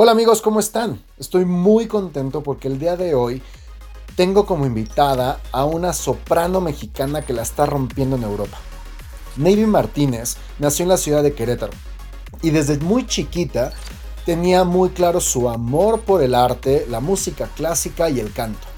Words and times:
Hola 0.00 0.12
amigos, 0.12 0.42
¿cómo 0.42 0.60
están? 0.60 1.02
Estoy 1.18 1.44
muy 1.44 1.88
contento 1.88 2.44
porque 2.44 2.68
el 2.68 2.78
día 2.78 2.94
de 2.96 3.16
hoy 3.16 3.42
tengo 4.14 4.46
como 4.46 4.64
invitada 4.64 5.40
a 5.50 5.64
una 5.64 5.92
soprano 5.92 6.60
mexicana 6.60 7.22
que 7.22 7.32
la 7.32 7.42
está 7.42 7.66
rompiendo 7.66 8.14
en 8.14 8.22
Europa. 8.22 8.58
Navy 9.36 9.66
Martínez 9.66 10.36
nació 10.60 10.84
en 10.84 10.90
la 10.90 10.98
ciudad 10.98 11.24
de 11.24 11.34
Querétaro 11.34 11.72
y 12.42 12.50
desde 12.50 12.78
muy 12.78 13.08
chiquita 13.08 13.72
tenía 14.24 14.62
muy 14.62 14.90
claro 14.90 15.20
su 15.20 15.48
amor 15.48 16.02
por 16.02 16.22
el 16.22 16.36
arte, 16.36 16.86
la 16.88 17.00
música 17.00 17.50
clásica 17.56 18.08
y 18.08 18.20
el 18.20 18.32
canto. 18.32 18.68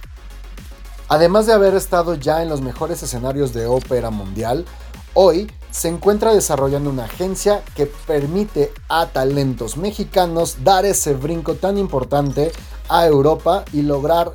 Además 1.08 1.44
de 1.44 1.52
haber 1.52 1.74
estado 1.74 2.14
ya 2.14 2.40
en 2.40 2.48
los 2.48 2.62
mejores 2.62 3.02
escenarios 3.02 3.52
de 3.52 3.66
ópera 3.66 4.08
mundial, 4.08 4.64
hoy 5.12 5.52
se 5.70 5.88
encuentra 5.88 6.34
desarrollando 6.34 6.90
una 6.90 7.04
agencia 7.04 7.62
que 7.74 7.86
permite 7.86 8.72
a 8.88 9.06
talentos 9.06 9.76
mexicanos 9.76 10.58
dar 10.64 10.84
ese 10.84 11.14
brinco 11.14 11.54
tan 11.54 11.78
importante 11.78 12.52
a 12.88 13.06
Europa 13.06 13.64
y 13.72 13.82
lograr 13.82 14.32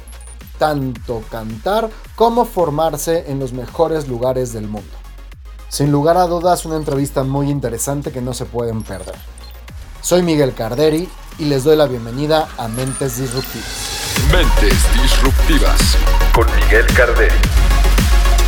tanto 0.57 1.21
cantar 1.29 1.89
como 2.15 2.45
formarse 2.45 3.29
en 3.29 3.39
los 3.39 3.53
mejores 3.53 4.07
lugares 4.07 4.53
del 4.53 4.67
mundo. 4.67 4.95
Sin 5.67 5.91
lugar 5.91 6.17
a 6.17 6.27
dudas, 6.27 6.65
una 6.65 6.77
entrevista 6.77 7.23
muy 7.23 7.49
interesante 7.49 8.11
que 8.11 8.21
no 8.21 8.33
se 8.33 8.45
pueden 8.45 8.83
perder. 8.83 9.15
Soy 10.01 10.21
Miguel 10.21 10.53
Carderi 10.53 11.09
y 11.37 11.45
les 11.45 11.63
doy 11.63 11.75
la 11.75 11.87
bienvenida 11.87 12.47
a 12.57 12.67
Mentes 12.67 13.17
Disruptivas. 13.17 13.95
Mentes 14.31 14.77
Disruptivas 15.01 15.97
con 16.33 16.45
Miguel 16.55 16.85
Carderi. 16.95 17.64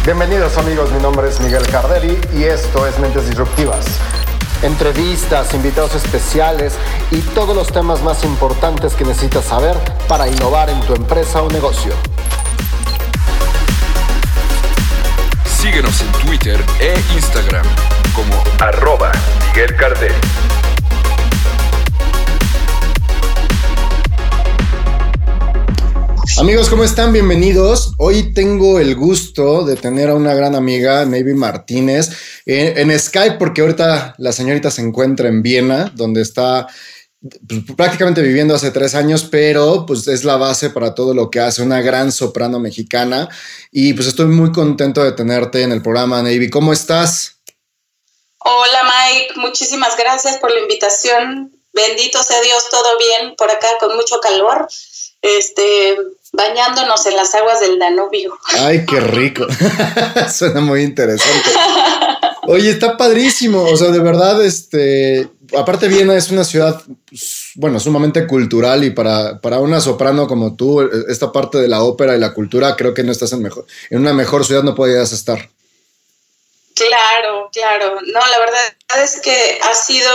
Bienvenidos 0.07 0.57
amigos, 0.57 0.89
mi 0.93 1.01
nombre 1.01 1.27
es 1.27 1.41
Miguel 1.41 1.67
Carderi 1.67 2.17
y 2.33 2.45
esto 2.45 2.87
es 2.87 2.97
Mentes 2.97 3.27
Disruptivas. 3.27 3.85
Entrevistas, 4.61 5.53
invitados 5.53 5.95
especiales 5.95 6.75
y 7.11 7.19
todos 7.19 7.53
los 7.53 7.67
temas 7.73 8.01
más 8.03 8.23
importantes 8.23 8.93
que 8.93 9.03
necesitas 9.03 9.43
saber 9.43 9.75
para 10.07 10.29
innovar 10.29 10.69
en 10.69 10.79
tu 10.79 10.95
empresa 10.95 11.41
o 11.41 11.49
negocio. 11.49 11.91
Síguenos 15.43 16.01
en 16.01 16.11
Twitter 16.25 16.63
e 16.79 16.97
Instagram 17.13 17.65
como 18.15 18.41
arroba 18.59 19.11
Miguel 19.49 19.75
Carderi. 19.75 20.15
Amigos, 26.39 26.69
¿cómo 26.69 26.83
están? 26.83 27.11
Bienvenidos. 27.11 27.93
Hoy 27.97 28.31
tengo 28.31 28.77
el 28.77 28.95
gusto 28.95 29.65
de 29.65 29.75
tener 29.75 30.09
a 30.09 30.13
una 30.13 30.35
gran 30.35 30.53
amiga, 30.53 31.03
Navy 31.03 31.33
Martínez, 31.33 32.11
en, 32.45 32.99
Skype, 32.99 33.37
porque 33.37 33.61
ahorita 33.61 34.13
la 34.19 34.31
señorita 34.31 34.69
se 34.69 34.81
encuentra 34.81 35.29
en 35.29 35.41
Viena, 35.41 35.91
donde 35.95 36.21
está 36.21 36.67
pues, 37.47 37.61
prácticamente 37.75 38.21
viviendo 38.21 38.53
hace 38.53 38.69
tres 38.69 38.93
años, 38.93 39.27
pero 39.31 39.87
pues 39.87 40.07
es 40.07 40.23
la 40.25 40.37
base 40.37 40.69
para 40.69 40.93
todo 40.93 41.15
lo 41.15 41.31
que 41.31 41.39
hace 41.39 41.63
una 41.63 41.81
gran 41.81 42.11
soprano 42.11 42.59
mexicana. 42.59 43.27
Y 43.71 43.95
pues 43.95 44.07
estoy 44.07 44.27
muy 44.27 44.51
contento 44.51 45.03
de 45.03 45.13
tenerte 45.13 45.63
en 45.63 45.71
el 45.71 45.81
programa, 45.81 46.21
Navy. 46.21 46.51
¿Cómo 46.51 46.71
estás? 46.71 47.39
Hola, 48.37 48.83
Mike. 48.83 49.33
Muchísimas 49.37 49.97
gracias 49.97 50.37
por 50.37 50.51
la 50.51 50.59
invitación. 50.59 51.51
Bendito 51.73 52.21
sea 52.21 52.39
Dios, 52.41 52.69
todo 52.69 52.89
bien 52.99 53.35
por 53.35 53.49
acá 53.49 53.67
con 53.79 53.95
mucho 53.95 54.19
calor. 54.19 54.67
Este, 55.21 55.97
bañándonos 56.33 57.05
en 57.05 57.15
las 57.15 57.33
aguas 57.35 57.59
del 57.59 57.79
Danubio. 57.79 58.37
Ay, 58.59 58.85
qué 58.85 58.99
rico. 58.99 59.45
Suena 60.33 60.61
muy 60.61 60.81
interesante. 60.81 61.49
Oye, 62.47 62.69
está 62.69 62.95
padrísimo. 62.95 63.63
O 63.63 63.75
sea, 63.75 63.89
de 63.89 63.99
verdad, 63.99 64.43
este, 64.43 65.29
aparte 65.57 65.87
Viena 65.87 66.15
es 66.15 66.31
una 66.31 66.43
ciudad, 66.43 66.81
bueno, 67.55 67.79
sumamente 67.79 68.25
cultural 68.25 68.83
y 68.83 68.91
para, 68.91 69.39
para 69.41 69.59
una 69.59 69.81
soprano 69.81 70.27
como 70.27 70.55
tú, 70.55 70.81
esta 71.09 71.31
parte 71.31 71.57
de 71.57 71.67
la 71.67 71.83
ópera 71.83 72.15
y 72.15 72.19
la 72.19 72.33
cultura, 72.33 72.75
creo 72.75 72.93
que 72.93 73.03
no 73.03 73.11
estás 73.11 73.33
en, 73.33 73.41
mejor, 73.41 73.65
en 73.89 73.99
una 73.99 74.13
mejor 74.13 74.45
ciudad, 74.45 74.63
no 74.63 74.75
podías 74.75 75.11
estar. 75.11 75.49
Claro, 76.73 77.49
claro. 77.51 77.95
No, 78.01 78.19
la 78.19 78.39
verdad 78.39 78.61
es 79.03 79.19
que 79.19 79.59
ha 79.63 79.73
sido 79.73 80.09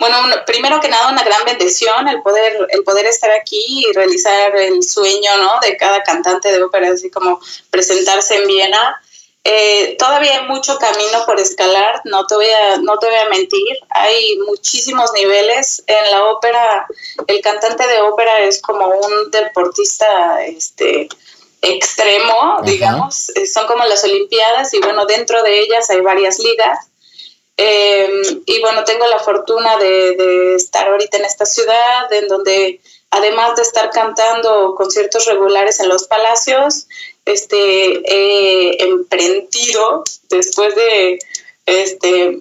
bueno, 0.00 0.16
primero 0.46 0.80
que 0.80 0.88
nada 0.88 1.10
una 1.10 1.22
gran 1.22 1.44
bendición 1.44 2.08
el 2.08 2.22
poder, 2.22 2.68
el 2.70 2.82
poder 2.84 3.04
estar 3.04 3.30
aquí 3.30 3.62
y 3.86 3.92
realizar 3.92 4.56
el 4.56 4.82
sueño 4.82 5.36
¿no? 5.36 5.60
de 5.60 5.76
cada 5.76 6.02
cantante 6.02 6.50
de 6.50 6.62
ópera, 6.62 6.90
así 6.90 7.10
como 7.10 7.38
presentarse 7.70 8.36
en 8.36 8.46
Viena. 8.46 9.00
Eh, 9.44 9.96
todavía 9.98 10.40
hay 10.40 10.48
mucho 10.48 10.78
camino 10.78 11.24
por 11.26 11.38
escalar, 11.38 12.00
no 12.04 12.26
te, 12.26 12.34
voy 12.34 12.46
a, 12.46 12.78
no 12.78 12.96
te 12.98 13.08
voy 13.08 13.16
a 13.16 13.28
mentir, 13.28 13.78
hay 13.90 14.38
muchísimos 14.46 15.12
niveles. 15.12 15.82
En 15.86 16.10
la 16.10 16.24
ópera, 16.24 16.86
el 17.26 17.42
cantante 17.42 17.86
de 17.86 18.00
ópera 18.00 18.40
es 18.40 18.62
como 18.62 18.86
un 18.86 19.30
deportista 19.30 20.42
este, 20.44 21.10
extremo, 21.60 22.60
digamos, 22.64 23.28
eh, 23.36 23.46
son 23.46 23.66
como 23.66 23.84
las 23.84 24.02
Olimpiadas 24.04 24.72
y 24.72 24.78
bueno, 24.78 25.04
dentro 25.04 25.42
de 25.42 25.60
ellas 25.60 25.90
hay 25.90 26.00
varias 26.00 26.38
ligas 26.38 26.89
Em, 27.62 28.42
y 28.46 28.60
bueno, 28.60 28.84
tengo 28.84 29.06
la 29.06 29.18
fortuna 29.18 29.76
de, 29.76 30.54
estar 30.54 30.88
ahorita 30.88 31.18
en 31.18 31.26
esta 31.26 31.44
ciudad, 31.44 32.10
en 32.10 32.26
donde 32.26 32.80
además 33.10 33.54
de 33.56 33.62
estar 33.62 33.90
cantando 33.90 34.74
conciertos 34.74 35.26
regulares 35.26 35.78
en 35.80 35.90
los 35.90 36.04
palacios, 36.04 36.86
este, 37.26 38.00
he 38.06 38.82
emprendido 38.82 40.04
después 40.30 40.74
de 40.74 41.18
este, 41.66 42.40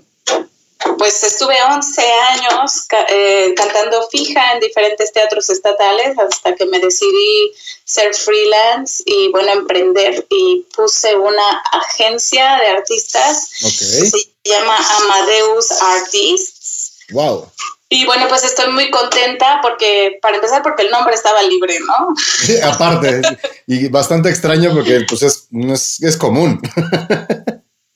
pues 0.97 1.22
estuve 1.24 1.56
11 1.69 2.01
años 2.01 2.88
eh, 3.09 3.53
cantando 3.57 4.07
fija 4.09 4.53
en 4.53 4.62
diferentes 4.62 5.12
teatros 5.12 5.50
estatales 5.50 6.18
hasta 6.18 6.56
que 6.56 6.66
me 6.66 6.80
decidí 6.80 7.51
ser 7.84 8.16
freelance 8.16 9.03
y 9.06 9.28
bueno, 9.31 9.51
emprender 9.51 10.25
y 10.30 10.66
puse 10.74 11.13
una 11.18 11.62
agencia 11.74 12.57
de 12.62 12.68
artistas. 12.68 13.50
Se 13.50 14.28
llama 14.49 14.77
Amadeus 14.77 15.71
Artists. 15.71 16.97
Wow. 17.11 17.49
Y 17.91 18.05
bueno, 18.05 18.27
pues 18.27 18.43
estoy 18.43 18.71
muy 18.71 18.91
contenta 18.91 19.59
porque, 19.63 20.19
para 20.21 20.35
empezar, 20.35 20.61
porque 20.61 20.83
el 20.83 20.91
nombre 20.91 21.15
estaba 21.15 21.41
libre, 21.41 21.79
¿no? 21.79 22.13
aparte, 22.71 23.21
y 23.65 23.88
bastante 23.88 24.29
extraño 24.29 24.73
porque 24.73 25.05
pues 25.09 25.23
es, 25.23 25.47
no 25.49 25.73
es, 25.73 26.01
es 26.03 26.15
común. 26.15 26.61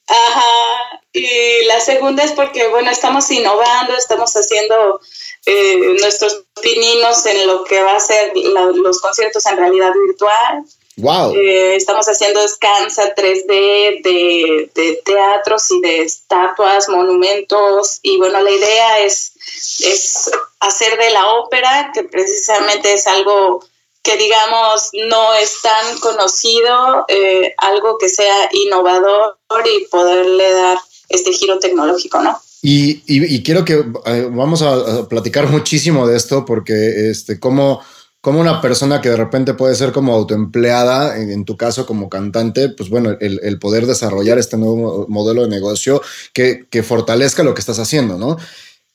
Ajá, 0.08 1.02
y 1.14 1.66
la 1.66 1.80
segunda 1.80 2.24
es 2.24 2.32
porque, 2.32 2.68
bueno, 2.70 2.90
estamos 2.90 3.30
innovando, 3.30 3.96
estamos 3.96 4.34
haciendo 4.34 5.00
eh, 5.46 5.96
nuestros 6.02 6.44
pininos 6.60 7.26
en 7.28 7.46
lo 7.46 7.64
que 7.64 7.82
va 7.84 7.96
a 7.96 8.00
ser 8.00 8.34
los 8.36 9.00
conciertos 9.00 9.46
en 9.46 9.58
realidad 9.58 9.92
virtual. 10.08 10.64
Wow. 10.98 11.34
Eh, 11.36 11.76
estamos 11.76 12.06
haciendo 12.08 12.40
Scansa 12.48 13.16
3D 13.16 14.04
de, 14.04 14.72
de, 14.74 15.02
teatros 15.04 15.72
y 15.72 15.82
de 15.82 16.02
estatuas, 16.04 16.88
monumentos. 16.90 18.00
Y 18.04 18.18
bueno, 18.18 18.40
la 18.42 18.52
idea 18.52 19.00
es, 19.00 19.34
es 19.80 20.30
hacer 20.60 20.98
de 20.98 21.10
la 21.10 21.34
ópera, 21.34 21.92
que 21.94 22.04
precisamente 22.04 22.94
es 22.94 23.08
algo 23.08 23.66
que 24.04 24.18
digamos 24.18 24.90
no 25.08 25.34
es 25.34 25.62
tan 25.62 25.98
conocido, 26.00 27.06
eh, 27.08 27.56
algo 27.58 27.98
que 27.98 28.10
sea 28.10 28.50
innovador 28.52 29.38
y 29.66 29.86
poderle 29.86 30.52
dar 30.52 30.78
este 31.10 31.32
giro 31.32 31.58
tecnológico, 31.58 32.22
¿no? 32.22 32.38
Y, 32.62 33.04
y, 33.08 33.44
quiero 33.44 33.66
que 33.66 33.84
eh, 34.06 34.30
vamos 34.32 34.62
a, 34.62 35.08
platicar 35.10 35.50
muchísimo 35.50 36.08
de 36.08 36.16
esto 36.16 36.46
porque 36.46 37.10
este, 37.10 37.38
como, 37.38 37.82
como 38.24 38.40
una 38.40 38.62
persona 38.62 39.02
que 39.02 39.10
de 39.10 39.18
repente 39.18 39.54
puede 39.54 39.76
ser 39.76 39.92
como 39.92 40.14
autoempleada, 40.14 41.20
en, 41.20 41.44
tu 41.44 41.58
caso 41.58 41.86
como 41.86 42.08
cantante, 42.08 42.70
pues 42.70 42.90
bueno, 42.90 43.18
el, 43.20 43.42
el, 43.44 43.60
poder 43.60 43.86
desarrollar 43.86 44.40
este 44.40 44.56
nuevo 44.56 45.06
modelo 45.10 45.42
de 45.42 45.50
negocio 45.50 46.02
que, 46.32 46.66
que 46.70 46.84
fortalezca 46.84 47.44
lo 47.44 47.54
que 47.54 47.60
estás 47.60 47.80
haciendo, 47.80 48.18
¿no? 48.18 48.38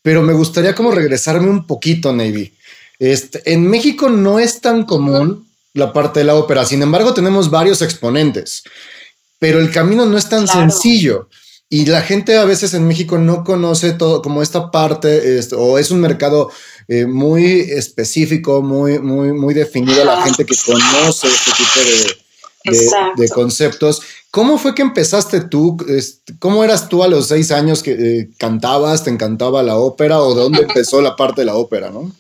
Pero 0.01 0.23
me 0.23 0.33
gustaría 0.33 0.75
como 0.75 0.93
regresarme 0.93 1.51
un 1.51 1.67
poquito, 1.67 2.11
Navy. 2.11 2.55
Este, 2.99 3.53
en 3.53 3.69
México 3.69 4.09
no 4.09 4.39
es 4.39 4.63
tan 4.63 4.85
común 4.85 5.47
la 5.75 5.93
parte 5.93 6.21
de 6.21 6.25
la 6.25 6.35
ópera, 6.35 6.65
sin 6.65 6.81
embargo 6.81 7.13
tenemos 7.13 7.51
varios 7.51 7.83
exponentes, 7.83 8.63
pero 9.39 9.59
el 9.59 9.71
camino 9.71 10.07
no 10.07 10.17
es 10.17 10.31
tan 10.31 10.49
sencillo. 10.49 11.29
Y 11.69 11.85
la 11.85 12.01
gente 12.01 12.39
a 12.39 12.47
veces 12.47 12.73
en 12.73 12.89
México 12.89 13.19
no 13.19 13.45
conoce 13.45 13.93
todo 13.93 14.23
como 14.23 14.41
esta 14.41 14.71
parte, 14.71 15.39
este, 15.39 15.55
o 15.55 15.77
es 15.77 15.91
un 15.91 16.01
mercado 16.01 16.51
eh, 16.89 17.07
muy 17.07 17.61
específico, 17.71 18.63
muy, 18.63 18.99
muy, 18.99 19.33
muy 19.33 19.53
definido, 19.53 20.05
la 20.05 20.23
gente 20.23 20.47
que 20.47 20.57
conoce 20.65 21.29
este 21.29 21.51
tipo 21.53 22.17
de, 22.65 23.23
de, 23.23 23.29
conceptos. 23.29 24.01
¿Cómo 24.31 24.57
fue 24.59 24.75
que 24.75 24.83
empezaste 24.83 25.43
tú? 25.43 25.77
¿Cómo 26.39 26.65
eras 26.65 26.89
tú 26.89 27.03
a 27.03 27.09
los 27.09 27.29
seis 27.29 27.51
años 27.51 27.83
que 27.83 27.93
eh, 27.93 28.29
cantabas, 28.39 29.05
te 29.05 29.11
encantaba 29.11 29.63
la 29.63 29.77
ópera 29.77 30.21
o 30.21 30.35
de 30.35 30.41
dónde 30.41 30.63
empezó 30.63 31.03
la 31.03 31.15
parte 31.15 31.43
de 31.43 31.47
la 31.47 31.57
ópera, 31.57 31.91
no? 31.91 32.11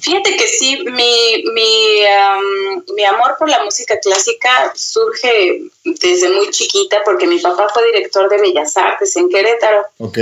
Fíjate 0.00 0.36
que 0.36 0.46
sí, 0.46 0.78
mi, 0.84 1.44
mi, 1.54 3.04
amor 3.04 3.36
por 3.38 3.48
la 3.48 3.64
música 3.64 3.98
clásica 4.00 4.72
surge 4.74 5.62
desde 5.84 6.28
muy 6.30 6.50
chiquita 6.50 6.98
porque 7.04 7.26
mi 7.26 7.38
papá 7.38 7.68
fue 7.72 7.86
director 7.86 8.28
de 8.28 8.38
Bellas 8.38 8.76
Artes 8.76 9.16
en 9.16 9.28
Querétaro. 9.28 9.86
Ok. 9.98 10.18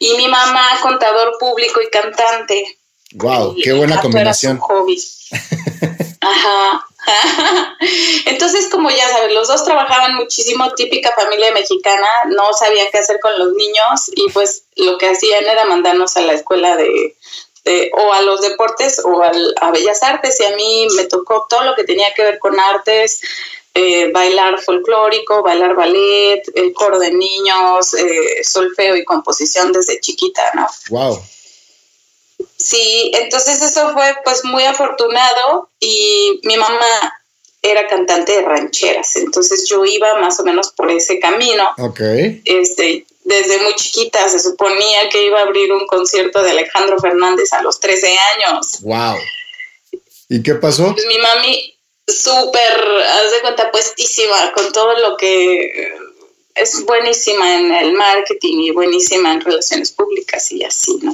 Y 0.00 0.16
mi 0.16 0.26
mamá 0.26 0.66
contador 0.82 1.36
público 1.38 1.80
y 1.80 1.88
cantante. 1.90 2.78
Wow, 3.12 3.54
qué 3.62 3.72
buena 3.72 4.00
combinación. 4.00 4.58
hobby. 4.58 5.00
Ajá. 6.20 6.86
Entonces, 8.26 8.68
como 8.70 8.90
ya 8.90 9.08
sabes, 9.08 9.32
los 9.32 9.48
dos 9.48 9.64
trabajaban 9.64 10.16
muchísimo, 10.16 10.72
típica 10.74 11.12
familia 11.14 11.52
mexicana, 11.52 12.06
no 12.28 12.52
sabían 12.52 12.88
qué 12.90 12.98
hacer 12.98 13.20
con 13.20 13.38
los 13.38 13.52
niños 13.54 14.10
y 14.14 14.30
pues 14.30 14.64
lo 14.76 14.98
que 14.98 15.10
hacían 15.10 15.44
era 15.46 15.64
mandarnos 15.64 16.16
a 16.16 16.22
la 16.22 16.32
escuela 16.32 16.76
de, 16.76 17.16
o 17.92 18.12
a 18.12 18.22
los 18.22 18.40
deportes 18.40 19.02
o 19.04 19.22
a 19.22 19.70
Bellas 19.70 20.02
Artes 20.02 20.40
y 20.40 20.44
a 20.44 20.56
mí 20.56 20.88
me 20.96 21.04
tocó 21.04 21.46
todo 21.48 21.64
lo 21.64 21.74
que 21.74 21.84
tenía 21.84 22.12
que 22.14 22.22
ver 22.22 22.38
con 22.38 22.58
artes, 22.58 23.20
eh, 23.74 24.10
bailar 24.12 24.60
folclórico, 24.60 25.42
bailar 25.42 25.74
ballet, 25.74 26.42
el 26.54 26.72
coro 26.72 26.98
de 26.98 27.12
niños, 27.12 27.94
eh, 27.94 28.42
solfeo 28.42 28.96
y 28.96 29.04
composición 29.04 29.72
desde 29.72 30.00
chiquita, 30.00 30.42
¿no? 30.54 30.66
Wow. 30.88 31.22
Sí, 32.56 33.10
entonces 33.14 33.62
eso 33.62 33.92
fue 33.92 34.14
pues 34.24 34.44
muy 34.44 34.64
afortunado 34.64 35.70
y 35.78 36.40
mi 36.42 36.56
mamá 36.56 37.14
era 37.62 37.86
cantante 37.86 38.32
de 38.32 38.42
rancheras, 38.42 39.16
entonces 39.16 39.68
yo 39.68 39.84
iba 39.84 40.18
más 40.20 40.40
o 40.40 40.44
menos 40.44 40.72
por 40.72 40.90
ese 40.90 41.20
camino. 41.20 41.70
Ok. 41.78 42.00
Este, 42.44 43.06
desde 43.24 43.62
muy 43.62 43.74
chiquita 43.74 44.28
se 44.28 44.40
suponía 44.40 45.08
que 45.10 45.26
iba 45.26 45.40
a 45.40 45.42
abrir 45.42 45.72
un 45.72 45.86
concierto 45.86 46.42
de 46.42 46.50
Alejandro 46.50 46.98
Fernández 46.98 47.52
a 47.52 47.62
los 47.62 47.78
13 47.78 48.16
años. 48.34 48.80
Wow. 48.80 49.16
¿Y 50.28 50.42
qué 50.42 50.54
pasó? 50.54 50.92
Pues 50.92 51.06
mi 51.06 51.18
mami 51.18 51.76
súper, 52.10 52.80
haz 53.06 53.30
de 53.32 53.40
cuenta, 53.40 53.70
puestísima 53.70 54.52
con 54.52 54.72
todo 54.72 54.96
lo 54.98 55.16
que 55.16 55.92
es 56.54 56.84
buenísima 56.84 57.56
en 57.56 57.72
el 57.72 57.92
marketing 57.94 58.58
y 58.58 58.70
buenísima 58.70 59.32
en 59.32 59.40
relaciones 59.40 59.92
públicas 59.92 60.50
y 60.52 60.64
así, 60.64 60.98
¿no? 61.02 61.12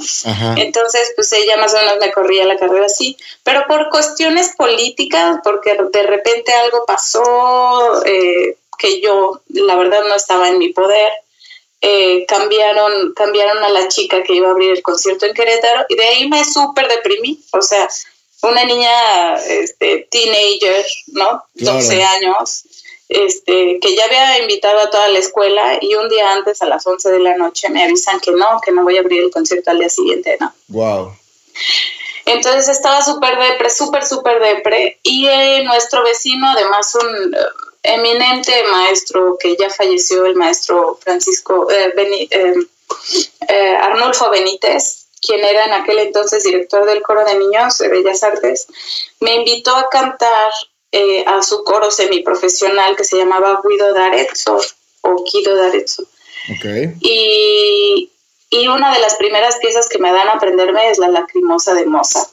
Entonces, 0.57 1.13
pues 1.15 1.31
ella 1.33 1.57
más 1.57 1.73
o 1.73 1.77
menos 1.77 1.97
me 1.99 2.11
corría 2.11 2.45
la 2.45 2.57
carrera 2.57 2.85
así, 2.85 3.17
pero 3.43 3.65
por 3.67 3.89
cuestiones 3.89 4.53
políticas, 4.57 5.39
porque 5.43 5.77
de 5.91 6.03
repente 6.03 6.51
algo 6.53 6.85
pasó 6.85 8.03
eh, 8.05 8.57
que 8.77 8.99
yo, 9.01 9.41
la 9.49 9.75
verdad, 9.75 10.01
no 10.07 10.15
estaba 10.15 10.49
en 10.49 10.57
mi 10.57 10.69
poder. 10.69 11.11
Eh, 11.79 12.25
cambiaron, 12.27 13.13
cambiaron 13.13 13.63
a 13.63 13.69
la 13.69 13.87
chica 13.87 14.23
que 14.23 14.33
iba 14.33 14.47
a 14.47 14.51
abrir 14.51 14.71
el 14.71 14.81
concierto 14.81 15.27
en 15.27 15.35
Querétaro 15.35 15.85
y 15.87 15.95
de 15.95 16.05
ahí 16.05 16.27
me 16.27 16.43
súper 16.43 16.87
deprimí, 16.87 17.39
o 17.51 17.61
sea, 17.61 17.87
una 18.43 18.63
niña 18.63 19.35
este, 19.35 20.07
teenager, 20.11 20.85
¿no? 21.07 21.43
12 21.55 22.03
años, 22.03 22.63
este, 23.09 23.79
que 23.79 23.95
ya 23.95 24.05
había 24.05 24.39
invitado 24.39 24.79
a 24.79 24.89
toda 24.89 25.07
la 25.07 25.19
escuela 25.19 25.77
y 25.81 25.95
un 25.95 26.09
día 26.09 26.33
antes 26.33 26.61
a 26.61 26.65
las 26.65 26.85
11 26.85 27.09
de 27.09 27.19
la 27.19 27.37
noche 27.37 27.69
me 27.69 27.83
avisan 27.83 28.19
que 28.19 28.31
no, 28.31 28.59
que 28.63 28.71
no 28.71 28.83
voy 28.83 28.97
a 28.97 28.99
abrir 28.99 29.23
el 29.23 29.31
concierto 29.31 29.71
al 29.71 29.79
día 29.79 29.89
siguiente, 29.89 30.37
¿no? 30.39 30.53
Wow. 30.67 31.13
Entonces 32.25 32.67
estaba 32.67 33.01
súper 33.01 33.39
depre, 33.39 33.69
súper, 33.69 34.05
súper 34.05 34.41
depre 34.41 34.99
y 35.01 35.27
eh, 35.27 35.63
nuestro 35.63 36.03
vecino, 36.03 36.49
además 36.49 36.93
un 36.95 37.33
eh, 37.33 37.39
eminente 37.83 38.51
maestro 38.69 39.37
que 39.39 39.55
ya 39.57 39.69
falleció, 39.69 40.25
el 40.25 40.35
maestro 40.35 40.99
Francisco 41.01 41.69
eh, 41.71 41.93
Arnulfo 43.81 44.29
Benítez, 44.29 45.06
quien 45.21 45.43
era 45.43 45.65
en 45.65 45.73
aquel 45.73 45.99
entonces 45.99 46.43
director 46.43 46.85
del 46.85 47.01
coro 47.01 47.25
de 47.25 47.37
niños 47.37 47.77
de 47.77 47.89
Bellas 47.89 48.23
Artes, 48.23 48.67
me 49.19 49.35
invitó 49.35 49.75
a 49.75 49.89
cantar 49.89 50.51
eh, 50.91 51.23
a 51.25 51.41
su 51.41 51.63
coro 51.63 51.91
semiprofesional 51.91 52.95
que 52.95 53.03
se 53.03 53.17
llamaba 53.17 53.61
Guido 53.63 53.93
d'Arezzo 53.93 54.59
o 55.01 55.23
Guido 55.23 55.55
d'Arezzo. 55.55 56.03
Okay. 56.57 56.93
Y, 57.01 58.09
y, 58.49 58.67
una 58.67 58.93
de 58.93 59.01
las 59.01 59.15
primeras 59.15 59.57
piezas 59.57 59.89
que 59.89 59.97
me 59.97 60.11
dan 60.11 60.29
a 60.29 60.33
aprenderme 60.33 60.89
es 60.89 60.97
la 60.97 61.09
lacrimosa 61.09 61.73
de 61.73 61.85
Mozart. 61.85 62.31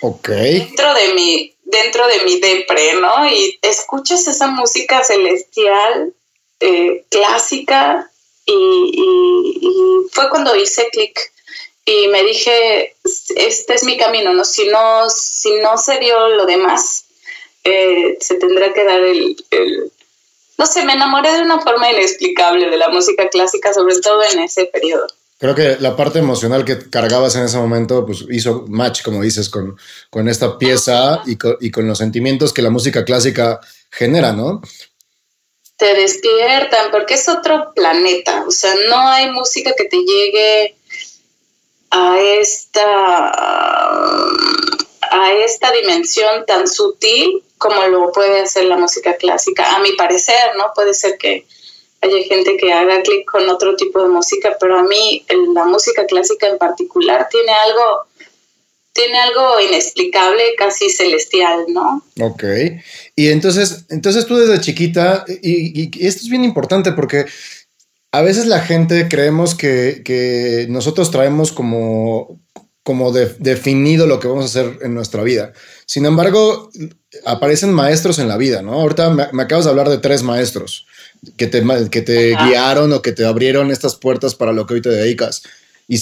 Ok. 0.00 0.28
Dentro 0.28 0.94
de 0.94 1.14
mi, 1.14 1.54
dentro 1.64 2.06
de 2.06 2.24
mi 2.24 2.40
depre, 2.40 2.94
¿no? 2.94 3.28
Y 3.28 3.58
escuchas 3.60 4.26
esa 4.26 4.46
música 4.46 5.04
celestial, 5.04 6.14
eh, 6.60 7.04
clásica, 7.10 8.10
y, 8.46 8.90
y, 8.94 10.08
fue 10.12 10.30
cuando 10.30 10.56
hice 10.56 10.88
clic 10.92 11.18
y 11.84 12.08
me 12.08 12.22
dije, 12.24 12.94
este 13.36 13.74
es 13.74 13.84
mi 13.84 13.96
camino, 13.96 14.32
¿no? 14.32 14.44
Si 14.44 14.66
no, 14.68 15.10
si 15.10 15.52
no 15.60 15.76
se 15.76 15.98
dio 15.98 16.28
lo 16.30 16.46
demás, 16.46 17.04
eh, 17.64 18.16
se 18.20 18.36
tendrá 18.36 18.72
que 18.72 18.84
dar 18.84 19.00
el, 19.00 19.36
No 20.58 20.66
sé, 20.66 20.84
me 20.84 20.94
enamoré 20.94 21.32
de 21.32 21.42
una 21.42 21.60
forma 21.60 21.90
inexplicable 21.90 22.70
de 22.70 22.76
la 22.76 22.88
música 22.88 23.28
clásica, 23.28 23.74
sobre 23.74 23.98
todo 24.00 24.22
en 24.32 24.40
ese 24.40 24.66
periodo. 24.66 25.06
Creo 25.38 25.54
que 25.54 25.76
la 25.80 25.96
parte 25.96 26.18
emocional 26.18 26.64
que 26.64 26.88
cargabas 26.88 27.36
en 27.36 27.44
ese 27.44 27.58
momento, 27.58 28.06
pues 28.06 28.24
hizo 28.30 28.64
match, 28.68 29.02
como 29.02 29.22
dices, 29.22 29.50
con, 29.50 29.76
con 30.08 30.28
esta 30.28 30.56
pieza 30.56 31.22
y 31.26 31.36
con, 31.36 31.56
y 31.60 31.70
con 31.70 31.86
los 31.86 31.98
sentimientos 31.98 32.52
que 32.52 32.62
la 32.62 32.70
música 32.70 33.04
clásica 33.04 33.60
genera, 33.90 34.32
¿no? 34.32 34.62
Te 35.76 35.94
despiertan, 35.94 36.90
porque 36.90 37.14
es 37.14 37.28
otro 37.28 37.72
planeta, 37.74 38.44
o 38.46 38.50
sea, 38.50 38.74
no 38.88 39.08
hay 39.08 39.30
música 39.30 39.74
que 39.76 39.84
te 39.84 39.98
llegue 39.98 40.76
a 41.90 42.18
esta, 42.18 43.32
a 45.10 45.32
esta 45.32 45.72
dimensión 45.72 46.46
tan 46.46 46.66
sutil 46.66 47.42
como 47.58 47.82
lo 47.86 48.12
puede 48.12 48.40
hacer 48.40 48.64
la 48.64 48.76
música 48.76 49.16
clásica, 49.16 49.76
a 49.76 49.78
mi 49.80 49.92
parecer, 49.92 50.56
¿no? 50.56 50.72
Puede 50.74 50.94
ser 50.94 51.16
que 51.18 51.46
haya 52.02 52.22
gente 52.24 52.56
que 52.56 52.72
haga 52.72 53.02
clic 53.02 53.30
con 53.30 53.48
otro 53.48 53.76
tipo 53.76 54.02
de 54.02 54.08
música, 54.08 54.56
pero 54.60 54.78
a 54.78 54.82
mí 54.82 55.24
la 55.54 55.64
música 55.64 56.06
clásica 56.06 56.48
en 56.48 56.58
particular 56.58 57.28
tiene 57.30 57.52
algo, 57.52 58.06
tiene 58.96 59.18
algo 59.20 59.60
inexplicable, 59.60 60.42
casi 60.58 60.90
celestial, 60.90 61.66
¿no? 61.68 62.02
Ok. 62.20 62.44
Y 63.14 63.28
entonces, 63.28 63.84
entonces 63.90 64.26
tú 64.26 64.36
desde 64.36 64.60
chiquita, 64.60 65.24
y 65.42 66.04
esto 66.04 66.22
es 66.22 66.28
bien 66.28 66.44
importante 66.44 66.92
porque 66.92 67.26
a 68.16 68.22
veces 68.22 68.46
la 68.46 68.60
gente 68.60 69.08
creemos 69.08 69.54
que, 69.54 70.66
nosotros 70.70 71.10
traemos 71.10 71.52
como, 71.52 72.40
como 72.82 73.12
definido 73.12 74.06
lo 74.06 74.18
que 74.18 74.28
vamos 74.28 74.44
a 74.44 74.48
hacer 74.48 74.78
en 74.82 74.94
nuestra 74.94 75.22
vida. 75.22 75.52
Sin 75.84 76.06
embargo, 76.06 76.70
aparecen 77.26 77.72
maestros 77.72 78.18
en 78.18 78.28
la 78.28 78.38
vida, 78.38 78.62
¿no? 78.62 78.72
Ahorita 78.72 79.10
me, 79.10 79.42
acabas 79.42 79.66
de 79.66 79.70
hablar 79.70 79.90
de 79.90 79.98
tres 79.98 80.22
maestros 80.22 80.86
que 81.36 81.46
te, 81.46 81.62
que 81.90 82.00
te 82.00 82.34
guiaron 82.36 82.90
o 82.94 83.02
que 83.02 83.12
te 83.12 83.26
abrieron 83.26 83.70
estas 83.70 83.96
puertas 83.96 84.34
para 84.34 84.52
lo 84.52 84.66
que 84.66 84.74
hoy 84.74 84.80
te 84.80 84.88
dedicas. 84.88 85.42
Y, 85.88 85.98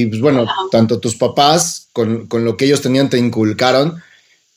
y, 0.00 0.06
pues 0.06 0.20
bueno, 0.20 0.46
tanto 0.70 1.00
tus 1.00 1.16
papás 1.16 1.88
con, 1.92 2.26
con, 2.28 2.44
lo 2.44 2.56
que 2.56 2.64
ellos 2.64 2.80
tenían 2.80 3.10
te 3.10 3.18
inculcaron 3.18 4.02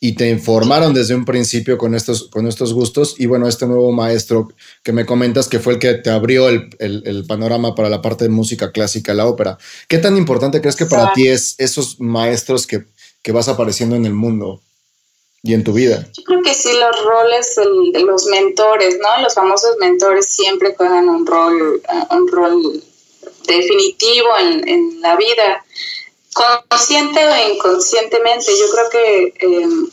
y 0.03 0.13
te 0.13 0.29
informaron 0.29 0.95
desde 0.95 1.13
un 1.13 1.25
principio 1.25 1.77
con 1.77 1.93
estos, 1.93 2.27
con 2.29 2.47
estos 2.47 2.73
gustos. 2.73 3.15
Y 3.19 3.27
bueno, 3.27 3.47
este 3.47 3.67
nuevo 3.67 3.91
maestro 3.91 4.47
que 4.81 4.91
me 4.91 5.05
comentas 5.05 5.47
que 5.47 5.59
fue 5.59 5.73
el 5.73 5.79
que 5.79 5.93
te 5.93 6.09
abrió 6.09 6.49
el, 6.49 7.25
panorama 7.27 7.75
para 7.75 7.87
la 7.87 8.01
parte 8.01 8.23
de 8.25 8.31
música 8.31 8.71
clásica, 8.71 9.13
la 9.13 9.27
ópera. 9.27 9.59
¿Qué 9.87 9.99
tan 9.99 10.17
importante 10.17 10.59
crees 10.59 10.75
que 10.75 10.87
para 10.87 11.13
ti 11.13 11.27
es 11.27 11.53
esos 11.59 11.99
maestros 11.99 12.65
que, 12.65 12.83
vas 13.31 13.47
apareciendo 13.47 13.95
en 13.95 14.05
el 14.07 14.13
mundo 14.13 14.59
y 15.43 15.53
en 15.53 15.63
tu 15.63 15.71
vida? 15.71 16.07
Yo 16.17 16.23
creo 16.23 16.41
que 16.41 16.55
sí, 16.55 16.69
los 16.73 17.05
roles, 17.05 17.55
de 17.93 17.99
los 17.99 18.25
mentores, 18.25 18.97
¿no? 18.99 19.21
Los 19.21 19.35
famosos 19.35 19.75
mentores 19.79 20.25
siempre 20.25 20.73
juegan 20.75 21.09
un 21.09 21.27
rol, 21.27 21.79
un 22.09 22.27
rol 22.27 22.83
definitivo 23.47 24.29
en, 24.39 24.67
en 24.67 25.01
la 25.01 25.15
vida 25.15 25.65
consciente 26.33 27.19
o 27.25 27.53
inconscientemente, 27.53 28.51
yo 28.57 28.65
creo 28.71 28.89
que 28.89 29.33
em, 29.39 29.89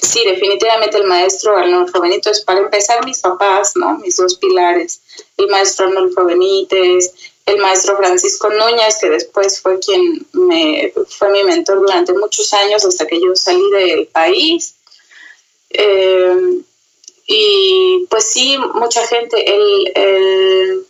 sí, 0.00 0.24
definitivamente 0.24 0.98
el 0.98 1.04
maestro 1.04 1.56
Arnulfo 1.56 2.00
Benítez, 2.00 2.40
para 2.40 2.60
empezar 2.60 3.04
mis 3.04 3.20
papás, 3.20 3.72
¿no? 3.76 3.98
Mis 3.98 4.16
dos 4.16 4.36
pilares, 4.36 5.00
el 5.36 5.48
maestro 5.48 5.86
Arnulfo 5.86 6.24
Benítez, 6.24 7.12
el 7.46 7.58
maestro 7.58 7.96
Francisco 7.96 8.50
Núñez, 8.50 8.98
que 9.00 9.08
después 9.08 9.60
fue 9.60 9.78
quien 9.78 10.26
me 10.32 10.92
fue 11.08 11.30
mi 11.30 11.44
mentor 11.44 11.80
durante 11.80 12.12
muchos 12.12 12.52
años 12.52 12.84
hasta 12.84 13.06
que 13.06 13.20
yo 13.20 13.34
salí 13.36 13.70
del 13.70 14.06
país. 14.08 14.74
Em, 15.70 16.62
y 17.28 18.06
pues 18.08 18.24
sí, 18.24 18.56
mucha 18.74 19.06
gente, 19.06 19.44
el, 19.48 19.92
el 19.94 20.85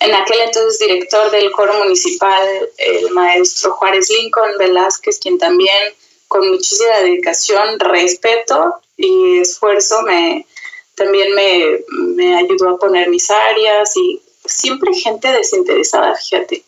en 0.00 0.14
aquel 0.14 0.40
entonces 0.40 0.78
director 0.78 1.30
del 1.30 1.50
coro 1.52 1.74
municipal, 1.74 2.70
el 2.76 3.10
maestro 3.10 3.72
Juárez 3.72 4.08
Lincoln 4.10 4.58
Velázquez, 4.58 5.18
quien 5.18 5.38
también 5.38 5.94
con 6.28 6.48
muchísima 6.50 6.98
dedicación, 6.98 7.78
respeto 7.78 8.74
y 8.96 9.40
esfuerzo 9.40 10.02
me, 10.02 10.46
también 10.94 11.34
me, 11.34 12.36
ayudó 12.36 12.70
a 12.70 12.78
poner 12.78 13.08
mis 13.08 13.30
áreas 13.30 13.96
y 13.96 14.20
siempre 14.44 14.94
gente 14.94 15.30
desinteresada, 15.30 16.14
fíjate. 16.16 16.64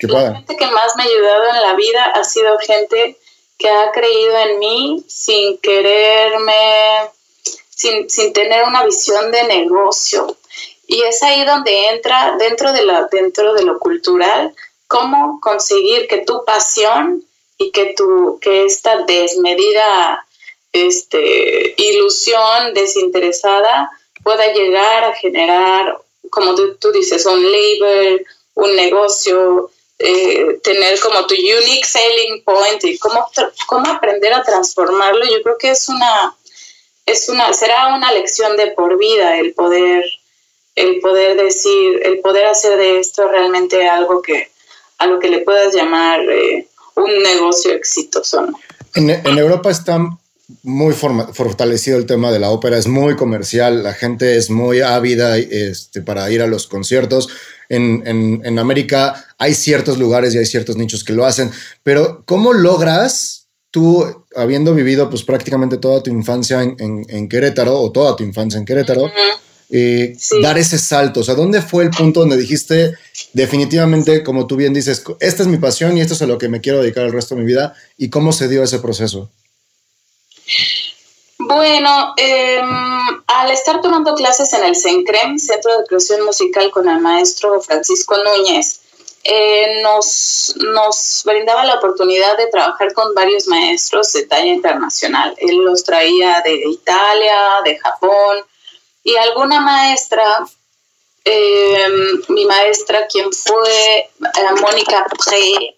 la 0.00 0.34
gente 0.34 0.56
que 0.56 0.66
más 0.66 0.96
me 0.96 1.04
ha 1.04 1.06
ayudado 1.06 1.50
en 1.50 1.62
la 1.62 1.74
vida 1.76 2.04
ha 2.14 2.24
sido 2.24 2.58
gente 2.58 3.16
que 3.58 3.68
ha 3.68 3.92
creído 3.92 4.38
en 4.38 4.58
mí 4.58 5.04
sin 5.08 5.58
quererme, 5.58 7.10
sin, 7.70 8.10
sin 8.10 8.32
tener 8.32 8.64
una 8.64 8.84
visión 8.84 9.30
de 9.30 9.44
negocio. 9.44 10.36
Y 10.86 11.02
es 11.02 11.22
ahí 11.22 11.44
donde 11.44 11.88
entra, 11.88 12.36
dentro 12.38 12.72
de, 12.72 12.84
la, 12.84 13.08
dentro 13.10 13.54
de 13.54 13.64
lo 13.64 13.78
cultural, 13.78 14.54
cómo 14.86 15.40
conseguir 15.40 16.06
que 16.08 16.18
tu 16.18 16.44
pasión 16.44 17.24
y 17.58 17.70
que, 17.70 17.94
tu, 17.96 18.38
que 18.40 18.64
esta 18.66 19.02
desmedida 19.04 20.26
este, 20.72 21.74
ilusión 21.76 22.74
desinteresada 22.74 23.90
pueda 24.22 24.52
llegar 24.52 25.04
a 25.04 25.14
generar, 25.14 25.98
como 26.30 26.54
tú, 26.54 26.92
dices, 26.92 27.24
un 27.26 27.42
label, 27.42 28.26
un 28.54 28.74
negocio, 28.74 29.70
eh, 29.98 30.58
tener 30.62 30.98
como 31.00 31.26
tu 31.26 31.34
unique 31.34 31.86
selling 31.86 32.42
point 32.42 32.82
y 32.84 32.98
cómo, 32.98 33.30
cómo 33.66 33.90
aprender 33.90 34.32
a 34.32 34.42
transformarlo, 34.42 35.24
yo 35.24 35.42
creo 35.42 35.58
que 35.58 35.70
es 35.70 35.88
una, 35.88 36.36
es 37.06 37.28
una, 37.28 37.52
será 37.52 37.94
una 37.94 38.12
lección 38.12 38.56
de 38.56 38.68
por 38.72 38.98
vida 38.98 39.38
el 39.38 39.54
poder, 39.54 40.04
el 40.74 41.00
poder 41.00 41.36
decir, 41.36 42.00
el 42.04 42.20
poder 42.20 42.46
hacer 42.46 42.76
de 42.76 42.98
esto 42.98 43.28
realmente 43.28 43.88
algo 43.88 44.22
que, 44.22 44.50
a 44.98 45.06
lo 45.06 45.18
que 45.18 45.28
le 45.28 45.40
puedas 45.40 45.74
llamar 45.74 46.20
eh, 46.28 46.66
un 46.96 47.22
negocio 47.22 47.72
exitoso. 47.72 48.48
En, 48.94 49.10
en 49.10 49.38
Europa 49.38 49.70
están 49.70 50.18
muy 50.62 50.92
fortalecido 50.92 51.96
el 51.96 52.06
tema 52.06 52.30
de 52.30 52.38
la 52.38 52.50
ópera, 52.50 52.76
es 52.76 52.86
muy 52.86 53.16
comercial, 53.16 53.82
la 53.82 53.94
gente 53.94 54.36
es 54.36 54.50
muy 54.50 54.80
ávida 54.80 55.38
este, 55.38 56.02
para 56.02 56.30
ir 56.30 56.42
a 56.42 56.46
los 56.46 56.66
conciertos. 56.66 57.28
En, 57.68 58.58
América 58.58 59.24
hay 59.38 59.54
ciertos 59.54 59.98
lugares 59.98 60.34
y 60.34 60.38
hay 60.38 60.46
ciertos 60.46 60.76
nichos 60.76 61.02
que 61.02 61.14
lo 61.14 61.24
hacen, 61.24 61.50
pero 61.82 62.22
¿cómo 62.26 62.52
logras 62.52 63.48
tú, 63.70 64.24
habiendo 64.36 64.74
vivido 64.74 65.08
pues 65.08 65.22
prácticamente 65.22 65.78
toda 65.78 66.02
tu 66.02 66.10
infancia 66.10 66.62
en, 66.62 67.28
Querétaro 67.28 67.80
o 67.80 67.90
toda 67.90 68.14
tu 68.14 68.22
infancia 68.22 68.58
en 68.58 68.66
Querétaro, 68.66 69.10
eh, 69.70 70.16
dar 70.42 70.58
ese 70.58 70.78
salto? 70.78 71.20
O 71.20 71.24
sea, 71.24 71.34
¿dónde 71.34 71.62
fue 71.62 71.84
el 71.84 71.90
punto 71.90 72.20
donde 72.20 72.36
dijiste 72.36 72.94
definitivamente, 73.32 74.22
como 74.22 74.46
tú 74.46 74.56
bien 74.56 74.74
dices, 74.74 75.04
esta 75.20 75.42
es 75.42 75.48
mi 75.48 75.58
pasión 75.58 75.96
y 75.96 76.00
esto 76.00 76.14
es 76.14 76.22
a 76.22 76.26
lo 76.26 76.38
que 76.38 76.48
me 76.48 76.60
quiero 76.60 76.80
dedicar 76.80 77.04
el 77.04 77.12
resto 77.12 77.34
de 77.34 77.42
mi 77.42 77.46
vida? 77.46 77.74
¿Y 77.96 78.10
cómo 78.10 78.32
se 78.32 78.48
dio 78.48 78.62
ese 78.62 78.78
proceso? 78.78 79.30
Bueno, 81.38 82.14
em, 82.16 83.22
al 83.26 83.50
estar 83.50 83.80
tomando 83.80 84.14
clases 84.14 84.52
en 84.52 84.64
el 84.64 84.76
CENCREM, 84.76 85.38
Centro 85.38 85.78
de 85.78 85.86
Creación 85.86 86.24
Musical, 86.24 86.70
con 86.70 86.88
el 86.88 87.00
maestro 87.00 87.60
Francisco 87.60 88.16
Núñez, 88.16 88.80
eh, 89.24 89.82
nos, 89.82 90.54
nos 90.74 91.22
brindaba 91.24 91.64
la 91.64 91.76
oportunidad 91.76 92.36
de 92.36 92.46
trabajar 92.48 92.92
con 92.92 93.14
varios 93.14 93.46
maestros 93.46 94.12
de 94.12 94.26
talla 94.26 94.52
internacional. 94.52 95.34
Él 95.38 95.56
los 95.64 95.82
traía 95.82 96.42
de 96.42 96.54
Italia, 96.54 97.36
de 97.64 97.78
Japón, 97.78 98.44
y 99.04 99.16
alguna 99.16 99.60
maestra, 99.60 100.24
em, 101.24 102.22
mi 102.28 102.46
maestra, 102.46 103.06
quien 103.06 103.30
fue 103.32 103.98
eh, 103.98 104.60
Mónica 104.60 105.06
Pré, 105.24 105.76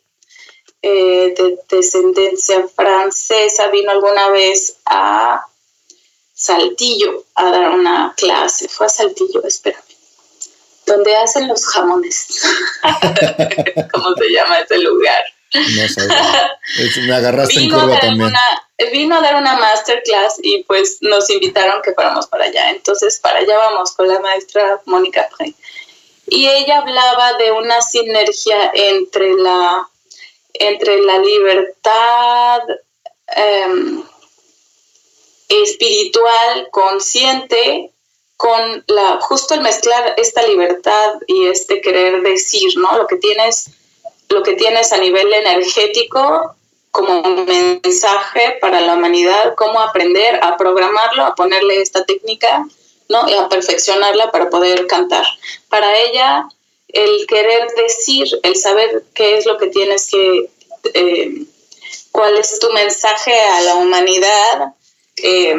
eh, 0.80 1.34
de 1.36 1.58
descendencia 1.68 2.66
francesa, 2.68 3.66
vino 3.68 3.90
alguna 3.90 4.30
vez 4.30 4.76
a 4.86 5.44
Saltillo 6.32 7.24
a 7.34 7.50
dar 7.50 7.70
una 7.70 8.14
clase. 8.16 8.68
Fue 8.68 8.86
a 8.86 8.90
Saltillo, 8.90 9.42
espérame. 9.44 9.82
Donde 10.86 11.16
hacen 11.16 11.48
los 11.48 11.66
jamones. 11.66 12.28
¿Cómo 13.92 14.14
se 14.14 14.30
llama 14.30 14.60
ese 14.60 14.78
lugar? 14.78 15.24
No 15.76 15.88
sé. 15.88 16.08
Me 17.06 17.14
agarraste 17.14 17.60
en 17.60 17.70
curva 17.70 17.98
también. 18.00 18.32
vino 18.92 19.16
a 19.16 19.20
dar 19.20 19.36
una 19.36 19.56
masterclass 19.56 20.36
y 20.42 20.64
pues 20.64 20.98
nos 21.00 21.30
invitaron 21.30 21.82
que 21.82 21.92
fuéramos 21.92 22.26
para 22.26 22.44
allá. 22.44 22.70
Entonces 22.70 23.18
para 23.20 23.38
allá 23.38 23.56
vamos 23.56 23.92
con 23.92 24.08
la 24.08 24.20
maestra 24.20 24.80
Mónica 24.84 25.28
Y 26.26 26.46
ella 26.46 26.78
hablaba 26.78 27.34
de 27.34 27.52
una 27.52 27.80
sinergia 27.82 28.70
entre 28.74 29.34
la 29.34 29.88
entre 30.58 31.02
la 31.02 31.18
libertad 31.18 32.60
em, 33.28 34.02
espiritual, 35.48 36.68
consciente, 36.70 37.92
con 38.36 38.84
la, 38.86 39.18
justo 39.20 39.54
el 39.54 39.62
mezclar 39.62 40.14
esta 40.16 40.42
libertad 40.46 41.12
y 41.26 41.46
este 41.46 41.80
querer 41.80 42.22
decir, 42.22 42.76
¿no? 42.76 42.98
Lo 42.98 43.06
que 43.06 43.16
tienes, 43.16 43.70
lo 44.28 44.42
que 44.42 44.54
tienes 44.54 44.92
a 44.92 44.98
nivel 44.98 45.32
energético 45.32 46.56
como 46.90 47.22
mensaje 47.44 48.56
para 48.60 48.80
la 48.80 48.94
humanidad, 48.94 49.54
cómo 49.54 49.80
aprender 49.80 50.40
a 50.42 50.56
programarlo, 50.56 51.24
a 51.24 51.34
ponerle 51.34 51.82
esta 51.82 52.06
técnica, 52.06 52.66
¿no? 53.08 53.28
Y 53.28 53.34
a 53.34 53.48
perfeccionarla 53.48 54.32
para 54.32 54.48
poder 54.48 54.86
cantar. 54.86 55.24
Para 55.68 55.94
ella, 55.98 56.48
el 56.88 57.26
querer 57.26 57.68
decir, 57.76 58.26
el 58.42 58.56
saber 58.56 59.04
qué 59.14 59.36
es 59.36 59.44
lo 59.44 59.58
que 59.58 59.66
tienes 59.66 60.08
que, 60.10 60.50
eh, 60.94 61.44
cuál 62.12 62.38
es 62.38 62.58
tu 62.58 62.70
mensaje 62.70 63.38
a 63.38 63.60
la 63.60 63.74
humanidad, 63.74 64.72
eh, 65.18 65.54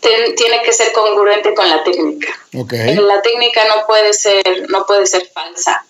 tiene 0.00 0.62
que 0.62 0.72
ser 0.72 0.92
congruente 0.92 1.54
con 1.54 1.68
la 1.68 1.82
técnica. 1.84 2.28
La 2.52 3.22
técnica 3.22 3.64
no 3.68 3.86
puede 3.86 4.12
ser, 4.12 4.68
no 4.68 4.86
puede 4.86 5.06
ser 5.06 5.26
falsa, 5.32 5.84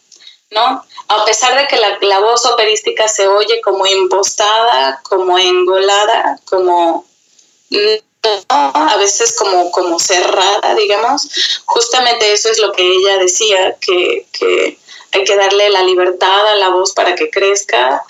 ¿no? 0.51 0.85
A 1.09 1.25
pesar 1.25 1.57
de 1.57 1.67
que 1.67 1.77
la, 1.77 1.99
la 2.01 2.21
voz 2.21 2.45
operística 2.47 3.09
se 3.09 3.29
oye 3.29 3.61
como 3.61 3.87
impostada, 3.87 5.01
como 5.03 5.39
engolada, 5.39 6.39
como 6.45 7.05
a 8.49 8.97
veces 8.99 9.37
como, 9.39 9.71
como 9.71 9.99
cerrada, 9.99 10.75
digamos. 10.75 11.63
Justamente 11.65 12.33
eso 12.33 12.51
es 12.51 12.59
lo 12.59 12.73
que 12.73 12.83
ella 12.83 13.19
decía, 13.19 13.77
que, 13.81 14.27
que 14.33 14.79
hay 15.13 15.25
que 15.25 15.37
darle 15.37 15.71
la 15.71 15.83
libertad 15.83 16.47
a 16.49 16.57
la 16.57 16.69
voz 16.69 16.93
para 16.93 17.15
que 17.15 17.31
crezca 17.31 18.03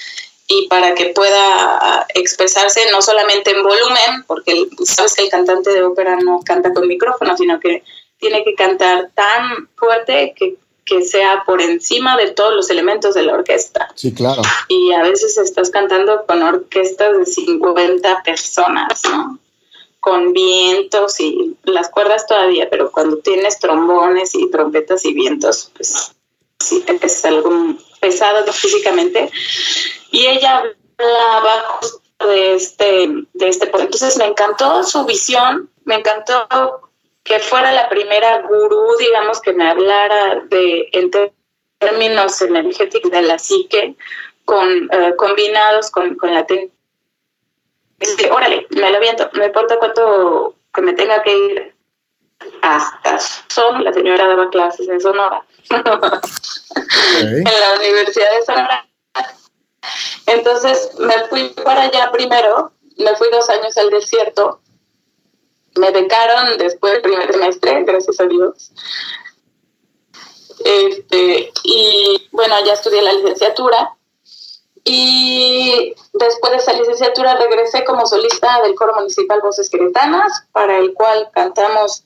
y 0.46 0.66
para 0.66 0.94
que 0.94 1.06
pueda 1.10 2.06
expresarse 2.14 2.90
no 2.90 3.00
solamente 3.02 3.52
en 3.52 3.62
volumen, 3.62 4.24
porque 4.26 4.66
sabes 4.84 5.14
que 5.14 5.22
el 5.22 5.30
cantante 5.30 5.70
de 5.70 5.84
ópera 5.84 6.16
no 6.16 6.40
canta 6.44 6.72
con 6.72 6.88
micrófono, 6.88 7.36
sino 7.36 7.60
que 7.60 7.84
tiene 8.18 8.42
que 8.42 8.54
cantar 8.54 9.10
tan 9.14 9.68
fuerte 9.76 10.34
que, 10.36 10.56
que 10.84 11.04
sea 11.04 11.44
por 11.46 11.60
encima 11.60 12.16
de 12.16 12.30
todos 12.32 12.54
los 12.54 12.70
elementos 12.70 13.14
de 13.14 13.22
la 13.22 13.34
orquesta. 13.34 13.88
Sí, 13.94 14.12
claro. 14.12 14.42
Y 14.68 14.92
a 14.92 15.02
veces 15.02 15.38
estás 15.38 15.70
cantando 15.70 16.24
con 16.26 16.42
orquestas 16.42 17.18
de 17.18 17.26
50 17.26 18.22
personas, 18.22 19.02
¿no? 19.08 19.38
Con 20.00 20.32
vientos 20.32 21.20
y 21.20 21.56
las 21.64 21.90
cuerdas 21.90 22.26
todavía, 22.26 22.68
pero 22.70 22.90
cuando 22.90 23.18
tienes 23.18 23.58
trombones 23.58 24.34
y 24.34 24.50
trompetas 24.50 25.04
y 25.04 25.12
vientos, 25.12 25.70
pues 25.76 26.12
sí, 26.58 26.84
es 27.02 27.24
algo 27.24 27.76
pesado 28.00 28.50
físicamente 28.52 29.30
y 30.10 30.26
ella 30.26 30.62
hablaba 30.98 31.80
de 32.26 32.54
este, 32.54 33.08
de 33.32 33.48
este 33.48 33.66
Entonces 33.66 34.16
me 34.16 34.26
encantó 34.26 34.84
su 34.84 35.04
visión, 35.04 35.70
me 35.84 35.96
encantó 35.96 36.89
que 37.22 37.38
fuera 37.38 37.72
la 37.72 37.88
primera 37.88 38.42
gurú, 38.42 38.96
digamos, 38.98 39.40
que 39.40 39.52
me 39.52 39.68
hablara 39.68 40.42
de 40.46 40.88
en 40.92 41.10
términos 41.78 42.40
energéticos 42.42 43.10
de 43.10 43.22
la 43.22 43.38
psique, 43.38 43.96
con, 44.44 44.88
eh, 44.92 45.14
combinados 45.16 45.90
con, 45.90 46.16
con 46.16 46.34
la 46.34 46.44
técnica. 46.46 46.74
órale, 48.30 48.66
me 48.70 48.90
lo 48.90 49.00
viento, 49.00 49.30
no 49.34 49.44
importa 49.44 49.78
cuánto 49.78 50.56
que 50.74 50.82
me 50.82 50.92
tenga 50.92 51.22
que 51.22 51.36
ir 51.36 51.74
hasta 52.62 53.18
Son, 53.48 53.84
la 53.84 53.92
señora 53.92 54.26
daba 54.26 54.48
clases 54.50 54.88
en 54.88 55.00
Sonora, 55.00 55.44
en 55.70 57.44
la 57.44 57.74
Universidad 57.78 58.32
de 58.32 58.42
Sonora. 58.44 58.86
Entonces 60.26 60.92
me 60.98 61.14
fui 61.28 61.50
para 61.64 61.82
allá 61.82 62.10
primero, 62.12 62.72
me 62.96 63.14
fui 63.16 63.28
dos 63.30 63.48
años 63.50 63.76
al 63.76 63.90
desierto, 63.90 64.59
me 65.76 65.90
becaron 65.90 66.58
después 66.58 66.94
del 66.94 67.02
primer 67.02 67.32
semestre, 67.32 67.84
gracias 67.84 68.20
a 68.20 68.26
Dios. 68.26 68.72
Este, 70.64 71.52
y 71.64 72.28
bueno, 72.32 72.54
ya 72.64 72.74
estudié 72.74 73.02
la 73.02 73.12
licenciatura 73.12 73.96
y 74.84 75.94
después 76.12 76.52
de 76.52 76.58
esa 76.58 76.72
licenciatura 76.72 77.36
regresé 77.36 77.84
como 77.84 78.06
solista 78.06 78.62
del 78.62 78.74
Coro 78.74 78.94
Municipal 78.94 79.40
Voces 79.42 79.70
Queretanas, 79.70 80.44
para 80.52 80.78
el 80.78 80.94
cual 80.94 81.30
cantamos 81.32 82.04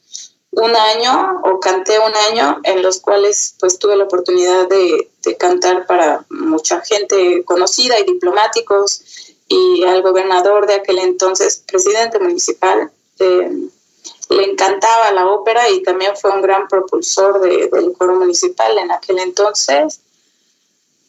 un 0.51 0.75
año 0.77 1.41
o 1.45 1.59
canté 1.59 1.99
un 1.99 2.13
año 2.31 2.61
en 2.63 2.83
los 2.83 3.01
cuales 3.01 3.57
pues 3.59 3.79
tuve 3.79 3.97
la 3.97 4.05
oportunidad 4.05 4.69
de, 4.69 5.11
cantar 5.39 5.87
para 5.87 6.25
mucha 6.29 6.81
gente 6.83 7.43
conocida 7.45 7.99
y 7.99 8.05
diplomáticos 8.05 9.03
y 9.49 9.85
al 9.85 10.03
gobernador 10.03 10.67
de 10.67 10.75
aquel 10.75 10.99
entonces, 10.99 11.65
presidente 11.67 12.19
municipal, 12.19 12.91
le 13.19 14.45
encantaba 14.45 15.13
la 15.13 15.27
ópera 15.27 15.69
y 15.71 15.83
también 15.83 16.17
fue 16.17 16.31
un 16.31 16.43
gran 16.43 16.69
propulsor 16.69 17.41
del 17.41 17.93
coro 17.97 18.17
municipal 18.17 18.77
en 18.79 18.91
aquel 18.91 19.19
entonces. 19.19 20.01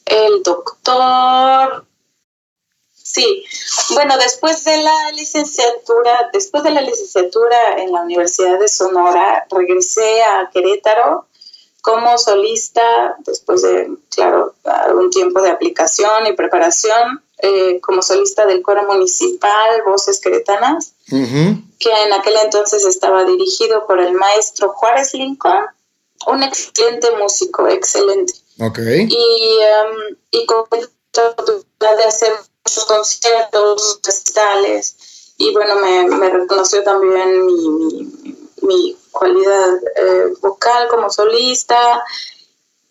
El 0.05 0.43
doctor 0.43 1.85
Sí, 3.15 3.45
bueno, 3.93 4.17
después 4.17 4.65
de 4.65 4.77
la 4.77 5.11
licenciatura, 5.13 6.31
después 6.33 6.63
de 6.63 6.71
la 6.71 6.81
licenciatura 6.81 7.77
en 7.77 7.91
la 7.93 8.01
Universidad 8.01 8.59
de 8.59 8.67
Sonora, 8.67 9.45
regresé 9.51 10.23
a 10.23 10.49
Querétaro 10.51 11.27
como 11.81 12.17
solista, 12.17 13.15
después 13.19 13.61
de, 13.61 13.95
claro, 14.09 14.55
algún 14.63 15.11
tiempo 15.11 15.39
de 15.43 15.51
aplicación 15.51 16.25
y 16.25 16.33
preparación, 16.33 17.23
eh, 17.37 17.79
como 17.79 18.01
solista 18.01 18.47
del 18.47 18.63
coro 18.63 18.83
municipal 18.83 19.83
Voces 19.85 20.19
Queretanas, 20.19 20.94
que 21.07 21.91
en 21.91 22.13
aquel 22.13 22.35
entonces 22.43 22.85
estaba 22.85 23.23
dirigido 23.25 23.85
por 23.85 23.99
el 23.99 24.13
maestro 24.13 24.69
Juárez 24.69 25.13
Lincoln, 25.13 25.65
un 26.27 26.43
excelente 26.43 27.11
músico, 27.17 27.67
excelente. 27.67 28.33
Okay. 28.59 29.07
Y, 29.09 29.57
um, 29.57 30.15
y 30.31 30.45
con 30.45 30.65
la 31.79 31.95
de 31.95 32.03
hacer 32.03 32.33
muchos 32.65 32.85
conciertos, 32.85 33.99
recitales, 34.03 34.95
y 35.37 35.51
bueno, 35.53 35.75
me, 35.75 36.07
me 36.07 36.29
reconoció 36.29 36.81
también 36.83 37.45
mi, 37.45 37.69
mi, 37.69 38.37
mi 38.61 38.97
cualidad 39.11 39.75
eh, 39.95 40.33
vocal 40.41 40.87
como 40.87 41.09
solista. 41.09 42.03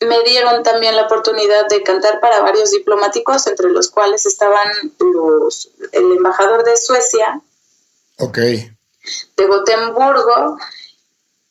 Me 0.00 0.22
dieron 0.22 0.62
también 0.62 0.96
la 0.96 1.06
oportunidad 1.06 1.66
de 1.68 1.82
cantar 1.82 2.20
para 2.20 2.40
varios 2.40 2.70
diplomáticos, 2.72 3.46
entre 3.46 3.70
los 3.70 3.88
cuales 3.88 4.26
estaban 4.26 4.68
los, 4.98 5.70
el 5.92 6.12
embajador 6.12 6.64
de 6.64 6.76
Suecia, 6.76 7.40
okay. 8.18 8.70
de 9.36 9.46
Gotemburgo, 9.46 10.58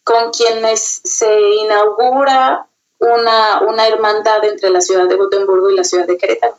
con 0.04 0.32
quienes 0.32 1.02
se 1.04 1.40
inaugura 1.64 2.68
una, 3.00 3.62
una 3.62 3.88
hermandad 3.88 4.44
entre 4.46 4.70
la 4.70 4.82
ciudad 4.82 5.08
de 5.08 5.16
Gotemburgo 5.16 5.70
y 5.70 5.76
la 5.76 5.84
ciudad 5.84 6.08
de 6.08 6.18
Querétaro. 6.18 6.58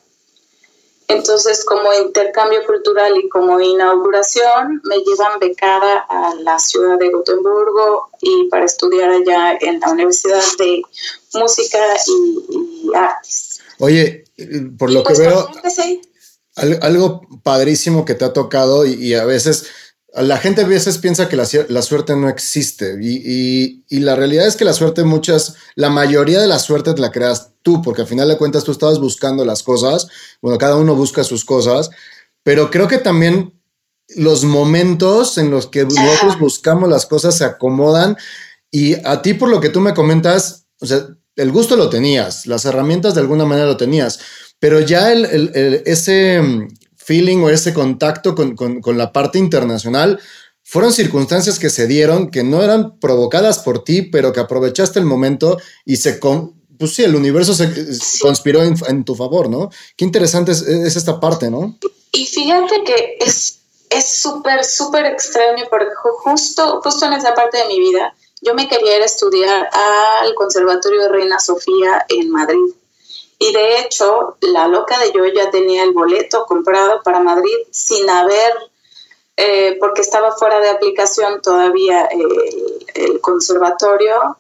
Entonces, 1.06 1.64
como 1.64 1.92
intercambio 1.92 2.64
cultural 2.64 3.12
y 3.22 3.28
como 3.28 3.60
inauguración, 3.60 4.80
me 4.84 4.96
llevan 4.98 5.38
becada 5.38 6.06
a 6.08 6.34
la 6.36 6.58
ciudad 6.58 6.98
de 6.98 7.10
Gotemburgo 7.10 8.08
y 8.22 8.48
para 8.48 8.64
estudiar 8.64 9.10
allá 9.10 9.58
en 9.60 9.80
la 9.80 9.90
Universidad 9.90 10.42
de 10.58 10.82
Música 11.34 11.78
y, 12.06 12.94
Artes. 12.94 13.60
Oye, 13.78 14.24
por 14.78 14.90
lo 14.90 15.04
que 15.04 15.14
veo, 15.14 15.50
algo 16.80 17.20
padrísimo 17.42 18.04
que 18.04 18.14
te 18.14 18.24
ha 18.24 18.32
tocado 18.32 18.86
y 18.86 19.14
a 19.14 19.24
veces 19.24 19.66
la 20.22 20.38
gente 20.38 20.62
a 20.62 20.66
veces 20.66 20.98
piensa 20.98 21.28
que 21.28 21.36
la, 21.36 21.82
suerte 21.82 22.14
no 22.14 22.28
existe 22.28 22.96
y, 23.00 23.82
la 24.00 24.14
realidad 24.14 24.46
es 24.46 24.56
que 24.56 24.64
la 24.64 24.72
suerte 24.72 25.02
muchas, 25.02 25.56
la 25.74 25.90
mayoría 25.90 26.40
de 26.40 26.46
la 26.46 26.58
suerte 26.58 26.94
te 26.94 27.00
la 27.00 27.10
creas 27.10 27.50
tú, 27.62 27.82
porque 27.82 28.02
al 28.02 28.08
final 28.08 28.28
de 28.28 28.36
cuentas 28.36 28.64
tú 28.64 28.70
estabas 28.70 29.00
buscando 29.00 29.44
las 29.44 29.62
cosas, 29.62 30.08
bueno, 30.40 30.58
cada 30.58 30.76
uno 30.76 30.94
busca 30.94 31.24
sus 31.24 31.44
cosas, 31.44 31.90
pero 32.44 32.70
creo 32.70 32.86
que 32.86 32.98
también 32.98 33.58
los 34.16 34.44
momentos 34.44 35.38
en 35.38 35.50
los 35.50 35.66
que 35.66 35.84
nosotros 35.84 36.38
buscamos 36.38 36.88
las 36.88 37.06
cosas 37.06 37.36
se 37.36 37.44
acomodan 37.44 38.16
y 38.70 38.94
a 39.06 39.20
ti 39.22 39.34
por 39.34 39.48
lo 39.48 39.60
que 39.60 39.70
tú 39.70 39.80
me 39.80 39.94
comentas, 39.94 40.66
o 40.80 40.86
sea, 40.86 41.08
el 41.36 41.50
gusto 41.50 41.74
lo 41.74 41.90
tenías, 41.90 42.46
las 42.46 42.64
herramientas 42.64 43.14
de 43.14 43.20
alguna 43.20 43.46
manera 43.46 43.66
lo 43.66 43.76
tenías, 43.76 44.20
pero 44.60 44.78
ya 44.78 45.10
el, 45.12 45.82
ese 45.86 46.40
feeling 47.04 47.38
o 47.38 47.50
ese 47.50 47.74
contacto 47.74 48.34
con, 48.34 48.80
la 48.96 49.12
parte 49.12 49.38
internacional 49.38 50.20
fueron 50.62 50.92
circunstancias 50.92 51.58
que 51.58 51.70
se 51.70 51.86
dieron, 51.86 52.30
que 52.30 52.42
no 52.42 52.62
eran 52.62 52.98
provocadas 52.98 53.58
por 53.58 53.84
ti, 53.84 54.02
pero 54.02 54.32
que 54.32 54.40
aprovechaste 54.40 54.98
el 54.98 55.04
momento 55.04 55.58
y 55.84 55.96
se... 55.96 56.18
Con, 56.18 56.54
pues 56.78 56.94
sí, 56.94 57.04
el 57.04 57.14
universo 57.14 57.54
se 57.54 57.70
conspiró 58.20 58.62
en, 58.62 59.04
tu 59.04 59.14
favor, 59.14 59.48
¿no? 59.48 59.70
Qué 59.96 60.04
interesante 60.04 60.52
es, 60.52 60.62
esta 60.62 61.20
parte, 61.20 61.50
¿no? 61.50 61.78
Y 62.12 62.26
fíjate 62.26 62.82
que 62.84 63.18
es 63.20 63.60
súper, 64.04 64.64
súper 64.64 65.06
extraño 65.06 65.64
porque 65.70 65.86
justo, 66.24 66.80
justo 66.82 67.06
en 67.06 67.12
esa 67.12 67.34
parte 67.34 67.58
de 67.58 67.66
mi 67.68 67.78
vida 67.78 68.14
yo 68.44 68.54
me 68.54 68.68
quería 68.68 68.96
ir 68.96 69.02
a 69.02 69.06
estudiar 69.06 69.70
al 69.72 70.34
Conservatorio 70.34 71.02
de 71.02 71.08
Reina 71.08 71.40
Sofía 71.40 72.04
en 72.08 72.30
Madrid. 72.30 72.74
Y 73.38 73.52
de 73.52 73.80
hecho, 73.80 74.36
la 74.40 74.68
loca 74.68 74.98
de 74.98 75.12
yo 75.12 75.24
ya 75.26 75.50
tenía 75.50 75.82
el 75.82 75.92
boleto 75.92 76.44
comprado 76.46 77.02
para 77.02 77.20
Madrid 77.20 77.56
sin 77.70 78.08
haber, 78.08 78.52
eh, 79.36 79.76
porque 79.80 80.02
estaba 80.02 80.32
fuera 80.32 80.60
de 80.60 80.70
aplicación 80.70 81.42
todavía 81.42 82.06
el, 82.06 83.20
conservatorio, 83.20 84.36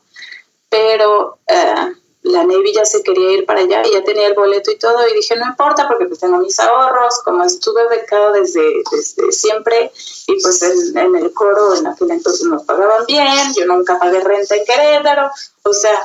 pero 0.68 1.38
eh, 1.46 1.94
la 2.24 2.42
Navy 2.42 2.72
ya 2.72 2.84
se 2.86 3.02
quería 3.02 3.32
ir 3.32 3.44
para 3.44 3.60
allá 3.60 3.82
y 3.86 3.92
ya 3.92 4.02
tenía 4.02 4.26
el 4.26 4.34
boleto 4.34 4.70
y 4.70 4.78
todo. 4.78 5.06
Y 5.06 5.14
dije, 5.14 5.36
no 5.36 5.46
importa, 5.46 5.86
porque 5.86 6.06
pues 6.06 6.20
tengo 6.20 6.38
mis 6.38 6.58
ahorros, 6.58 7.20
como 7.22 7.44
estuve 7.44 7.86
becado 7.88 8.32
desde, 8.32 8.82
desde 8.90 9.30
siempre, 9.30 9.92
y 10.26 10.40
pues 10.40 10.62
en, 10.62 11.16
el 11.16 11.32
coro 11.34 11.74
en 11.74 11.86
aquel 11.86 12.10
entonces 12.10 12.46
nos 12.46 12.64
pagaban 12.64 13.04
bien, 13.06 13.54
yo 13.54 13.66
nunca 13.66 13.98
pagué 13.98 14.20
renta 14.20 14.56
en 14.56 14.64
Querétaro, 14.64 15.30
o 15.64 15.72
sea, 15.74 16.02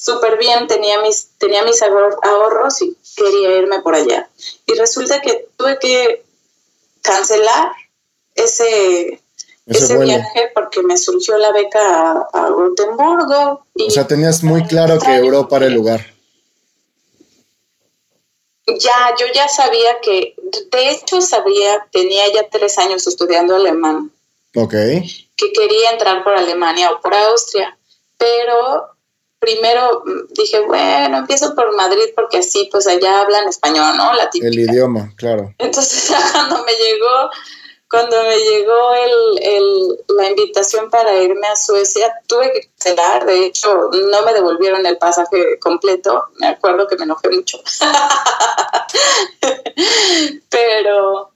súper 0.00 0.38
bien, 0.38 0.66
tenía 0.66 1.00
mis, 1.00 1.30
tenía 1.38 1.64
mis 1.64 1.82
ahorros 1.82 2.82
y 2.82 2.96
quería 3.16 3.56
irme 3.58 3.80
por 3.80 3.94
allá. 3.94 4.28
Y 4.66 4.74
resulta 4.74 5.20
que 5.20 5.48
tuve 5.56 5.78
que 5.78 6.24
cancelar 7.02 7.72
ese, 8.34 9.20
ese, 9.66 9.98
viaje 9.98 10.50
porque 10.54 10.82
me 10.82 10.96
surgió 10.96 11.36
la 11.38 11.52
beca 11.52 11.80
a, 11.80 12.28
a 12.32 12.50
Gotemburgo. 12.50 13.64
o 13.74 13.90
sea, 13.90 14.06
tenías 14.06 14.42
muy 14.42 14.64
claro 14.64 14.98
que 14.98 15.16
Europa 15.16 15.56
era 15.56 15.66
el 15.66 15.74
lugar. 15.74 16.06
Ya, 18.66 19.14
yo 19.18 19.26
ya 19.34 19.48
sabía 19.48 19.98
que, 20.02 20.34
de 20.70 20.90
hecho 20.90 21.20
sabía, 21.22 21.86
tenía 21.90 22.30
ya 22.32 22.48
tres 22.50 22.78
años 22.78 23.06
estudiando 23.06 23.56
alemán. 23.56 24.12
Ok. 24.54 24.72
Que 24.72 25.52
quería 25.54 25.92
entrar 25.92 26.22
por 26.22 26.34
Alemania 26.34 26.90
o 26.90 27.00
por 27.00 27.14
Austria, 27.14 27.78
pero 28.18 28.97
primero 29.38 30.02
mm, 30.04 30.32
dije, 30.32 30.60
bueno, 30.60 31.18
empiezo 31.18 31.54
por 31.54 31.74
Madrid 31.76 32.10
porque 32.14 32.38
así, 32.38 32.68
pues 32.70 32.86
allá 32.86 33.20
hablan 33.20 33.48
español, 33.48 33.96
¿no? 33.96 34.12
La 34.12 34.30
El 34.32 34.58
idioma, 34.58 35.12
claro. 35.16 35.54
Entonces, 35.58 36.10
cuando 36.32 36.64
me 36.64 36.72
llegó, 36.72 37.30
cuando 37.88 38.22
me 38.24 38.36
llegó 38.36 38.94
el, 38.94 39.42
el, 39.42 40.04
la 40.16 40.28
invitación 40.28 40.90
para 40.90 41.16
irme 41.22 41.46
a 41.46 41.56
Suecia, 41.56 42.12
tuve 42.26 42.52
que 42.52 42.68
cancelar. 42.68 43.24
De 43.26 43.46
hecho, 43.46 43.90
no 43.92 44.22
me 44.22 44.34
devolvieron 44.34 44.84
el 44.86 44.98
pasaje 44.98 45.58
completo. 45.58 46.26
Me 46.38 46.48
acuerdo 46.48 46.86
que 46.86 46.96
me 46.96 47.04
enojé 47.04 47.30
mucho. 47.30 47.58
pero 50.50 51.32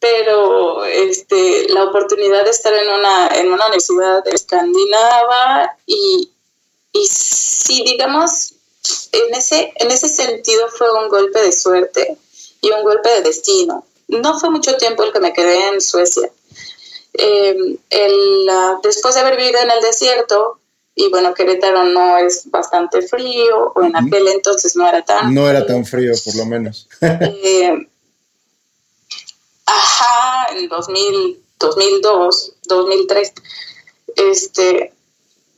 pero 0.00 0.84
este 0.84 1.68
la 1.70 1.84
oportunidad 1.84 2.44
de 2.44 2.50
estar 2.50 2.72
en 2.72 2.88
una 2.88 3.28
en 3.34 3.52
una 3.52 3.66
universidad 3.66 4.26
escandinava 4.28 5.76
y, 5.86 6.30
y 6.92 7.06
sí, 7.06 7.82
digamos, 7.84 8.54
en 9.12 9.34
ese, 9.34 9.72
en 9.76 9.90
ese 9.90 10.08
sentido 10.08 10.68
fue 10.68 10.90
un 10.92 11.08
golpe 11.08 11.40
de 11.40 11.52
suerte 11.52 12.16
y 12.60 12.70
un 12.70 12.82
golpe 12.82 13.08
de 13.10 13.22
destino. 13.22 13.84
No 14.08 14.38
fue 14.38 14.50
mucho 14.50 14.76
tiempo 14.76 15.02
el 15.04 15.12
que 15.12 15.20
me 15.20 15.32
quedé 15.32 15.68
en 15.68 15.80
Suecia. 15.80 16.30
Em, 17.12 17.76
el, 17.90 18.50
después 18.82 19.14
de 19.14 19.20
haber 19.20 19.36
vivido 19.36 19.60
en 19.60 19.70
el 19.70 19.80
desierto, 19.80 20.58
y 20.94 21.10
bueno, 21.10 21.34
Querétaro 21.34 21.84
no 21.84 22.18
es 22.18 22.50
bastante 22.50 23.02
frío, 23.02 23.72
o 23.74 23.82
en 23.82 23.94
aquel 23.96 24.26
entonces 24.28 24.74
no 24.76 24.88
era 24.88 25.04
tan... 25.04 25.34
No 25.34 25.48
era 25.48 25.64
tan 25.66 25.84
frío, 25.84 26.12
por 26.24 26.34
lo 26.34 26.46
menos. 26.46 26.88
eh, 27.00 27.88
ajá, 29.66 30.56
en 30.56 30.68
2000, 30.68 31.42
2002, 31.58 32.52
2003, 32.64 33.32
este, 34.16 34.92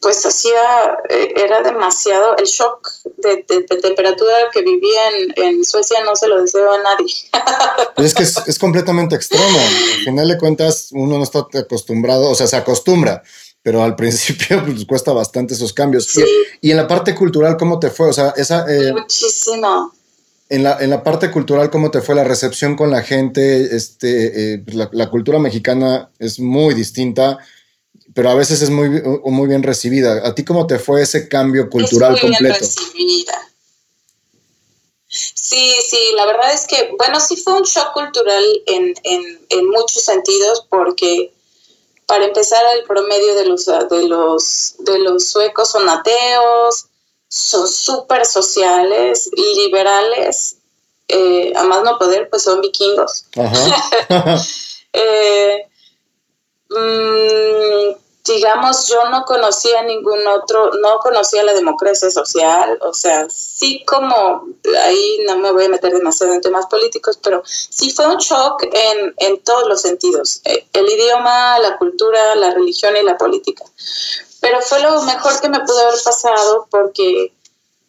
pues 0.01 0.25
hacía, 0.25 0.99
eh, 1.11 1.35
era 1.37 1.63
demasiado, 1.63 2.37
el 2.39 2.47
shock 2.47 2.91
de, 3.19 3.45
temperatura 3.83 4.35
que 4.51 4.63
vivía 4.63 5.01
en, 5.37 5.63
Suecia 5.63 6.03
no 6.05 6.17
se 6.17 6.27
lo 6.27 6.41
deseo 6.41 6.73
a 6.73 6.83
nadie. 6.83 7.13
es 7.99 8.15
que 8.15 8.23
es, 8.23 8.59
completamente 8.59 9.15
extremo. 9.15 9.45
Al 9.45 10.05
final 10.05 10.29
de 10.29 10.39
cuentas, 10.39 10.89
uno 10.93 11.19
no 11.19 11.23
está 11.23 11.47
acostumbrado, 11.55 12.31
o 12.31 12.35
sea, 12.35 12.47
se 12.47 12.57
acostumbra, 12.57 13.23
pero 13.63 13.83
al 13.83 13.95
principio 13.97 14.65
pues, 14.65 14.87
cuesta 14.87 15.13
bastante 15.13 15.53
esos 15.53 15.75
cambios. 15.75 16.11
Y, 16.63 16.71
en 16.71 16.77
la 16.79 16.89
parte 16.89 17.15
cultural, 17.15 17.59
¿cómo 17.59 17.79
te 17.79 17.91
fue? 17.91 18.09
O 18.09 18.13
sea, 18.15 18.33
esa... 18.37 18.65
Eh, 18.69 18.93
Muchísimo. 18.95 19.93
En 20.49 20.65
la, 20.65 20.79
en 20.81 20.91
la, 20.91 21.05
parte 21.05 21.31
cultural, 21.31 21.71
¿cómo 21.71 21.91
te 21.93 22.01
fue 22.01 22.15
la 22.15 22.25
recepción 22.25 22.75
con 22.75 22.91
la 22.91 23.03
gente? 23.03 23.77
Este, 23.77 24.55
eh, 24.55 24.59
pues, 24.65 24.75
la, 24.75 24.89
la, 24.93 25.11
cultura 25.11 25.39
mexicana 25.39 26.11
es 26.19 26.41
muy 26.41 26.75
distinta 26.75 27.39
pero 28.15 28.31
a 28.31 28.35
veces 28.35 28.63
es 28.63 28.71
muy, 28.71 28.89
muy 29.25 29.49
bien 29.49 29.63
recibida. 29.63 30.27
¿A 30.27 30.35
ti 30.35 30.45
cómo 30.45 30.67
te 30.67 30.79
fue 30.79 31.03
ese 31.03 31.29
cambio 31.29 31.69
cultural 31.71 32.17
es 32.17 32.23
muy 32.23 32.37
Bien 32.39 32.55
recibida. 32.55 33.49
Sí, 35.09 35.73
sí, 35.89 35.99
la 36.15 36.25
verdad 36.27 36.53
es 36.53 36.67
que, 36.67 36.93
bueno, 36.97 37.19
sí 37.19 37.37
fue 37.37 37.55
un 37.55 37.65
shock 37.65 37.93
cultural 37.93 38.45
en, 38.67 38.95
en, 39.03 39.47
en 39.49 39.71
muchos 39.71 40.05
sentidos, 40.05 40.67
porque 40.71 41.33
para 42.07 42.25
empezar 42.25 42.63
el 42.77 42.85
promedio 42.85 43.35
de 43.35 43.47
los, 43.47 43.67
de 43.67 44.09
los, 44.09 44.75
de 44.79 44.99
los 45.01 45.29
suecos 45.29 45.71
son 45.71 45.89
ateos, 45.89 46.87
son 47.29 47.69
súper 47.69 48.27
sociales, 48.27 49.31
liberales, 49.37 50.57
eh, 51.09 51.53
a 51.57 51.65
más 51.65 51.83
no 51.83 51.99
poder, 51.99 52.29
pues 52.31 52.43
son 52.43 52.61
vikingos. 52.61 53.27
Ajá. 53.37 54.45
eh, 54.93 55.70
Mm, 56.71 57.95
digamos, 58.25 58.87
yo 58.87 59.09
no 59.11 59.25
conocía 59.25 59.83
ningún 59.83 60.27
otro, 60.27 60.71
no 60.75 60.99
conocía 60.99 61.43
la 61.43 61.55
democracia 61.55 62.11
social, 62.11 62.79
o 62.83 62.93
sea, 62.93 63.29
sí 63.29 63.85
como, 63.85 64.47
ahí 64.85 65.21
no 65.27 65.37
me 65.39 65.51
voy 65.53 65.65
a 65.65 65.69
meter 65.69 65.93
demasiado 65.93 66.33
en 66.35 66.41
temas 66.41 66.67
políticos, 66.67 67.19
pero 67.23 67.43
sí 67.45 67.91
fue 67.91 68.07
un 68.07 68.19
shock 68.19 68.63
en, 68.63 69.15
en 69.17 69.43
todos 69.43 69.69
los 69.69 69.81
sentidos, 69.81 70.43
eh, 70.45 70.67
el 70.73 70.89
idioma, 70.89 71.59
la 71.59 71.77
cultura, 71.79 72.35
la 72.37 72.53
religión 72.53 72.97
y 72.97 73.03
la 73.03 73.19
política. 73.19 73.65
Pero 74.41 74.61
fue 74.63 74.81
lo 74.81 75.03
mejor 75.03 75.41
que 75.41 75.49
me 75.49 75.61
pudo 75.61 75.81
haber 75.81 76.03
pasado 76.03 76.67
porque 76.71 77.33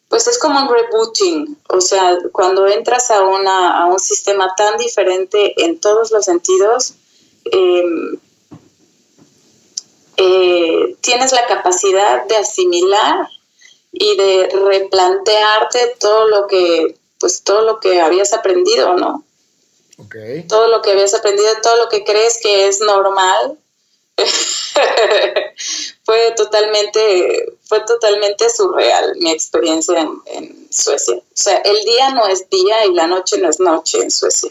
pues 0.08 0.26
es 0.26 0.38
como 0.38 0.60
un 0.60 0.68
rebooting, 0.68 1.58
o 1.70 1.80
sea, 1.80 2.18
cuando 2.32 2.66
entras 2.66 3.10
a, 3.10 3.22
una, 3.22 3.82
a 3.82 3.86
un 3.86 3.98
sistema 3.98 4.54
tan 4.54 4.76
diferente 4.76 5.64
en 5.64 5.80
todos 5.80 6.10
los 6.10 6.26
sentidos, 6.26 6.94
eh, 7.46 7.82
eh, 10.16 10.96
tienes 11.00 11.32
la 11.32 11.46
capacidad 11.46 12.26
de 12.26 12.36
asimilar 12.36 13.28
y 13.92 14.16
de 14.16 14.48
replantearte 14.70 15.96
todo 15.98 16.28
lo 16.28 16.46
que, 16.46 16.96
pues 17.18 17.42
todo 17.42 17.62
lo 17.62 17.80
que 17.80 18.00
habías 18.00 18.32
aprendido, 18.32 18.94
¿no? 18.94 19.24
Okay. 19.98 20.46
Todo 20.48 20.68
lo 20.68 20.82
que 20.82 20.90
habías 20.90 21.14
aprendido, 21.14 21.48
todo 21.62 21.76
lo 21.76 21.88
que 21.88 22.02
crees 22.04 22.38
que 22.42 22.68
es 22.68 22.80
normal, 22.80 23.58
fue 26.04 26.32
totalmente, 26.36 27.52
fue 27.64 27.80
totalmente 27.80 28.50
surreal 28.50 29.14
mi 29.20 29.30
experiencia 29.30 30.00
en, 30.00 30.10
en, 30.26 30.68
Suecia. 30.70 31.16
O 31.16 31.22
sea, 31.34 31.58
el 31.58 31.84
día 31.84 32.10
no 32.10 32.26
es 32.26 32.48
día 32.48 32.86
y 32.86 32.94
la 32.94 33.06
noche 33.06 33.38
no 33.38 33.50
es 33.50 33.60
noche 33.60 33.98
en 33.98 34.10
Suecia. 34.10 34.50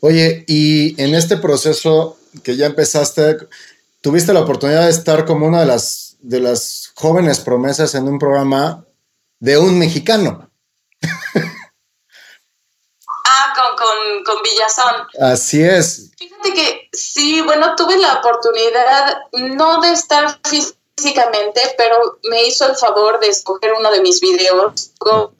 Oye, 0.00 0.44
y 0.48 1.00
en 1.00 1.14
este 1.14 1.36
proceso 1.36 2.16
que 2.42 2.56
ya 2.56 2.66
empezaste, 2.66 3.38
tuviste 4.00 4.32
la 4.32 4.40
oportunidad 4.40 4.84
de 4.84 4.90
estar 4.90 5.24
como 5.24 5.46
una 5.46 5.60
de 5.60 5.66
las, 5.66 6.16
de 6.20 6.40
las 6.40 6.92
jóvenes 6.94 7.40
promesas 7.40 7.94
en 7.94 8.08
un 8.08 8.18
programa 8.18 8.84
de 9.38 9.58
un 9.58 9.78
mexicano. 9.78 10.50
ah, 13.26 13.54
con, 13.54 13.76
con, 13.76 14.24
con, 14.24 14.42
Villazón. 14.42 15.06
Así 15.20 15.62
es. 15.62 16.10
Fíjate 16.16 16.52
que 16.52 16.88
sí, 16.92 17.40
bueno, 17.42 17.74
tuve 17.76 17.96
la 17.98 18.14
oportunidad 18.14 19.22
no 19.32 19.80
de 19.80 19.92
estar 19.92 20.38
físicamente, 20.44 21.60
pero 21.78 22.18
me 22.24 22.44
hizo 22.44 22.66
el 22.66 22.76
favor 22.76 23.20
de 23.20 23.28
escoger 23.28 23.72
uno 23.78 23.90
de 23.90 24.02
mis 24.02 24.20
videos 24.20 24.90
como 24.98 25.32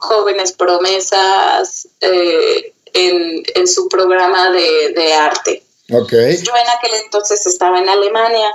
jóvenes 0.00 0.52
promesas 0.52 1.88
eh, 2.00 2.74
en, 2.92 3.42
en, 3.54 3.66
su 3.66 3.88
programa 3.88 4.50
de, 4.50 4.92
de 4.94 5.14
arte. 5.14 5.61
Okay. 5.90 6.42
Yo 6.42 6.52
en 6.56 6.68
aquel 6.70 6.94
entonces 6.94 7.46
estaba 7.46 7.78
en 7.78 7.88
Alemania. 7.88 8.52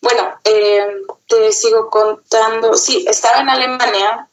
Bueno, 0.00 0.34
eh, 0.44 0.84
te 1.28 1.52
sigo 1.52 1.88
contando. 1.90 2.74
Sí, 2.74 3.04
estaba 3.08 3.40
en 3.40 3.48
Alemania. 3.48 4.28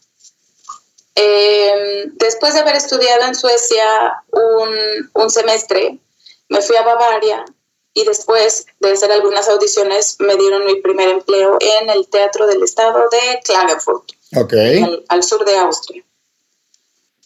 Eh, 1.15 2.05
después 2.13 2.53
de 2.53 2.61
haber 2.61 2.75
estudiado 2.75 3.23
en 3.23 3.35
Suecia 3.35 4.23
un, 4.31 5.11
un, 5.13 5.29
semestre, 5.29 5.99
me 6.47 6.61
fui 6.61 6.75
a 6.77 6.83
Bavaria 6.83 7.45
y 7.93 8.05
después 8.05 8.65
de 8.79 8.93
hacer 8.93 9.11
algunas 9.11 9.49
audiciones 9.49 10.15
me 10.19 10.35
dieron 10.37 10.65
mi 10.65 10.75
primer 10.81 11.09
empleo 11.09 11.57
en 11.59 11.89
el 11.89 12.07
Teatro 12.07 12.47
del 12.47 12.63
Estado 12.63 13.09
de 13.09 13.41
Klagenfurt, 13.43 14.11
okay. 14.37 14.81
al, 14.83 15.05
al 15.09 15.23
sur 15.23 15.43
de 15.43 15.57
Austria. 15.57 16.03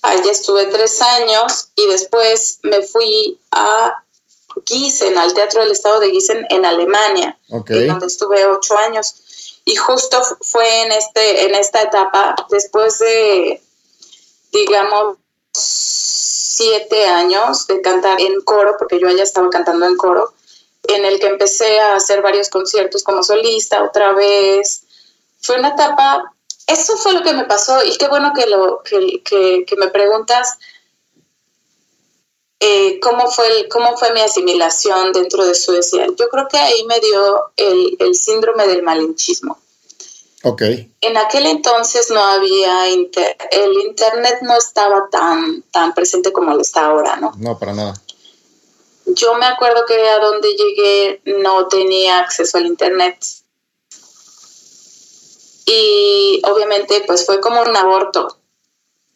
Allí 0.01 0.29
estuve 0.29 0.65
tres 0.67 1.01
años 1.01 1.69
y 1.75 1.87
después 1.87 2.59
me 2.63 2.81
fui 2.81 3.39
a 3.51 4.03
Gießen, 4.63 5.17
al 5.17 5.33
Teatro 5.33 5.61
del 5.61 5.71
Estado 5.71 5.99
de 5.99 6.11
Gießen 6.11 6.45
en 6.49 6.65
Alemania, 6.65 7.37
okay. 7.49 7.87
donde 7.87 8.07
estuve 8.07 8.45
ocho 8.45 8.77
años. 8.77 9.61
Y 9.65 9.75
justo 9.75 10.21
fue 10.41 10.83
en, 10.83 10.91
este, 10.91 11.45
en 11.45 11.55
esta 11.55 11.81
etapa, 11.81 12.35
después 12.49 12.99
de, 12.99 13.61
digamos, 14.51 15.17
siete 15.51 17.07
años 17.07 17.67
de 17.67 17.81
cantar 17.81 18.21
en 18.21 18.41
coro, 18.41 18.75
porque 18.77 18.99
yo 18.99 19.09
ya 19.09 19.23
estaba 19.23 19.49
cantando 19.49 19.85
en 19.85 19.97
coro, 19.97 20.33
en 20.83 21.03
el 21.03 21.19
que 21.19 21.27
empecé 21.27 21.79
a 21.79 21.95
hacer 21.95 22.21
varios 22.21 22.49
conciertos 22.49 23.03
como 23.03 23.23
solista 23.23 23.83
otra 23.83 24.13
vez. 24.13 24.83
Fue 25.41 25.57
una 25.59 25.69
etapa, 25.69 26.31
eso 26.67 26.95
fue 26.97 27.13
lo 27.13 27.23
que 27.23 27.33
me 27.33 27.45
pasó 27.45 27.83
y 27.83 27.97
qué 27.97 28.07
bueno 28.07 28.33
que, 28.35 28.45
lo, 28.47 28.81
que, 28.83 29.21
que, 29.23 29.65
que 29.65 29.75
me 29.75 29.87
preguntas 29.87 30.57
eh, 32.59 32.99
cómo, 33.01 33.29
fue 33.29 33.47
el, 33.47 33.67
cómo 33.67 33.97
fue 33.97 34.13
mi 34.13 34.21
asimilación 34.21 35.11
dentro 35.11 35.45
de 35.45 35.55
Suecia. 35.55 36.07
Yo 36.17 36.29
creo 36.29 36.47
que 36.47 36.57
ahí 36.57 36.83
me 36.85 36.99
dio 36.99 37.51
el, 37.57 37.97
el 37.99 38.15
síndrome 38.15 38.67
del 38.67 38.83
malinchismo. 38.83 39.57
Ok. 40.43 40.61
En 41.01 41.17
aquel 41.17 41.47
entonces 41.47 42.11
no 42.11 42.23
había, 42.23 42.89
inter 42.91 43.35
el 43.49 43.73
internet 43.81 44.37
no 44.43 44.55
estaba 44.55 45.09
tan, 45.09 45.63
tan 45.71 45.95
presente 45.95 46.31
como 46.31 46.53
lo 46.53 46.61
está 46.61 46.85
ahora, 46.85 47.15
¿no? 47.15 47.33
No, 47.37 47.57
para 47.57 47.73
nada. 47.73 47.93
Yo 49.07 49.33
me 49.35 49.47
acuerdo 49.47 49.85
que 49.87 50.07
a 50.07 50.19
donde 50.19 50.49
llegué 50.49 51.21
no 51.41 51.67
tenía 51.67 52.19
acceso 52.19 52.59
al 52.59 52.67
internet. 52.67 53.17
Y 55.65 56.41
obviamente 56.45 57.03
pues 57.07 57.25
fue 57.25 57.41
como 57.41 57.61
un 57.61 57.75
aborto. 57.75 58.37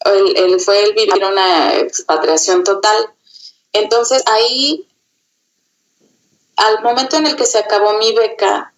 El, 0.05 0.35
el, 0.35 0.59
fue 0.59 0.83
el 0.83 0.93
vivir 0.93 1.23
una 1.23 1.75
expatriación 1.75 2.63
total. 2.63 3.13
Entonces 3.73 4.23
ahí, 4.27 4.87
al 6.55 6.81
momento 6.83 7.17
en 7.17 7.27
el 7.27 7.35
que 7.35 7.45
se 7.45 7.59
acabó 7.59 7.93
mi 7.93 8.13
beca, 8.13 8.73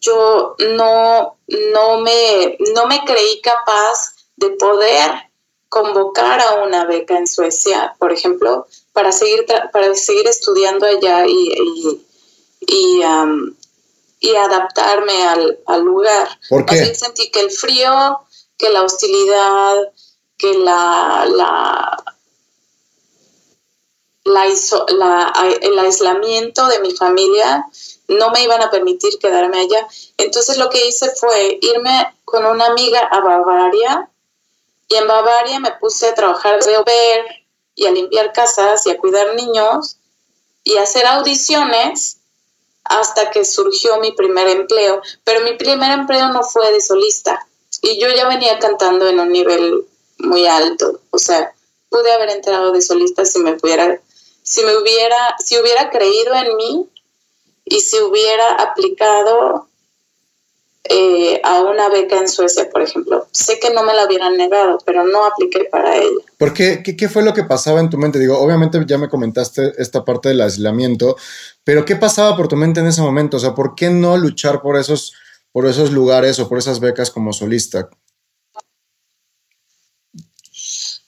yo 0.00 0.56
no, 0.76 1.36
no, 1.48 2.00
me, 2.00 2.58
no 2.74 2.86
me 2.86 3.04
creí 3.04 3.40
capaz 3.40 4.14
de 4.36 4.50
poder 4.50 5.10
convocar 5.68 6.40
a 6.40 6.64
una 6.64 6.84
beca 6.84 7.18
en 7.18 7.26
Suecia, 7.26 7.96
por 7.98 8.12
ejemplo, 8.12 8.66
para 8.92 9.12
seguir, 9.12 9.46
para 9.72 9.94
seguir 9.94 10.26
estudiando 10.26 10.86
allá 10.86 11.26
y, 11.26 11.52
y, 11.52 12.06
y, 12.60 13.04
um, 13.04 13.54
y 14.20 14.34
adaptarme 14.36 15.24
al, 15.26 15.58
al, 15.66 15.82
lugar. 15.82 16.28
¿Por 16.48 16.64
qué? 16.64 16.80
Así 16.80 16.94
sentí 16.94 17.30
que 17.30 17.40
el 17.40 17.50
frío, 17.50 18.20
que 18.56 18.70
la 18.70 18.82
hostilidad, 18.82 19.92
que 20.38 20.54
la, 20.54 21.26
la, 21.28 22.15
la, 24.26 24.46
la, 24.88 25.32
el 25.60 25.78
aislamiento 25.78 26.66
de 26.66 26.80
mi 26.80 26.94
familia 26.94 27.66
no 28.08 28.30
me 28.30 28.42
iban 28.42 28.62
a 28.62 28.70
permitir 28.70 29.18
quedarme 29.18 29.60
allá. 29.60 29.86
Entonces 30.18 30.58
lo 30.58 30.68
que 30.68 30.86
hice 30.86 31.10
fue 31.16 31.58
irme 31.60 32.14
con 32.24 32.44
una 32.44 32.66
amiga 32.66 33.00
a 33.00 33.20
Bavaria 33.20 34.10
y 34.88 34.94
en 34.94 35.06
Bavaria 35.06 35.60
me 35.60 35.72
puse 35.72 36.08
a 36.08 36.14
trabajar 36.14 36.62
de 36.62 36.76
ver 36.84 37.26
y 37.74 37.86
a 37.86 37.90
limpiar 37.90 38.32
casas 38.32 38.86
y 38.86 38.90
a 38.90 38.98
cuidar 38.98 39.34
niños 39.34 39.98
y 40.64 40.76
a 40.76 40.82
hacer 40.82 41.06
audiciones 41.06 42.18
hasta 42.84 43.30
que 43.30 43.44
surgió 43.44 43.98
mi 43.98 44.12
primer 44.12 44.48
empleo. 44.48 45.02
Pero 45.24 45.40
mi 45.40 45.56
primer 45.56 45.92
empleo 45.92 46.28
no 46.28 46.42
fue 46.42 46.72
de 46.72 46.80
solista 46.80 47.46
y 47.82 48.00
yo 48.00 48.08
ya 48.08 48.28
venía 48.28 48.58
cantando 48.58 49.08
en 49.08 49.20
un 49.20 49.30
nivel 49.30 49.84
muy 50.18 50.46
alto. 50.46 51.00
O 51.10 51.18
sea, 51.18 51.52
pude 51.88 52.12
haber 52.12 52.30
entrado 52.30 52.72
de 52.72 52.82
solista 52.82 53.24
si 53.24 53.38
me 53.40 53.54
pudiera, 53.54 54.00
si 54.46 54.62
me 54.62 54.76
hubiera, 54.76 55.34
si 55.44 55.58
hubiera 55.58 55.90
creído 55.90 56.32
en 56.34 56.56
mí 56.56 56.88
y 57.64 57.80
si 57.80 57.98
hubiera 57.98 58.54
aplicado 58.54 59.68
eh, 60.84 61.40
a 61.42 61.62
una 61.62 61.88
beca 61.88 62.16
en 62.18 62.28
Suecia, 62.28 62.70
por 62.70 62.80
ejemplo. 62.80 63.26
Sé 63.32 63.58
que 63.58 63.74
no 63.74 63.82
me 63.82 63.92
la 63.92 64.06
hubieran 64.06 64.36
negado, 64.36 64.78
pero 64.86 65.04
no 65.04 65.26
apliqué 65.26 65.64
para 65.64 65.96
ella. 65.96 66.24
¿Por 66.38 66.54
qué? 66.54 66.80
¿Qué, 66.84 66.96
qué 66.96 67.08
fue 67.08 67.24
lo 67.24 67.34
que 67.34 67.42
pasaba 67.42 67.80
en 67.80 67.90
tu 67.90 67.98
mente? 67.98 68.20
Digo, 68.20 68.38
obviamente 68.38 68.78
ya 68.86 68.98
me 68.98 69.08
comentaste 69.08 69.72
esta 69.78 70.04
parte 70.04 70.28
del 70.28 70.40
aislamiento, 70.40 71.16
pero 71.64 71.84
¿qué 71.84 71.96
pasaba 71.96 72.36
por 72.36 72.46
tu 72.46 72.54
mente 72.54 72.78
en 72.78 72.86
ese 72.86 73.02
momento? 73.02 73.38
O 73.38 73.40
sea, 73.40 73.52
¿por 73.52 73.74
qué 73.74 73.90
no 73.90 74.16
luchar 74.16 74.62
por 74.62 74.76
esos, 74.76 75.12
por 75.50 75.66
esos 75.66 75.90
lugares 75.90 76.38
o 76.38 76.48
por 76.48 76.58
esas 76.58 76.78
becas 76.78 77.10
como 77.10 77.32
solista? 77.32 77.90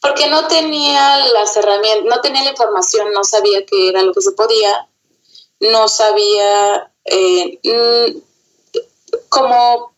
Porque 0.01 0.29
no 0.29 0.47
tenía 0.47 1.19
las 1.27 1.57
herramientas, 1.57 2.05
no 2.05 2.21
tenía 2.21 2.45
la 2.45 2.51
información, 2.51 3.13
no 3.13 3.25
sabía 3.25 3.67
qué 3.67 3.89
era 3.89 4.03
lo 4.03 4.13
que 4.13 4.21
se 4.21 4.33
podía, 4.33 4.89
no 5.61 5.89
sabía 5.89 6.93
eh, 7.05 7.59
como 9.29 9.93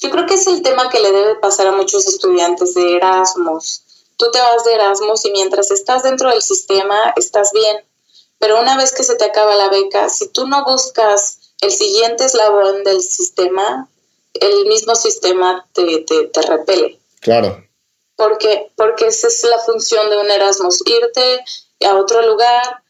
yo 0.00 0.10
creo 0.10 0.26
que 0.26 0.34
es 0.34 0.46
el 0.46 0.62
tema 0.62 0.88
que 0.88 1.00
le 1.00 1.10
debe 1.10 1.34
pasar 1.36 1.66
a 1.66 1.72
muchos 1.72 2.06
estudiantes 2.06 2.74
de 2.74 2.96
Erasmus. 2.96 3.82
Tú 4.16 4.30
te 4.30 4.40
vas 4.40 4.64
de 4.64 4.74
Erasmus 4.74 5.24
y 5.24 5.32
mientras 5.32 5.70
estás 5.70 6.02
dentro 6.02 6.30
del 6.30 6.42
sistema 6.42 7.12
estás 7.16 7.52
bien, 7.52 7.84
pero 8.38 8.60
una 8.60 8.76
vez 8.76 8.92
que 8.92 9.02
se 9.02 9.16
te 9.16 9.24
acaba 9.24 9.56
la 9.56 9.68
beca, 9.68 10.08
si 10.08 10.28
tú 10.28 10.46
no 10.46 10.64
buscas 10.64 11.52
el 11.60 11.72
siguiente 11.72 12.24
eslabón 12.24 12.84
del 12.84 13.02
sistema, 13.02 13.88
el 14.34 14.66
mismo 14.66 14.94
sistema 14.94 15.66
te, 15.72 15.98
te, 16.02 16.26
te 16.26 16.42
repele. 16.42 17.00
Claro. 17.20 17.64
Porque, 18.18 18.72
porque 18.74 19.06
esa 19.06 19.28
es 19.28 19.44
la 19.44 19.58
función 19.60 20.10
de 20.10 20.18
un 20.18 20.28
Erasmus, 20.28 20.82
irte 20.86 21.44
a 21.88 21.94
otro 21.94 22.20
lugar, 22.22 22.82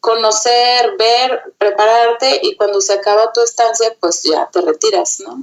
conocer, 0.00 0.94
ver, 0.98 1.54
prepararte 1.56 2.40
y 2.42 2.54
cuando 2.54 2.82
se 2.82 2.92
acaba 2.92 3.32
tu 3.32 3.40
estancia, 3.40 3.96
pues 3.98 4.22
ya 4.24 4.48
te 4.52 4.60
retiras, 4.60 5.20
¿no? 5.20 5.42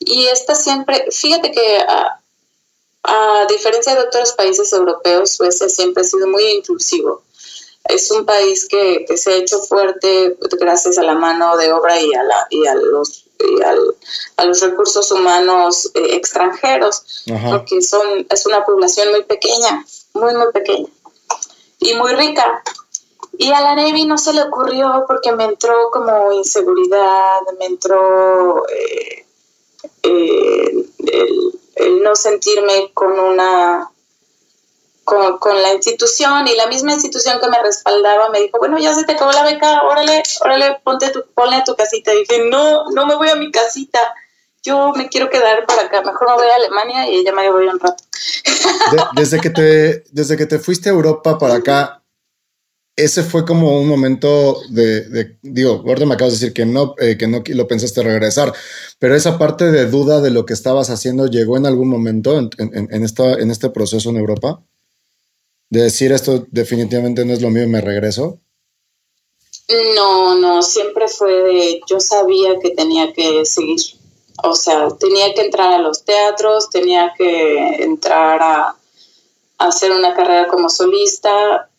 Y 0.00 0.26
esta 0.26 0.56
siempre, 0.56 1.12
fíjate 1.12 1.52
que 1.52 1.78
a, 1.78 2.20
a 3.04 3.46
diferencia 3.48 3.94
de 3.94 4.00
otros 4.00 4.32
países 4.32 4.72
europeos, 4.72 5.30
Suecia 5.30 5.68
siempre 5.68 6.02
ha 6.02 6.04
sido 6.04 6.26
muy 6.26 6.42
inclusivo. 6.48 7.22
Es 7.88 8.10
un 8.10 8.24
país 8.26 8.66
que, 8.68 9.04
que 9.06 9.16
se 9.16 9.32
ha 9.32 9.36
hecho 9.36 9.60
fuerte 9.60 10.36
gracias 10.58 10.98
a 10.98 11.02
la 11.02 11.14
mano 11.14 11.56
de 11.56 11.72
obra 11.72 12.00
y 12.00 12.12
a, 12.14 12.22
la, 12.22 12.46
y 12.50 12.66
a 12.66 12.74
los 12.74 13.26
y 13.38 13.62
al, 13.62 13.94
a 14.36 14.44
los 14.44 14.60
recursos 14.60 15.10
humanos 15.12 15.90
eh, 15.94 16.14
extranjeros, 16.14 17.24
porque 17.50 17.82
son, 17.82 18.26
es 18.30 18.46
una 18.46 18.64
población 18.64 19.10
muy 19.10 19.24
pequeña, 19.24 19.84
muy, 20.14 20.34
muy 20.34 20.52
pequeña 20.52 20.88
y 21.78 21.94
muy 21.94 22.12
rica. 22.14 22.62
Y 23.38 23.50
a 23.52 23.60
la 23.60 23.74
Navy 23.74 24.06
no 24.06 24.16
se 24.16 24.32
le 24.32 24.42
ocurrió 24.42 25.04
porque 25.06 25.32
me 25.32 25.44
entró 25.44 25.90
como 25.92 26.32
inseguridad, 26.32 27.40
me 27.58 27.66
entró 27.66 28.66
eh, 28.68 29.26
eh, 30.02 30.86
el, 31.76 32.02
no 32.02 32.14
sentirme 32.14 32.92
con 32.94 33.18
una 33.18 33.90
con, 35.06 35.38
con, 35.38 35.62
la 35.62 35.72
institución 35.72 36.46
y 36.46 36.54
la 36.54 36.66
misma 36.66 36.92
institución 36.92 37.40
que 37.40 37.48
me 37.48 37.62
respaldaba 37.62 38.28
me 38.28 38.40
dijo, 38.40 38.58
bueno, 38.58 38.78
ya 38.78 38.94
se 38.94 39.04
te 39.04 39.12
acabó 39.12 39.32
la 39.32 39.44
beca, 39.44 39.80
órale, 39.82 40.22
órale, 40.40 40.80
ponte 40.84 41.08
tu, 41.10 41.24
ponle 41.34 41.56
a 41.56 41.64
tu 41.64 41.74
casita. 41.74 42.12
Y 42.12 42.18
dije, 42.18 42.50
no, 42.50 42.90
no 42.90 43.06
me 43.06 43.14
voy 43.14 43.30
a 43.30 43.36
mi 43.36 43.50
casita, 43.50 43.98
yo 44.62 44.92
me 44.94 45.08
quiero 45.08 45.30
quedar 45.30 45.64
para 45.64 45.82
acá, 45.82 46.02
mejor 46.02 46.28
me 46.28 46.34
voy 46.34 46.46
a 46.52 46.56
Alemania 46.56 47.08
y 47.08 47.16
ella 47.16 47.32
me 47.32 47.50
voy 47.50 47.68
un 47.68 47.78
rato. 47.78 48.02
desde, 49.14 49.40
que 49.40 49.50
te, 49.50 50.04
desde 50.10 50.36
que 50.36 50.46
te 50.46 50.58
fuiste 50.58 50.90
a 50.90 50.92
Europa 50.92 51.38
para 51.38 51.54
acá, 51.54 52.02
ese 52.96 53.22
fue 53.22 53.44
como 53.44 53.78
un 53.78 53.88
momento 53.88 54.58
de, 54.70 55.36
digo, 55.42 55.84
ahorita 55.86 56.06
me 56.06 56.14
acabas 56.14 56.32
de 56.32 56.38
decir 56.40 56.54
que 56.54 56.64
no, 56.64 56.94
eh, 56.98 57.18
que 57.18 57.26
no 57.26 57.42
lo 57.46 57.68
pensaste 57.68 58.02
regresar, 58.02 58.54
pero 58.98 59.14
esa 59.14 59.38
parte 59.38 59.70
de 59.70 59.86
duda 59.86 60.22
de 60.22 60.30
lo 60.30 60.46
que 60.46 60.54
estabas 60.54 60.88
haciendo 60.88 61.26
llegó 61.26 61.58
en 61.58 61.66
algún 61.66 61.88
momento 61.88 62.38
en, 62.38 62.50
en, 62.58 63.04
esta, 63.04 63.34
en 63.34 63.50
este 63.50 63.68
proceso 63.68 64.08
en 64.08 64.16
Europa, 64.16 64.64
de 65.70 65.82
decir 65.82 66.12
esto 66.12 66.44
definitivamente 66.50 67.24
no 67.24 67.32
es 67.32 67.42
lo 67.42 67.50
mío 67.50 67.64
y 67.64 67.68
me 67.68 67.80
regreso. 67.80 68.38
No, 69.96 70.36
no, 70.36 70.62
siempre 70.62 71.08
fue 71.08 71.32
de, 71.42 71.80
yo 71.88 71.98
sabía 71.98 72.58
que 72.60 72.70
tenía 72.70 73.12
que 73.12 73.44
seguir, 73.44 73.80
o 74.44 74.54
sea, 74.54 74.88
tenía 74.98 75.34
que 75.34 75.40
entrar 75.40 75.72
a 75.72 75.78
los 75.78 76.04
teatros, 76.04 76.70
tenía 76.70 77.12
que 77.16 77.82
entrar 77.82 78.40
a, 78.42 78.76
hacer 79.58 79.90
una 79.90 80.14
carrera 80.14 80.48
como 80.48 80.68
solista, 80.68 81.70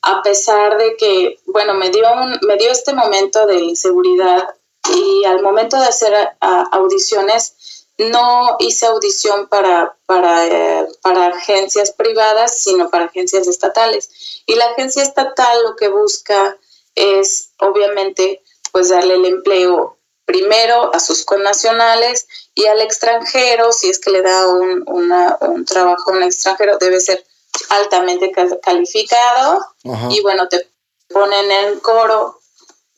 a 0.00 0.22
pesar 0.22 0.78
de 0.78 0.96
que, 0.96 1.38
bueno, 1.46 1.74
me 1.74 1.90
dio, 1.90 2.04
un, 2.10 2.38
me 2.48 2.56
dio 2.56 2.70
este 2.70 2.94
momento 2.94 3.46
de 3.46 3.60
inseguridad 3.60 4.48
y 4.96 5.24
al 5.24 5.42
momento 5.42 5.78
de 5.78 5.86
hacer 5.86 6.12
audiciones, 6.40 7.86
no 7.98 8.56
hice 8.58 8.86
audición 8.86 9.46
para, 9.48 9.96
para, 10.06 10.46
eh, 10.46 10.88
para 11.02 11.26
agencias 11.26 11.92
privadas, 11.92 12.58
sino 12.58 12.90
para 12.90 13.06
agencias 13.06 13.46
estatales. 13.46 14.42
Y 14.46 14.54
la 14.54 14.66
agencia 14.66 15.02
estatal 15.02 15.62
lo 15.64 15.76
que 15.76 15.88
busca 15.88 16.56
es, 16.94 17.50
obviamente, 17.58 18.42
pues 18.70 18.88
darle 18.88 19.14
el 19.14 19.26
empleo 19.26 19.98
primero 20.24 20.94
a 20.94 21.00
sus 21.00 21.24
connacionales 21.24 22.26
y 22.54 22.66
al 22.66 22.80
extranjero, 22.80 23.72
si 23.72 23.90
es 23.90 23.98
que 23.98 24.10
le 24.10 24.22
da 24.22 24.46
un, 24.46 24.84
un 24.86 25.64
trabajo 25.64 26.10
a 26.10 26.14
un 26.14 26.22
extranjero, 26.22 26.78
debe 26.78 27.00
ser 27.00 27.24
altamente 27.68 28.32
calificado 28.62 29.64
y 30.10 30.20
bueno, 30.22 30.48
te 30.48 30.68
ponen 31.08 31.50
en 31.50 31.80
coro 31.80 32.40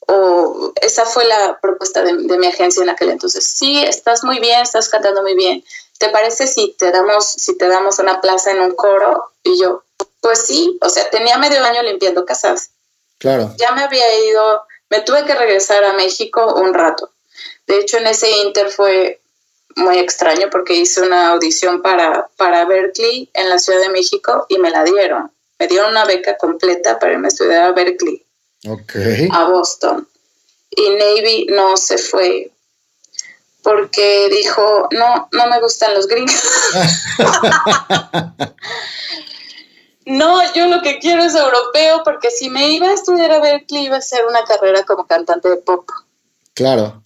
o 0.07 0.73
esa 0.81 1.07
fue 1.07 1.25
la 1.25 1.59
propuesta 1.61 2.03
de, 2.03 2.13
mi 2.13 2.47
agencia 2.47 2.83
en 2.83 2.91
aquel 2.91 3.11
entonces. 3.11 3.45
Sí, 3.45 3.83
estás 3.83 4.23
muy 4.23 4.39
bien, 4.39 4.61
estás 4.61 4.89
cantando 4.89 5.23
muy 5.23 5.35
bien. 5.35 5.65
¿Te 5.99 6.09
parece 6.09 6.47
si 6.47 6.75
te 6.79 6.91
damos 6.91 7.27
si 7.27 7.57
te 7.57 7.69
damos 7.69 7.99
una 7.99 8.21
plaza 8.21 8.51
en 8.51 8.61
un 8.61 8.75
coro? 8.75 9.31
Y 9.43 9.61
yo, 9.61 9.85
pues 10.21 10.47
sí, 10.47 10.79
o 10.81 10.89
sea, 10.89 11.09
tenía 11.11 11.39
medio 11.39 11.63
año 11.63 11.83
limpiando 11.83 12.25
casas. 12.25 12.71
Claro. 13.19 13.55
Ya 13.59 13.73
me 13.73 13.83
había 13.83 14.25
ido, 14.27 14.63
me 14.91 15.01
tuve 15.01 15.25
que 15.25 15.35
regresar 15.35 15.85
a 15.85 15.93
México 15.93 16.55
un 16.55 16.75
rato. 16.75 17.11
De 17.67 17.79
hecho, 17.79 17.99
en 17.99 18.07
ese 18.07 18.31
inter 18.39 18.71
fue 18.71 19.21
muy 19.77 19.99
extraño 19.99 20.49
porque 20.51 20.75
hice 20.75 21.03
una 21.03 21.31
audición 21.31 21.83
para, 21.83 22.29
para 22.37 22.65
Berkeley 22.65 23.29
en 23.35 23.49
la 23.49 23.59
Ciudad 23.59 23.81
de 23.81 23.89
México 23.89 24.47
y 24.49 24.59
me 24.59 24.71
la 24.71 24.85
dieron. 24.85 25.31
Me 25.59 25.67
dieron 25.69 25.91
una 25.91 26.05
beca 26.05 26.37
completa 26.37 26.99
para 26.99 27.13
irme 27.13 27.29
a 27.29 27.29
estudiar 27.29 27.63
a 27.63 27.73
Berkeley, 27.73 28.25
a 29.33 29.45
Boston. 29.49 30.07
Y 30.71 30.91
Navy 30.91 31.47
no 31.51 31.77
se 31.77 31.99
fue 31.99 32.51
porque 33.65 34.29
dijo, 34.31 34.89
no, 34.93 35.29
no 35.33 35.47
me 35.49 35.59
gustan 35.59 35.95
los 35.95 36.07
gringos. 36.07 36.37
no, 40.07 40.53
yo 40.53 40.67
lo 40.69 40.83
que 40.83 40.99
quiero 40.99 41.25
es 41.25 41.35
europeo 41.35 42.03
porque 42.05 42.31
si 42.31 42.51
me 42.51 42.69
iba 42.69 42.89
a 42.89 42.93
estudiar 42.93 43.33
a 43.33 43.41
Berkeley 43.41 43.87
iba 43.87 43.97
a 43.97 44.03
ser 44.03 44.27
una 44.27 44.45
carrera 44.45 44.85
como 44.85 45.07
cantante 45.07 45.49
de 45.49 45.57
pop. 45.57 45.89
Claro. 46.53 47.03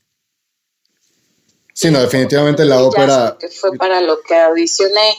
Sí, 1.72 1.92
no, 1.92 2.00
definitivamente 2.00 2.64
la 2.64 2.82
ópera. 2.82 3.36
Que 3.38 3.48
fue 3.48 3.76
para 3.78 4.00
lo 4.00 4.20
que 4.22 4.36
audicioné. 4.36 5.16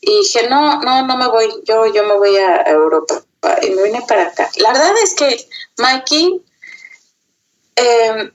Y 0.00 0.20
dije, 0.20 0.48
no, 0.48 0.80
no, 0.80 1.06
no 1.06 1.16
me 1.18 1.28
voy, 1.28 1.46
yo, 1.64 1.92
yo 1.92 2.04
me 2.04 2.16
voy 2.16 2.36
a 2.36 2.62
Europa. 2.62 3.22
Y 3.60 3.70
me 3.70 3.82
vine 3.82 4.02
para 4.08 4.28
acá. 4.28 4.50
La 4.56 4.72
verdad 4.72 4.94
es 5.02 5.14
que, 5.14 5.46
Mikey, 5.76 6.42
em, 7.76 8.32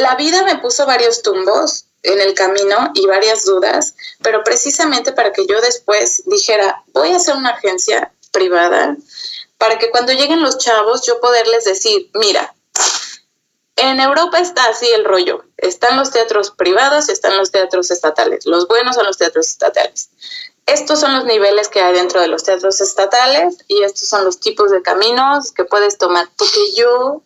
la 0.00 0.14
vida 0.16 0.44
me 0.44 0.58
puso 0.58 0.86
varios 0.86 1.22
tumbos 1.22 1.84
en 2.02 2.20
el 2.20 2.34
camino 2.34 2.90
y 2.94 3.06
varias 3.06 3.44
dudas, 3.44 3.94
pero 4.22 4.44
precisamente 4.44 5.12
para 5.12 5.32
que 5.32 5.46
yo 5.46 5.60
después 5.60 6.22
dijera, 6.26 6.82
voy 6.88 7.12
a 7.12 7.16
hacer 7.16 7.36
una 7.36 7.50
agencia 7.50 8.12
privada, 8.30 8.96
para 9.58 9.78
que 9.78 9.90
cuando 9.90 10.12
lleguen 10.12 10.42
los 10.42 10.58
chavos 10.58 11.02
yo 11.06 11.20
poderles 11.20 11.64
decir, 11.64 12.10
mira, 12.14 12.54
en 13.78 14.00
Europa 14.00 14.38
está 14.38 14.64
así 14.66 14.86
el 14.88 15.04
rollo. 15.04 15.44
Están 15.56 15.96
los 15.96 16.10
teatros 16.10 16.50
privados 16.50 17.08
están 17.08 17.36
los 17.36 17.52
teatros 17.52 17.92
estatales. 17.92 18.44
Los 18.44 18.66
buenos 18.66 18.96
son 18.96 19.06
los 19.06 19.18
teatros 19.18 19.46
estatales. 19.46 20.10
Estos 20.66 20.98
son 21.00 21.14
los 21.14 21.24
niveles 21.24 21.68
que 21.68 21.80
hay 21.80 21.94
dentro 21.94 22.20
de 22.20 22.26
los 22.26 22.42
teatros 22.42 22.80
estatales 22.80 23.56
y 23.68 23.82
estos 23.84 24.08
son 24.08 24.24
los 24.24 24.40
tipos 24.40 24.72
de 24.72 24.82
caminos 24.82 25.52
que 25.52 25.64
puedes 25.64 25.96
tomar. 25.96 26.28
Porque 26.36 26.74
yo 26.74 27.22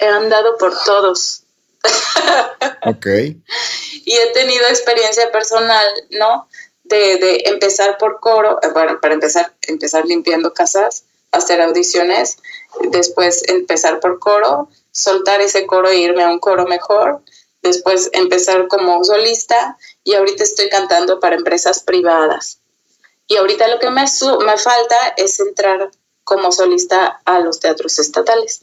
he 0.00 0.06
andado 0.08 0.56
por 0.58 0.76
todos. 0.84 1.44
Ok. 2.86 3.06
y 3.06 4.12
he 4.14 4.32
tenido 4.32 4.66
experiencia 4.68 5.30
personal, 5.32 5.86
¿no? 6.10 6.48
De, 6.84 7.16
de 7.16 7.42
empezar 7.46 7.98
por 7.98 8.20
coro, 8.20 8.60
eh, 8.62 8.68
bueno, 8.72 9.00
para 9.00 9.14
empezar, 9.14 9.52
empezar 9.62 10.04
limpiando 10.06 10.52
casas, 10.52 11.04
hacer 11.32 11.60
audiciones, 11.60 12.38
después 12.90 13.42
empezar 13.48 13.98
por 14.00 14.18
coro, 14.18 14.68
soltar 14.92 15.40
ese 15.40 15.66
coro 15.66 15.88
e 15.88 15.98
irme 15.98 16.22
a 16.22 16.28
un 16.28 16.38
coro 16.38 16.66
mejor, 16.66 17.22
después 17.62 18.10
empezar 18.12 18.68
como 18.68 19.02
solista 19.04 19.76
y 20.04 20.14
ahorita 20.14 20.44
estoy 20.44 20.68
cantando 20.68 21.20
para 21.20 21.36
empresas 21.36 21.82
privadas. 21.82 22.60
Y 23.26 23.36
ahorita 23.36 23.66
lo 23.68 23.78
que 23.78 23.90
me, 23.90 24.02
me 24.02 24.58
falta 24.58 25.14
es 25.16 25.40
entrar 25.40 25.90
como 26.22 26.52
solista 26.52 27.20
a 27.24 27.40
los 27.40 27.60
teatros 27.60 27.98
estatales. 27.98 28.62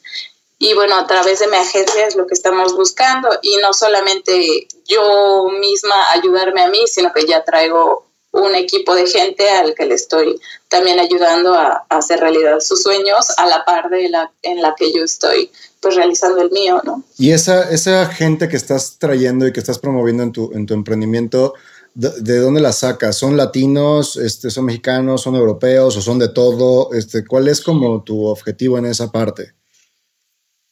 Y 0.64 0.74
bueno, 0.76 0.96
a 0.96 1.06
través 1.06 1.40
de 1.40 1.48
mi 1.50 1.58
agencia 1.58 2.08
es 2.08 2.16
lo 2.16 2.26
que 2.26 2.34
estamos 2.34 2.74
buscando 2.74 3.28
y 3.42 3.58
no 3.58 3.74
solamente 3.74 4.66
yo 4.86 5.50
misma 5.60 5.94
ayudarme 6.14 6.62
a 6.62 6.70
mí, 6.70 6.80
sino 6.86 7.12
que 7.12 7.26
ya 7.26 7.44
traigo 7.44 8.06
un 8.32 8.56
equipo 8.56 8.96
de 8.96 9.06
gente 9.06 9.50
al 9.50 9.76
que 9.76 9.86
le 9.86 9.96
estoy 9.96 10.40
también 10.70 11.02
ayudando 11.02 11.54
a, 11.54 11.86
hacer 11.90 12.22
realidad 12.22 12.62
sus 12.62 12.82
sueños 12.82 13.30
a 13.38 13.46
la 13.46 13.66
par 13.66 13.90
de 13.90 14.08
la 14.08 14.32
en 14.42 14.62
la 14.62 14.74
que 14.78 14.94
yo 14.94 15.04
estoy 15.04 15.52
pues 15.82 15.96
realizando 15.98 16.42
el 16.42 16.50
mío, 16.52 16.82
¿no? 16.86 17.04
Y 17.18 17.32
esa, 17.32 17.70
esa 17.70 18.06
gente 18.06 18.48
que 18.48 18.56
estás 18.56 18.98
trayendo 18.98 19.46
y 19.46 19.52
que 19.52 19.60
estás 19.60 19.80
promoviendo 19.80 20.24
en 20.24 20.32
tu, 20.32 20.50
en 20.54 20.66
tu 20.66 20.76
emprendimiento, 20.76 21.56
¿de, 21.94 22.40
dónde 22.40 22.62
la 22.62 22.72
sacas? 22.72 23.18
¿Son 23.18 23.36
latinos, 23.36 24.16
este, 24.16 24.50
son 24.50 24.64
mexicanos, 24.64 25.24
son 25.24 25.36
europeos 25.36 25.98
o 25.98 26.02
son 26.02 26.20
de 26.20 26.30
todo? 26.30 26.94
Este, 26.94 27.26
¿Cuál 27.26 27.50
es 27.50 27.60
como 27.60 28.02
tu 28.02 28.28
objetivo 28.28 28.78
en 28.78 28.86
esa 28.86 29.12
parte? 29.12 29.56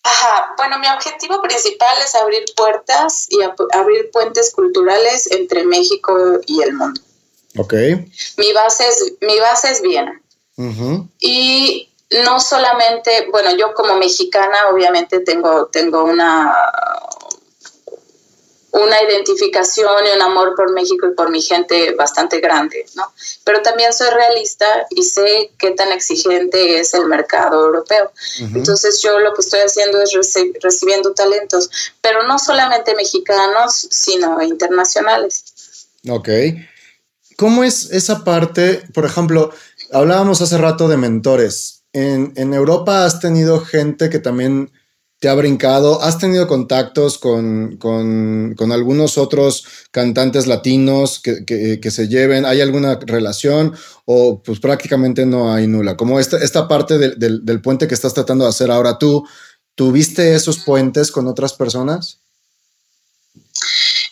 Ajá, 0.03 0.53
bueno, 0.57 0.79
mi 0.79 0.87
objetivo 0.87 1.41
principal 1.41 1.95
es 2.03 2.15
abrir 2.15 2.43
puertas 2.55 3.27
y 3.29 3.37
abrir 3.73 4.09
puentes 4.11 4.51
culturales 4.51 5.29
entre 5.31 5.63
México 5.63 6.39
y 6.47 6.61
el 6.61 6.73
mundo. 6.73 6.99
Ok. 7.57 7.73
Mi 8.37 8.53
base 8.53 8.87
es, 8.87 9.13
mi 9.21 9.39
base 9.39 9.71
es 9.71 9.81
Viena. 9.81 10.19
Y 11.19 11.89
no 12.23 12.39
solamente, 12.39 13.27
bueno, 13.31 13.55
yo 13.55 13.73
como 13.73 13.95
mexicana 13.97 14.69
obviamente 14.71 15.19
tengo, 15.21 15.67
tengo 15.67 16.03
una, 16.03 16.53
una 18.71 19.01
identificación 19.03 20.05
y 20.05 20.15
un 20.15 20.21
amor 20.21 20.55
por 20.55 20.73
México 20.73 21.07
y 21.07 21.13
por 21.13 21.29
mi 21.29 21.41
gente 21.41 21.93
bastante 21.93 22.39
grande, 22.39 22.85
¿no? 22.95 23.11
Pero 23.43 23.61
también 23.61 23.91
soy 23.91 24.09
realista 24.09 24.65
y 24.89 25.03
sé 25.03 25.51
qué 25.57 25.71
tan 25.71 25.91
exigente 25.91 26.79
es 26.79 26.93
el 26.93 27.05
mercado 27.05 27.65
europeo. 27.65 28.11
Entonces 28.39 29.01
yo 29.01 29.19
lo 29.19 29.33
que 29.33 29.41
estoy 29.41 29.59
haciendo 29.59 30.01
es 30.01 30.13
recibiendo 30.61 31.13
talentos, 31.13 31.69
pero 32.01 32.23
no 32.23 32.39
solamente 32.39 32.95
mexicanos, 32.95 33.87
sino 33.91 34.41
internacionales. 34.41 35.43
Ok. 36.09 36.29
¿Cómo 37.35 37.63
es 37.63 37.89
esa 37.91 38.23
parte? 38.23 38.83
Por 38.93 39.05
ejemplo, 39.05 39.51
hablábamos 39.91 40.41
hace 40.41 40.57
rato 40.57 40.87
de 40.87 40.97
mentores. 40.97 41.83
En, 41.93 42.31
en 42.37 42.53
Europa 42.53 43.03
has 43.03 43.19
tenido 43.19 43.59
gente 43.59 44.09
que 44.09 44.19
también 44.19 44.71
te 45.21 45.29
ha 45.29 45.35
brincado? 45.35 46.01
¿Has 46.01 46.17
tenido 46.17 46.47
contactos 46.47 47.19
con, 47.19 47.77
algunos 48.71 49.19
otros 49.19 49.67
cantantes 49.91 50.47
latinos 50.47 51.21
que, 51.21 51.91
se 51.91 52.07
lleven? 52.07 52.43
¿Hay 52.43 52.59
alguna 52.59 52.95
relación 52.99 53.75
o 54.05 54.41
pues 54.41 54.59
prácticamente 54.59 55.27
no 55.27 55.53
hay 55.53 55.67
nula? 55.67 55.95
Como 55.95 56.19
esta, 56.19 56.37
esta 56.37 56.67
parte 56.67 56.97
del, 56.97 57.61
puente 57.61 57.87
que 57.87 57.93
estás 57.93 58.15
tratando 58.15 58.45
de 58.45 58.49
hacer 58.49 58.71
ahora 58.71 58.97
tú, 58.97 59.23
¿tuviste 59.75 60.33
esos 60.33 60.57
puentes 60.57 61.11
con 61.11 61.27
otras 61.27 61.53
personas? 61.53 62.19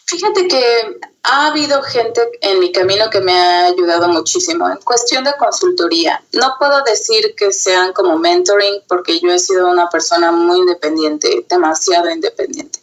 Fíjate 0.09 0.47
que 0.47 0.99
ha 1.21 1.47
habido 1.47 1.83
gente 1.83 2.19
en 2.41 2.59
mi 2.59 2.71
camino 2.71 3.11
que 3.11 3.21
me 3.21 3.31
ha 3.31 3.65
ayudado 3.65 4.07
muchísimo 4.07 4.67
en 4.67 4.77
cuestión 4.77 5.23
de 5.23 5.33
consultoría. 5.37 6.23
No 6.31 6.55
puedo 6.57 6.81
decir 6.83 7.35
que 7.35 7.53
sean 7.53 7.93
como 7.93 8.17
mentoring 8.17 8.81
porque 8.87 9.19
yo 9.19 9.31
he 9.31 9.37
sido 9.37 9.67
una 9.67 9.87
persona 9.87 10.31
muy 10.31 10.57
independiente, 10.57 11.45
demasiado 11.47 12.09
independiente. 12.09 12.79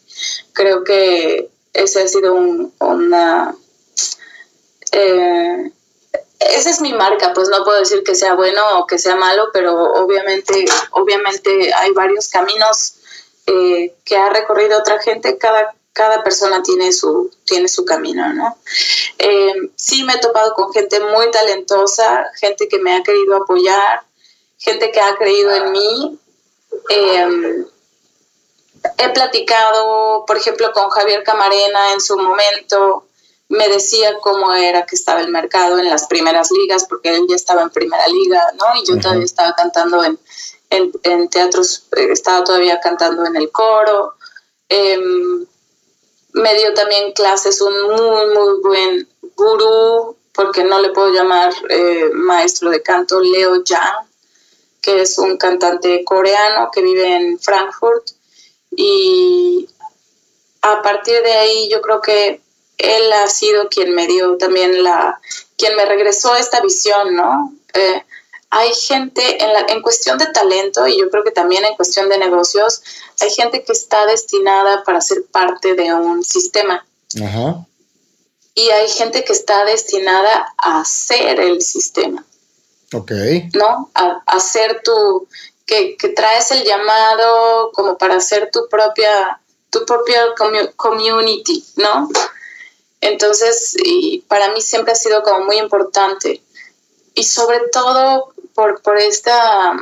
Creo 0.52 0.84
que 0.84 1.50
ese 1.72 2.02
ha 2.02 2.06
sido 2.06 2.34
una... 2.34 3.56
Eh, 4.92 5.72
esa 6.38 6.70
es 6.70 6.80
mi 6.80 6.92
marca, 6.92 7.32
pues 7.34 7.48
no 7.48 7.64
puedo 7.64 7.80
decir 7.80 8.04
que 8.04 8.14
sea 8.14 8.34
bueno 8.34 8.78
o 8.78 8.86
que 8.86 9.00
sea 9.00 9.16
malo, 9.16 9.48
pero 9.52 9.74
obviamente, 9.94 10.64
obviamente 10.92 11.74
hay 11.74 11.90
varios 11.90 12.28
caminos 12.28 12.94
eh, 13.46 13.96
que 14.04 14.16
ha 14.16 14.28
recorrido 14.28 14.78
otra 14.78 15.00
gente. 15.00 15.38
Cada 15.38 15.75
cada 15.96 16.22
persona 16.22 16.62
tiene 16.62 16.92
su, 16.92 17.30
tiene 17.46 17.68
su 17.68 17.87
camino, 17.87 18.30
¿no? 18.35 18.59
Eh, 19.16 19.70
sí 19.76 20.04
me 20.04 20.12
he 20.12 20.18
topado 20.18 20.52
con 20.52 20.70
gente 20.70 21.00
muy 21.00 21.30
talentosa, 21.30 22.26
gente 22.38 22.68
que 22.68 22.78
me 22.78 22.94
ha 22.94 23.02
querido 23.02 23.37
apoyar, 23.37 24.02
gente 24.59 24.92
que 24.92 25.00
ha 25.00 25.16
creído 25.16 25.52
en 25.52 25.72
mí. 25.72 26.18
Eh, 26.90 27.64
he 28.98 29.09
platicado, 29.09 30.26
por 30.26 30.37
ejemplo, 30.37 30.70
con 30.72 30.90
Javier 30.90 31.24
Camarena 31.24 31.94
en 31.94 32.00
su 32.02 32.18
momento, 32.18 33.06
me 33.48 33.66
decía 33.70 34.18
cómo 34.20 34.52
era 34.52 34.85
que 34.85 34.96
estaba 34.96 35.22
el 35.22 35.30
mercado 35.30 35.78
en 35.78 35.88
las 35.88 36.09
primeras 36.09 36.50
ligas, 36.50 36.85
porque 36.87 37.16
él 37.16 37.24
ya 37.26 37.37
estaba 37.37 37.62
en 37.62 37.70
primera 37.70 38.06
liga, 38.06 38.42
¿no? 38.59 38.66
Y 38.78 38.87
yo 38.87 39.00
todavía 39.00 39.24
estaba 39.24 39.54
cantando 39.54 40.04
en, 40.04 40.20
en, 40.68 41.28
teatros, 41.30 41.85
eh, 41.96 42.09
estaba 42.11 42.44
todavía 42.44 42.80
cantando 42.80 43.24
en 43.24 43.37
el 43.37 43.50
coro. 43.50 44.12
Em, 44.68 45.46
me 46.37 46.55
dio 46.55 46.75
también 46.75 47.12
clases 47.12 47.61
un 47.61 47.83
muy, 47.83 48.27
muy 48.35 48.61
buen 48.62 49.09
gurú, 49.35 50.16
porque 50.33 50.64
no 50.64 50.81
le 50.81 50.90
puedo 50.90 51.09
llamar 51.09 51.53
eh, 51.70 52.11
maestro 52.12 52.70
de 52.70 52.83
canto, 52.83 53.20
Leo 53.20 53.64
Yang, 53.64 54.07
que 54.83 55.01
es 55.01 55.16
un 55.18 55.38
cantante 55.38 56.05
coreano 56.05 56.70
que 56.70 56.83
vive 56.83 57.16
en 57.16 57.38
Frankfurt. 57.38 58.11
Y 58.70 59.66
a 60.61 60.83
partir 60.83 61.22
de 61.22 61.33
ahí 61.33 61.70
yo 61.70 61.81
creo 61.81 62.03
que 62.03 62.42
él 62.77 63.12
ha 63.14 63.27
sido 63.29 63.70
quien 63.70 63.94
me 63.94 64.07
dio 64.07 64.37
también 64.37 64.83
la, 64.83 65.18
quien 65.57 65.75
me 65.75 65.87
regresó 65.87 66.37
esta 66.37 66.61
visión, 66.61 67.16
¿no? 67.16 67.55
Eh, 67.72 68.05
hay 68.56 68.72
gente 68.72 69.44
en, 69.44 69.52
la, 69.52 69.66
en 69.68 69.82
cuestión 69.82 70.16
de 70.16 70.26
talento 70.28 70.86
y 70.86 70.98
yo 70.98 71.10
creo 71.10 71.22
que 71.22 71.30
también 71.30 71.66
en 71.66 71.74
cuestión 71.74 72.08
de 72.08 72.16
negocios, 72.16 72.80
hay 73.20 73.28
gente 73.30 73.62
que 73.62 73.72
está 73.72 74.06
destinada 74.06 74.82
para 74.82 75.02
ser 75.02 75.26
parte 75.30 75.74
de 75.74 75.92
un 75.92 76.24
sistema. 76.24 76.86
Y 78.54 78.70
hay 78.70 78.88
gente 78.88 79.24
que 79.24 79.34
está 79.34 79.66
destinada 79.66 80.54
a 80.56 80.82
ser 80.86 81.38
el 81.38 81.60
sistema. 81.60 82.24
Ok. 82.94 83.12
¿No? 83.52 83.90
A, 83.94 84.22
hacer 84.26 84.80
tu, 84.82 85.28
que, 85.66 85.98
que, 85.98 86.08
traes 86.08 86.50
el 86.50 86.64
llamado 86.64 87.72
como 87.72 87.98
para 87.98 88.16
hacer 88.16 88.50
tu 88.50 88.70
propia, 88.70 89.38
tu 89.68 89.84
propia 89.84 90.34
community, 90.76 91.62
¿no? 91.76 92.08
Entonces, 93.02 93.76
y 93.84 94.24
para 94.28 94.50
mí 94.52 94.62
siempre 94.62 94.92
ha 94.92 94.96
sido 94.96 95.22
como 95.22 95.44
muy 95.44 95.58
importante. 95.58 96.42
Y 97.14 97.24
sobre 97.24 97.60
todo 97.70 98.32
por, 98.56 98.82
por, 98.82 98.98
esta, 98.98 99.74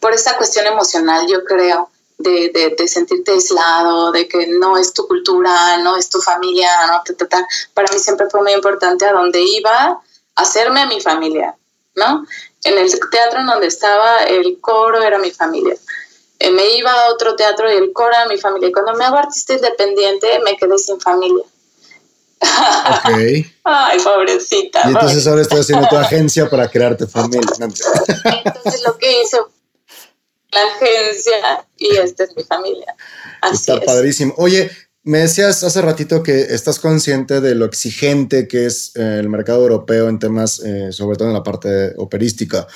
por 0.00 0.12
esta 0.12 0.36
cuestión 0.36 0.66
emocional, 0.66 1.26
yo 1.28 1.44
creo, 1.44 1.90
de, 2.18 2.74
de, 2.76 2.88
sentirte 2.88 3.32
aislado, 3.32 4.10
de 4.10 4.26
que 4.26 4.46
no 4.46 4.76
es 4.78 4.92
tu 4.92 5.06
cultura, 5.06 5.76
no 5.78 5.96
es 5.96 6.08
tu 6.08 6.20
familia, 6.20 6.68
no, 6.86 7.02
para 7.74 7.92
mí 7.92 7.98
siempre 7.98 8.28
fue 8.30 8.42
muy 8.42 8.52
importante 8.52 9.04
a 9.04 9.12
donde 9.12 9.42
iba 9.42 10.00
hacerme 10.34 10.80
a 10.80 10.86
mi 10.86 11.00
familia, 11.00 11.56
¿no? 11.94 12.26
En 12.64 12.78
el 12.78 12.88
teatro 13.10 13.40
en 13.40 13.46
donde 13.46 13.66
estaba, 13.66 14.24
el 14.24 14.58
coro 14.60 15.02
era 15.02 15.18
mi 15.18 15.30
familia. 15.30 15.76
Eh, 16.38 16.50
me 16.50 16.76
iba 16.76 16.90
a 16.90 17.12
otro 17.12 17.36
teatro 17.36 17.70
y 17.70 17.76
el 17.76 17.92
coro 17.92 18.10
era 18.10 18.26
mi 18.26 18.38
familia. 18.38 18.68
Y 18.68 18.72
cuando 18.72 18.94
me 18.94 19.04
hago 19.04 19.16
artista 19.16 19.54
independiente, 19.54 20.40
me 20.44 20.56
quedé 20.56 20.78
sin 20.78 21.00
familia. 21.00 21.44
Ay, 23.64 23.98
pobrecita. 24.02 24.80
Y 24.84 24.88
entonces 24.88 25.26
ahora 25.26 25.42
estoy 25.42 25.60
haciendo 25.60 25.88
tu 25.88 25.96
agencia 25.96 26.48
para 26.48 26.68
crearte 26.68 27.06
familia. 27.06 27.48
entonces 27.58 28.82
lo 28.86 28.96
que 28.98 29.22
hice 29.22 29.38
la 30.50 30.60
agencia 30.76 31.66
y 31.76 31.96
esta 31.96 32.24
es 32.24 32.36
mi 32.36 32.44
familia. 32.44 32.94
Está 33.52 33.80
padrísimo. 33.80 34.34
Oye, 34.36 34.70
me 35.02 35.18
decías 35.18 35.62
hace 35.62 35.82
ratito 35.82 36.22
que 36.22 36.40
estás 36.40 36.78
consciente 36.78 37.40
de 37.40 37.54
lo 37.54 37.66
exigente 37.66 38.48
que 38.48 38.66
es 38.66 38.92
eh, 38.96 39.18
el 39.20 39.28
mercado 39.28 39.62
europeo 39.62 40.08
en 40.08 40.18
temas, 40.18 40.60
eh, 40.60 40.92
sobre 40.92 41.16
todo 41.16 41.28
en 41.28 41.34
la 41.34 41.42
parte 41.42 41.92
operística. 41.98 42.66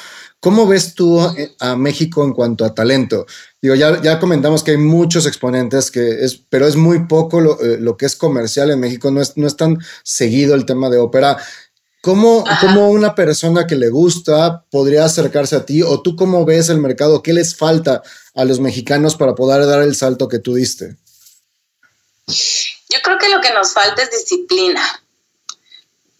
¿Cómo 0.40 0.68
ves 0.68 0.94
tú 0.94 1.20
a, 1.58 1.76
México 1.76 2.22
en 2.22 2.32
cuanto 2.32 2.64
a 2.64 2.72
talento? 2.72 3.26
Digo, 3.60 3.74
ya, 3.74 4.00
ya 4.00 4.20
comentamos 4.20 4.62
que 4.62 4.72
hay 4.72 4.76
muchos 4.76 5.26
exponentes, 5.26 5.90
que 5.90 6.24
es, 6.24 6.36
pero 6.48 6.68
es 6.68 6.76
muy 6.76 7.06
poco 7.08 7.40
lo, 7.40 7.60
eh, 7.60 7.78
lo 7.80 7.96
que 7.96 8.06
es 8.06 8.14
comercial 8.14 8.70
en 8.70 8.78
México, 8.78 9.10
no 9.10 9.20
es, 9.20 9.36
no 9.36 9.48
es 9.48 9.56
tan 9.56 9.78
seguido 10.04 10.54
el 10.54 10.64
tema 10.64 10.90
de 10.90 10.98
ópera. 10.98 11.38
¿Cómo, 12.02 12.44
¿Cómo, 12.60 12.88
una 12.90 13.16
persona 13.16 13.66
que 13.66 13.74
le 13.74 13.88
gusta 13.88 14.64
podría 14.70 15.04
acercarse 15.04 15.56
a 15.56 15.66
ti? 15.66 15.82
¿O 15.82 16.00
tú 16.02 16.14
cómo 16.14 16.44
ves 16.44 16.68
el 16.68 16.78
mercado? 16.78 17.20
¿Qué 17.20 17.32
les 17.32 17.56
falta 17.56 18.02
a 18.34 18.44
los 18.44 18.60
mexicanos 18.60 19.16
para 19.16 19.34
poder 19.34 19.66
dar 19.66 19.82
el 19.82 19.96
salto 19.96 20.28
que 20.28 20.38
tú 20.38 20.54
diste? 20.54 20.96
Yo 22.28 22.98
creo 23.02 23.18
que 23.18 23.28
lo 23.28 23.40
que 23.40 23.52
nos 23.52 23.72
falta 23.72 24.02
es 24.02 24.10
disciplina 24.12 24.80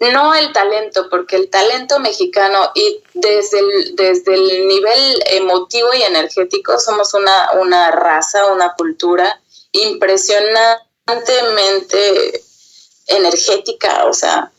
no 0.01 0.35
el 0.35 0.53
talento, 0.53 1.09
porque 1.11 1.37
el 1.37 1.51
talento 1.51 1.99
mexicano 1.99 2.71
y 2.75 3.03
desde 3.15 3.59
el, 3.59 3.97
desde 3.97 4.35
el 4.35 4.69
nivel 4.69 5.25
emotivo 5.27 5.93
y 5.93 6.03
energético 6.03 6.79
somos 6.79 7.15
una, 7.15 7.51
una 7.61 7.91
raza, 7.91 8.53
una 8.53 8.75
cultura 8.75 9.41
impresionantemente 9.73 12.45
energética, 13.09 14.07
o 14.07 14.13
sea, 14.13 14.53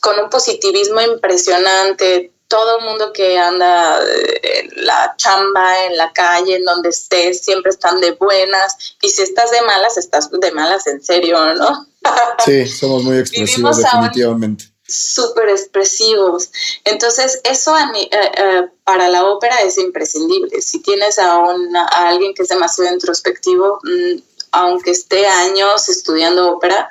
con 0.00 0.20
un 0.20 0.30
positivismo 0.30 1.00
impresionante. 1.00 2.30
Todo 2.50 2.78
el 2.80 2.84
mundo 2.84 3.12
que 3.12 3.38
anda 3.38 4.00
en 4.42 4.84
la 4.84 5.14
chamba, 5.16 5.86
en 5.86 5.96
la 5.96 6.12
calle, 6.12 6.56
en 6.56 6.64
donde 6.64 6.88
estés, 6.88 7.44
siempre 7.44 7.70
están 7.70 8.00
de 8.00 8.10
buenas. 8.10 8.96
Y 9.00 9.08
si 9.08 9.22
estás 9.22 9.52
de 9.52 9.62
malas, 9.62 9.96
estás 9.96 10.28
de 10.30 10.50
malas 10.50 10.88
en 10.88 11.02
serio, 11.02 11.54
¿no? 11.54 11.86
Sí, 12.44 12.66
somos 12.66 13.04
muy 13.04 13.18
expresivos 13.18 13.76
definitivamente. 13.76 14.64
Súper 14.88 15.50
expresivos. 15.50 16.50
Entonces, 16.84 17.40
eso 17.44 17.76
eh, 17.78 18.08
eh, 18.10 18.68
para 18.82 19.08
la 19.08 19.26
ópera 19.26 19.60
es 19.62 19.78
imprescindible. 19.78 20.60
Si 20.60 20.82
tienes 20.82 21.20
a, 21.20 21.36
a 21.36 22.08
alguien 22.08 22.34
que 22.34 22.42
es 22.42 22.48
demasiado 22.48 22.92
introspectivo, 22.92 23.78
mm, 23.84 24.18
aunque 24.50 24.90
esté 24.90 25.28
años 25.28 25.88
estudiando 25.88 26.50
ópera, 26.50 26.90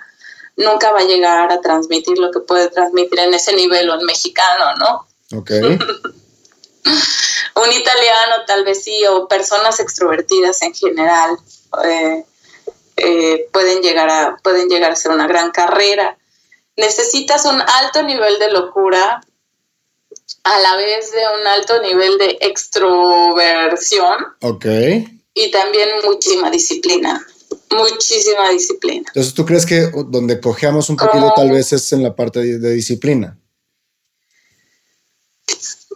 nunca 0.59 0.91
va 0.91 0.99
a 0.99 1.05
llegar 1.05 1.51
a 1.51 1.61
transmitir 1.61 2.17
lo 2.19 2.31
que 2.31 2.41
puede 2.41 2.69
transmitir 2.69 3.19
en 3.19 3.33
ese 3.33 3.53
nivel 3.55 3.89
o 3.89 3.99
en 3.99 4.05
mexicano, 4.05 4.75
¿no? 4.77 5.07
Ok. 5.35 5.51
Un 7.55 7.71
italiano 7.73 8.35
tal 8.47 8.63
vez 8.63 8.83
sí, 8.83 9.05
o 9.07 9.27
personas 9.27 9.79
extrovertidas 9.79 10.61
en 10.61 10.73
general. 10.73 11.37
Eh, 11.85 12.25
eh, 12.97 13.47
pueden, 13.51 13.81
llegar 13.81 14.09
a, 14.09 14.37
pueden 14.43 14.69
llegar 14.69 14.91
a 14.91 14.95
ser 14.95 15.11
una 15.11 15.27
gran 15.27 15.51
carrera. 15.51 16.17
Necesitas 16.77 17.45
un 17.45 17.61
alto 17.61 18.03
nivel 18.03 18.39
de 18.39 18.51
locura 18.51 19.21
a 20.43 20.59
la 20.59 20.75
vez 20.77 21.11
de 21.11 21.21
un 21.39 21.47
alto 21.47 21.81
nivel 21.81 22.17
de 22.17 22.37
extroversión. 22.41 24.15
Ok. 24.41 24.65
Y 25.33 25.51
también 25.51 25.89
muchísima 26.05 26.49
disciplina. 26.49 27.25
muchísima 27.71 28.49
disciplina. 28.49 29.05
Entonces, 29.07 29.33
¿tú 29.33 29.45
crees 29.45 29.65
que 29.65 29.91
donde 30.07 30.39
cojeamos 30.39 30.89
un 30.89 30.97
poquito 30.97 31.33
tal 31.35 31.51
vez 31.51 31.71
es 31.73 31.91
en 31.93 32.03
la 32.03 32.15
parte 32.15 32.39
de, 32.39 32.73
disciplina? 32.73 33.37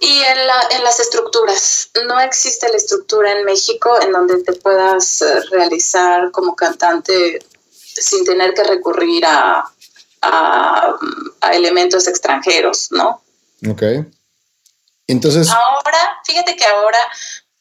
Y 0.05 0.19
en, 0.21 0.47
la, 0.47 0.67
en, 0.71 0.83
las 0.83 0.99
estructuras. 0.99 1.89
No 2.07 2.19
existe 2.19 2.67
la 2.69 2.75
estructura 2.75 3.31
en 3.31 3.45
México 3.45 3.89
en 4.01 4.11
donde 4.11 4.43
te 4.43 4.53
puedas 4.53 5.21
eh, 5.21 5.41
realizar 5.49 6.29
como 6.31 6.55
cantante 6.55 7.39
sin 7.69 8.25
tener 8.25 8.53
que 8.53 8.63
recurrir 8.63 9.25
a, 9.25 9.63
a, 10.21 10.95
a 11.39 11.53
elementos 11.53 12.07
extranjeros, 12.07 12.91
¿no? 12.91 13.21
Ok. 13.69 13.83
Entonces. 15.07 15.49
Ahora, 15.49 16.19
fíjate 16.25 16.55
que 16.55 16.65
ahora 16.65 16.99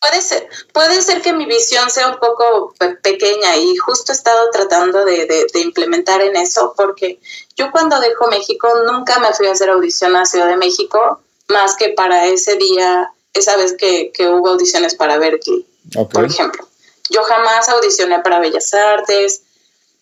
Puede 0.03 0.21
ser, 0.21 0.49
puede 0.73 1.01
ser 1.01 1.23
que 1.23 1.33
mi 1.33 1.47
visión 1.47 1.89
sea 1.89 2.09
un 2.09 2.19
poco 2.19 2.75
pequeña 3.03 3.57
y 3.57 3.77
justo 3.77 4.11
he 4.11 4.15
estado 4.17 4.51
tratando 4.51 5.05
de, 5.05 5.47
implementar 5.55 6.21
en 6.23 6.35
eso 6.35 6.75
porque 6.77 7.21
yo 7.57 7.71
cuando 7.71 8.01
dejo 8.01 8.27
México 8.27 8.69
nunca 8.85 9.21
me 9.21 9.33
fui 9.33 9.47
a 9.47 9.53
hacer 9.53 9.71
audición 9.71 10.17
a 10.17 10.27
Ciudad 10.27 10.49
de 10.49 10.57
México 10.57 11.22
más 11.49 11.77
que 11.77 11.91
para 11.91 12.27
ese 12.27 12.57
día, 12.57 13.13
esa 13.35 13.57
vez 13.57 13.75
que, 13.75 14.13
hubo 14.21 14.51
audiciones 14.51 14.95
para 14.95 15.19
Berkeley, 15.19 15.67
por 16.13 16.25
ejemplo. 16.25 16.67
Yo 17.11 17.23
jamás 17.25 17.69
audicioné 17.69 18.21
para 18.21 18.41
Bellas 18.41 18.73
Artes, 18.75 19.43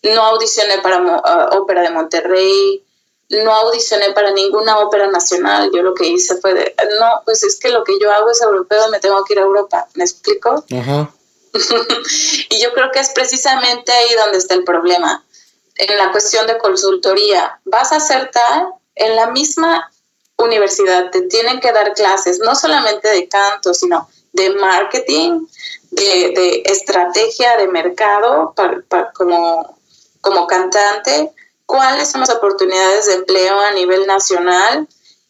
no 0.03 0.21
audicioné 0.21 0.79
para 0.79 1.01
uh, 1.01 1.57
Ópera 1.57 1.81
de 1.81 1.89
Monterrey, 1.89 2.83
no 3.31 3.53
audicioné 3.53 4.11
para 4.11 4.31
ninguna 4.31 4.79
ópera 4.79 5.07
nacional. 5.07 5.71
Yo 5.73 5.81
lo 5.83 5.93
que 5.93 6.07
hice 6.07 6.35
fue 6.37 6.53
de, 6.53 6.75
no, 6.99 7.21
pues 7.25 7.43
es 7.43 7.59
que 7.59 7.69
lo 7.69 7.83
que 7.83 7.97
yo 7.99 8.11
hago 8.11 8.29
es 8.29 8.41
europeo 8.41 8.89
me 8.89 8.99
tengo 8.99 9.23
que 9.23 9.33
ir 9.33 9.39
a 9.39 9.43
Europa. 9.43 9.87
¿Me 9.93 10.03
explico? 10.03 10.63
y 12.49 12.61
yo 12.61 12.73
creo 12.73 12.91
que 12.91 12.99
es 12.99 13.09
precisamente 13.09 13.91
ahí 13.91 14.15
donde 14.15 14.37
está 14.37 14.55
el 14.55 14.63
problema. 14.63 15.23
En 15.75 15.97
la 15.97 16.11
cuestión 16.11 16.45
de 16.47 16.57
consultoría, 16.57 17.59
vas 17.65 17.91
a 17.91 17.97
hacer 17.97 18.29
tal, 18.31 18.67
en 18.95 19.15
la 19.15 19.27
misma 19.31 19.90
universidad 20.43 21.09
te 21.11 21.23
tienen 21.23 21.59
que 21.59 21.71
dar 21.71 21.93
clases, 21.93 22.39
no 22.39 22.55
solamente 22.55 23.09
de 23.09 23.27
canto, 23.27 23.73
sino 23.73 24.07
de 24.33 24.49
marketing, 24.51 25.45
de, 25.91 26.63
estrategia 26.65 27.57
de 27.57 27.67
mercado 27.67 28.53
como, 29.13 29.77
como 30.21 30.47
cantante, 30.47 31.31
cuáles 31.65 32.09
son 32.09 32.21
las 32.21 32.29
oportunidades 32.29 33.07
de 33.07 33.13
empleo 33.15 33.59
a 33.59 33.71
nivel 33.71 34.05
nacional 34.07 34.87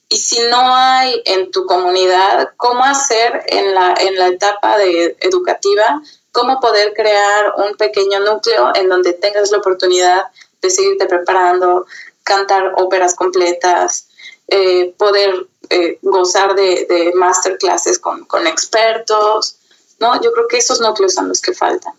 y 0.10 0.18
si 0.18 0.40
no 0.50 0.76
hay 0.76 1.22
en 1.26 1.52
tu 1.52 1.66
comunidad, 1.66 2.50
cómo 2.58 2.84
hacer 2.84 3.44
en 3.48 3.74
la, 3.74 3.96
en 3.98 4.20
la 4.20 4.28
etapa 4.28 4.78
de 4.78 5.16
educativa, 5.22 6.02
cómo 6.32 6.60
poder 6.60 6.94
crear 6.94 7.54
un 7.58 7.76
pequeño 7.78 8.20
núcleo 8.20 8.72
en 8.76 8.90
donde 8.90 9.14
tengas 9.14 9.52
la 9.52 9.60
oportunidad 9.60 10.28
de 10.62 10.70
seguirte 10.70 11.06
preparando, 11.06 11.86
cantar 12.24 12.74
óperas 12.78 13.16
completas, 13.16 14.08
eh, 14.52 14.94
poder 14.98 15.48
eh, 15.70 15.98
gozar 16.04 16.54
de, 16.56 16.86
de 16.88 17.12
masterclasses 17.16 17.98
con, 17.98 18.26
con 18.26 18.46
expertos, 18.46 19.56
¿no? 20.00 20.22
Yo 20.22 20.32
creo 20.32 20.48
que 20.48 20.58
esos 20.58 20.80
núcleos 20.80 21.14
son 21.14 21.30
los 21.30 21.42
que 21.42 21.54
faltan. 21.54 21.94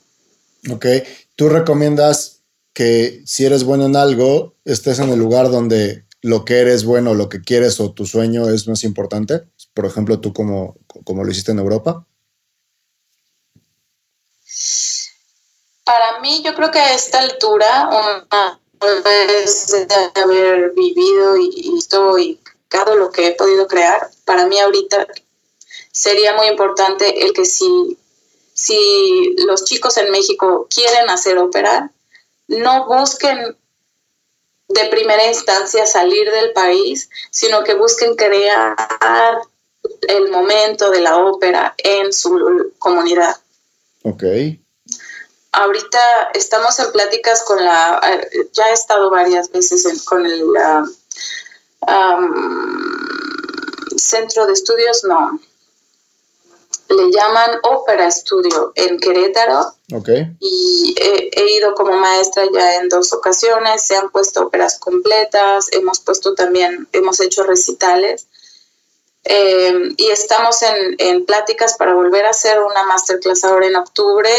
Ok, 0.71 0.87
¿tú 1.35 1.49
recomiendas 1.49 2.43
que 2.73 3.23
si 3.27 3.45
eres 3.45 3.65
bueno 3.65 3.87
en 3.87 3.97
algo, 3.97 4.55
estés 4.65 4.99
en 4.99 5.11
el 5.11 5.19
lugar 5.19 5.51
donde 5.51 6.05
lo 6.23 6.45
que 6.45 6.61
eres 6.61 6.85
bueno, 6.85 7.15
lo 7.15 7.29
que 7.29 7.43
quieres 7.43 7.81
o 7.81 7.93
tu 7.93 8.07
sueño 8.07 8.49
es 8.49 8.69
más 8.69 8.85
importante. 8.85 9.43
Por 9.75 9.87
ejemplo, 9.87 10.21
tú 10.21 10.33
como, 10.33 10.77
como 11.05 11.25
lo 11.25 11.31
hiciste 11.31 11.51
en 11.51 11.59
Europa. 11.59 12.07
Para 15.85 16.21
mí, 16.21 16.43
yo 16.45 16.55
creo 16.55 16.71
que 16.71 16.79
a 16.79 16.95
esta 16.95 17.19
altura, 17.19 17.91
una 17.91 18.61
vez 18.81 19.67
de 19.67 20.21
haber 20.21 20.73
vivido 20.75 21.37
y, 21.37 21.71
visto 21.73 22.19
y 22.19 22.39
lo 22.95 23.11
que 23.11 23.29
he 23.29 23.35
podido 23.35 23.67
crear, 23.67 24.11
para 24.25 24.47
mí 24.47 24.59
ahorita 24.59 25.07
sería 25.91 26.35
muy 26.35 26.49
importante 26.49 27.25
el 27.25 27.33
que 27.33 27.45
si, 27.45 27.99
si 28.55 29.35
los 29.47 29.65
chicos 29.65 29.97
en 29.99 30.11
México 30.11 30.67
quieren 30.75 31.11
hacer 31.11 31.39
ópera, 31.39 31.91
no 32.49 32.87
busquen 32.87 33.57
de 34.69 34.87
primera 34.87 35.27
instancia 35.27 35.87
salir 35.87 36.31
del 36.31 36.53
país, 36.53 37.11
sino 37.31 37.63
que 37.63 37.75
busquen 37.75 38.17
crear 38.17 38.77
el 40.03 40.31
momento 40.31 40.91
de 40.91 41.01
la 41.01 41.19
ópera 41.19 41.75
en 41.79 42.13
su 42.13 42.73
comunidad. 42.79 43.37
Ok. 44.03 44.25
Ahorita 45.53 46.31
estamos 46.33 46.79
en 46.79 46.91
pláticas 46.93 47.43
con 47.43 47.63
la, 47.63 48.01
ya 48.53 48.71
he 48.71 48.73
estado 48.73 49.11
varias 49.11 49.51
veces 49.51 50.03
con 50.05 50.25
el 50.25 50.45
centro 53.97 54.47
de 54.47 54.53
estudios, 54.53 55.05
no, 55.05 55.41
le 56.89 57.11
llaman 57.11 57.51
Ópera 57.63 58.07
Estudio 58.07 58.73
en 58.75 58.99
Querétaro. 58.99 59.75
Y 60.41 60.95
he, 60.99 61.57
ido 61.57 61.75
como 61.75 61.93
maestra 61.93 62.45
ya 62.53 62.77
en 62.77 62.89
dos 62.89 63.13
ocasiones, 63.13 63.85
se 63.85 63.97
han 63.97 64.11
puesto 64.11 64.43
óperas 64.47 64.79
completas, 64.79 65.69
hemos 65.73 66.01
puesto 66.01 66.35
también, 66.35 66.89
hemos 66.93 67.21
hecho 67.21 67.43
recitales. 67.45 68.27
Eh, 69.25 69.95
y 69.97 70.11
estamos 70.11 70.63
en, 70.63 70.97
en, 70.99 71.25
pláticas 71.25 71.77
para 71.77 71.95
volver 71.95 72.27
a 72.27 72.31
hacer 72.31 72.61
una 72.61 72.85
masterclass 72.85 73.45
ahora 73.45 73.67
en 73.67 73.77
octubre 73.77 74.31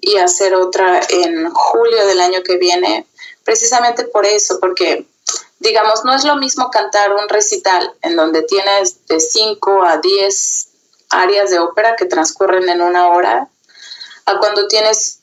y 0.00 0.16
hacer 0.18 0.54
otra 0.54 1.00
en 1.08 1.50
julio 1.50 2.06
del 2.06 2.20
año 2.20 2.42
que 2.44 2.56
viene, 2.56 3.06
precisamente 3.44 4.04
por 4.04 4.24
eso, 4.24 4.60
porque 4.60 5.06
digamos, 5.58 6.04
no 6.04 6.14
es 6.14 6.24
lo 6.24 6.36
mismo 6.36 6.70
cantar 6.70 7.12
un 7.12 7.28
recital 7.28 7.94
en 8.02 8.16
donde 8.16 8.42
tienes 8.42 9.06
de 9.06 9.20
5 9.20 9.84
a 9.84 9.98
10 9.98 10.68
áreas 11.10 11.50
de 11.50 11.58
ópera 11.58 11.96
que 11.96 12.06
transcurren 12.06 12.68
en 12.68 12.80
una 12.80 13.08
hora, 13.08 13.48
a 14.26 14.38
cuando 14.38 14.66
tienes 14.66 15.20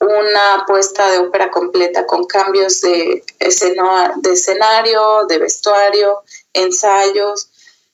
una 0.00 0.64
puesta 0.66 1.10
de 1.10 1.18
ópera 1.18 1.50
completa 1.50 2.06
con 2.06 2.24
cambios 2.24 2.80
de, 2.82 3.24
de 3.38 4.32
escenario, 4.32 5.26
de 5.28 5.38
vestuario, 5.38 6.22
ensayos, 6.52 7.48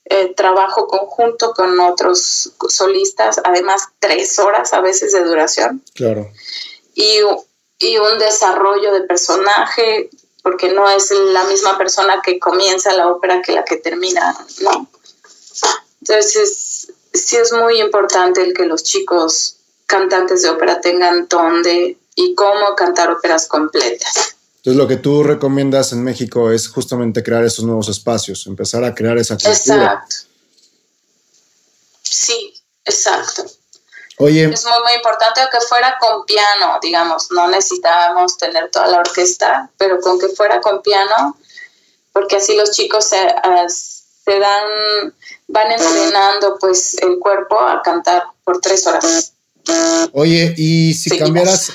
eh, 0.05 0.35
trabajo 0.35 0.87
conjunto 0.87 1.51
con 1.53 1.79
otros 1.79 2.51
solistas, 2.69 3.41
además 3.43 3.89
tres 3.99 4.37
horas 4.37 4.71
a 4.73 4.81
veces 4.81 5.13
de 5.13 5.23
duración. 5.23 5.83
Claro. 5.95 6.29
Y, 6.93 7.21
y 7.79 7.97
un 7.97 8.19
desarrollo 8.19 8.93
de 8.93 9.01
personaje, 9.01 10.11
porque 10.45 10.71
no 10.71 10.87
es 10.87 11.09
la 11.09 11.43
misma 11.45 11.75
persona 11.75 12.21
que 12.23 12.37
comienza 12.37 12.93
la 12.93 13.07
ópera 13.07 13.41
que 13.41 13.51
la 13.51 13.65
que 13.65 13.77
termina, 13.77 14.37
¿no? 14.61 14.87
Entonces, 16.01 16.93
sí 17.11 17.37
es 17.37 17.51
muy 17.51 17.81
importante 17.81 18.43
el 18.43 18.53
que 18.53 18.67
los 18.67 18.83
chicos 18.83 19.55
cantantes 19.87 20.43
de 20.43 20.49
ópera 20.49 20.79
tengan 20.79 21.27
dónde 21.27 21.97
y 22.13 22.35
cómo 22.35 22.75
cantar 22.77 23.09
óperas 23.09 23.47
completas. 23.47 24.35
Entonces 24.57 24.77
lo 24.77 24.87
que 24.87 24.97
tú 24.97 25.23
recomiendas 25.23 25.93
en 25.93 26.03
México 26.03 26.51
es 26.51 26.67
justamente 26.67 27.23
crear 27.23 27.43
esos 27.43 27.65
nuevos 27.65 27.89
espacios, 27.89 28.45
empezar 28.45 28.83
a 28.83 28.93
crear 28.93 29.17
esa 29.17 29.37
cultura. 29.37 29.53
Exacto. 29.55 30.15
Sí, 32.03 32.53
exacto. 32.85 33.45
Oye. 34.17 34.45
Es 34.45 34.63
muy, 34.63 34.83
muy 34.83 34.93
importante 34.93 35.41
que 35.51 35.59
fuera 35.61 35.97
con 35.99 36.25
piano, 36.25 36.79
digamos, 36.81 37.27
no 37.31 37.47
necesitábamos 37.49 38.37
tener 38.37 38.71
toda 38.71 38.87
la 38.87 38.99
orquesta, 38.99 39.69
pero 39.77 39.99
con 39.99 40.19
que 40.19 40.29
fuera 40.29 40.61
con 40.61 40.81
piano, 40.81 41.37
porque 42.13 42.37
así 42.37 42.55
los 42.55 42.71
chicos 42.71 43.05
se, 43.05 43.17
se 43.67 44.39
dan 44.39 45.13
van 45.47 45.71
entrenando 45.71 46.57
pues 46.59 46.95
el 47.01 47.19
cuerpo 47.19 47.59
a 47.59 47.81
cantar 47.81 48.23
por 48.43 48.59
tres 48.59 48.85
horas. 48.87 49.33
Oye, 50.13 50.53
y 50.57 50.93
si 50.93 51.17
cambiaras, 51.17 51.71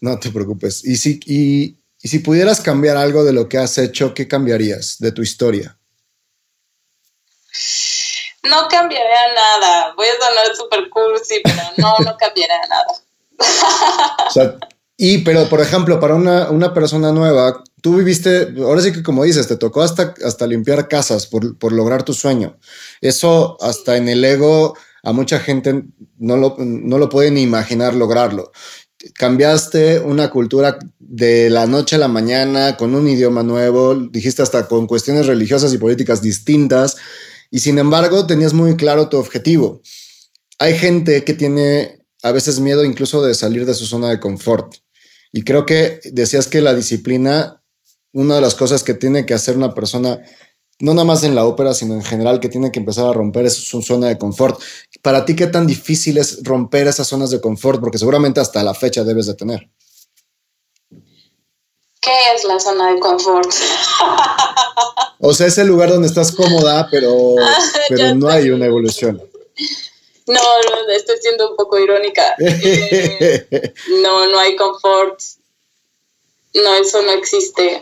no 0.00 0.18
te 0.18 0.30
preocupes, 0.30 0.84
y 0.84 0.96
si, 0.96 1.20
y, 1.26 1.76
si 1.98 2.18
pudieras 2.20 2.60
cambiar 2.60 2.96
algo 2.96 3.24
de 3.24 3.32
lo 3.32 3.48
que 3.48 3.58
has 3.58 3.78
hecho, 3.78 4.14
¿qué 4.14 4.28
cambiarías 4.28 4.96
de 4.98 5.12
tu 5.12 5.22
historia? 5.22 5.76
No 8.48 8.68
cambiaría 8.68 9.34
nada. 9.34 9.94
Voy 9.96 10.06
a 10.06 10.24
sonar 10.24 10.56
súper 10.56 10.90
cursi, 10.90 11.40
pero 11.44 11.62
no, 11.78 11.94
no 12.04 12.16
cambiaría 12.16 12.60
nada. 12.68 12.86
o 14.28 14.30
sea, 14.30 14.56
y, 14.96 15.18
pero, 15.18 15.48
por 15.48 15.60
ejemplo, 15.60 15.98
para 16.00 16.14
una, 16.14 16.50
una 16.50 16.74
persona 16.74 17.12
nueva, 17.12 17.62
tú 17.80 17.96
viviste, 17.96 18.54
ahora 18.58 18.80
sí 18.80 18.92
que 18.92 19.02
como 19.02 19.24
dices, 19.24 19.48
te 19.48 19.56
tocó 19.56 19.82
hasta, 19.82 20.14
hasta 20.24 20.46
limpiar 20.46 20.88
casas 20.88 21.26
por, 21.26 21.58
por 21.58 21.72
lograr 21.72 22.04
tu 22.04 22.14
sueño. 22.14 22.56
Eso 23.00 23.56
hasta 23.60 23.96
en 23.96 24.08
el 24.08 24.24
ego 24.24 24.76
a 25.02 25.12
mucha 25.12 25.40
gente 25.40 25.84
no 26.18 26.36
lo, 26.36 26.56
no 26.58 26.98
lo 26.98 27.08
puede 27.08 27.30
ni 27.30 27.42
imaginar 27.42 27.94
lograrlo. 27.94 28.52
Cambiaste 29.14 29.98
una 29.98 30.30
cultura 30.30 30.78
de 31.00 31.50
la 31.50 31.66
noche 31.66 31.96
a 31.96 31.98
la 31.98 32.06
mañana 32.08 32.76
con 32.76 32.94
un 32.94 33.08
idioma 33.08 33.42
nuevo, 33.42 33.96
dijiste 33.96 34.42
hasta 34.42 34.68
con 34.68 34.86
cuestiones 34.86 35.26
religiosas 35.26 35.74
y 35.74 35.78
políticas 35.78 36.22
distintas, 36.22 36.96
y 37.52 37.60
sin 37.60 37.78
embargo 37.78 38.26
tenías 38.26 38.54
muy 38.54 38.76
claro 38.76 39.10
tu 39.10 39.18
objetivo. 39.18 39.82
Hay 40.58 40.76
gente 40.76 41.22
que 41.22 41.34
tiene 41.34 42.00
a 42.22 42.32
veces 42.32 42.58
miedo 42.60 42.82
incluso 42.82 43.22
de 43.22 43.34
salir 43.34 43.66
de 43.66 43.74
su 43.74 43.84
zona 43.84 44.08
de 44.08 44.20
confort 44.20 44.76
Y 45.32 45.42
creo 45.42 45.66
que 45.66 46.00
decías 46.12 46.48
que 46.48 46.62
la 46.62 46.74
disciplina, 46.74 47.62
una 48.12 48.36
de 48.36 48.40
las 48.40 48.54
cosas 48.54 48.82
que 48.82 48.94
tiene 48.94 49.26
que 49.26 49.34
hacer 49.34 49.56
una 49.56 49.74
persona, 49.74 50.20
no 50.80 50.94
nada 50.94 51.04
más 51.04 51.24
en 51.24 51.34
la 51.34 51.44
ópera, 51.44 51.74
sino 51.74 51.94
en 51.94 52.02
general, 52.02 52.40
que 52.40 52.48
tiene 52.48 52.72
que 52.72 52.78
empezar 52.78 53.06
a 53.06 53.12
romper 53.12 53.44
es 53.44 53.54
su 53.54 53.82
zona 53.82 54.08
de 54.08 54.18
confort. 54.18 54.58
Para 55.02 55.26
ti, 55.26 55.36
¿qué 55.36 55.46
tan 55.46 55.66
difícil 55.66 56.16
es 56.16 56.42
romper 56.42 56.86
esas 56.86 57.06
zonas 57.06 57.30
de 57.30 57.40
confort? 57.40 57.80
Porque 57.80 57.98
seguramente 57.98 58.40
hasta 58.40 58.64
la 58.64 58.72
fecha 58.72 59.04
debes 59.04 59.26
de 59.26 59.34
tener. 59.34 59.70
¿Qué 62.02 62.10
es 62.34 62.42
la 62.42 62.58
zona 62.58 62.92
de 62.92 62.98
confort? 62.98 63.48
o 65.20 65.32
sea, 65.32 65.46
es 65.46 65.56
el 65.58 65.68
lugar 65.68 65.88
donde 65.88 66.08
estás 66.08 66.32
cómoda, 66.32 66.88
pero, 66.90 67.36
pero 67.88 68.14
no 68.16 68.28
hay 68.28 68.50
una 68.50 68.66
evolución. 68.66 69.22
No, 70.26 70.34
no, 70.34 70.92
estoy 70.92 71.16
siendo 71.20 71.50
un 71.50 71.56
poco 71.56 71.78
irónica. 71.78 72.34
Eh, 72.40 73.74
no, 74.02 74.26
no 74.26 74.38
hay 74.38 74.56
confort. 74.56 75.20
No, 76.54 76.74
eso 76.74 77.02
no 77.02 77.12
existe. 77.12 77.80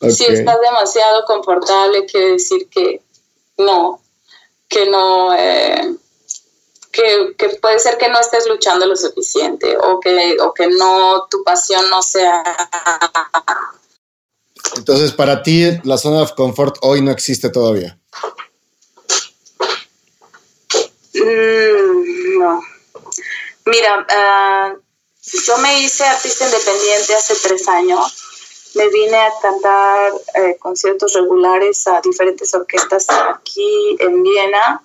Si 0.00 0.24
estás 0.24 0.60
demasiado 0.60 1.24
confortable, 1.24 2.06
quiere 2.06 2.32
decir 2.32 2.68
que 2.68 3.02
no, 3.56 4.00
que 4.68 4.88
no, 4.88 5.34
eh, 5.34 5.96
que, 6.92 7.34
que, 7.36 7.48
puede 7.60 7.78
ser 7.78 7.98
que 7.98 8.08
no 8.08 8.18
estés 8.20 8.46
luchando 8.48 8.86
lo 8.86 8.96
suficiente 8.96 9.76
o 9.76 10.00
que, 10.00 10.36
o 10.40 10.52
que 10.54 10.68
no, 10.68 11.26
tu 11.30 11.42
pasión 11.44 11.88
no 11.90 12.02
sea... 12.02 12.42
Entonces, 14.76 15.12
para 15.12 15.42
ti, 15.42 15.64
la 15.84 15.98
zona 15.98 16.20
de 16.20 16.34
confort 16.34 16.76
hoy 16.82 17.00
no 17.00 17.10
existe 17.10 17.50
todavía. 17.50 17.98
Mm, 21.14 22.38
no. 22.38 22.62
Mira, 23.66 24.06
ah, 24.10 24.74
yo 25.46 25.58
me 25.58 25.80
hice 25.80 26.04
artista 26.04 26.46
independiente 26.46 27.14
hace 27.14 27.34
tres 27.36 27.68
años. 27.68 28.24
Me 28.74 28.88
vine 28.88 29.16
a 29.16 29.32
cantar 29.40 30.12
eh, 30.34 30.56
conciertos 30.58 31.14
regulares 31.14 31.86
a 31.86 32.00
diferentes 32.00 32.54
orquestas 32.54 33.06
aquí 33.10 33.96
en 33.98 34.22
Viena. 34.22 34.82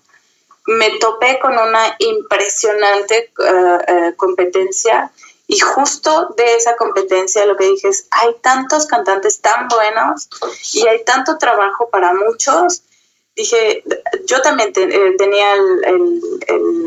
Me 0.65 0.97
topé 0.99 1.39
con 1.39 1.53
una 1.53 1.95
impresionante 1.99 3.31
ah, 3.39 3.79
eh, 3.87 4.13
competencia 4.15 5.11
y 5.47 5.59
justo 5.59 6.33
de 6.37 6.55
esa 6.55 6.75
competencia 6.75 7.45
lo 7.45 7.57
que 7.57 7.65
dije 7.65 7.89
es, 7.89 8.07
hay 8.11 8.33
tantos 8.41 8.85
cantantes 8.85 9.41
tan 9.41 9.67
buenos 9.67 10.29
y 10.73 10.87
hay 10.87 11.03
tanto 11.03 11.37
trabajo 11.37 11.89
para 11.89 12.13
muchos 12.13 12.83
dije, 13.35 13.83
yo 14.25 14.41
también 14.41 14.71
eh, 14.75 15.15
tenía 15.17 15.55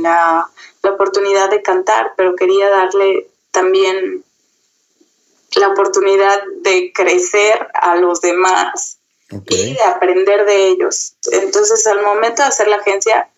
la, 0.03 0.49
oportunidad 0.83 1.51
de 1.51 1.63
cantar, 1.63 2.13
pero 2.17 2.37
quería 2.37 2.71
darle 2.71 3.29
también 3.51 4.23
la 5.57 5.69
oportunidad 5.69 6.41
de 6.61 6.93
crecer 6.93 7.69
a 7.75 7.97
los 7.97 8.21
demás 8.21 8.99
y 9.49 9.75
de 9.75 9.83
aprender 9.83 10.47
de 10.47 10.69
ellos. 10.69 11.17
Entonces, 11.33 11.85
al 11.89 12.03
momento 12.03 12.43
de 12.43 12.49
hacer 12.49 12.69
la 12.69 12.77
agencia, 12.77 13.29
eh, 13.35 13.36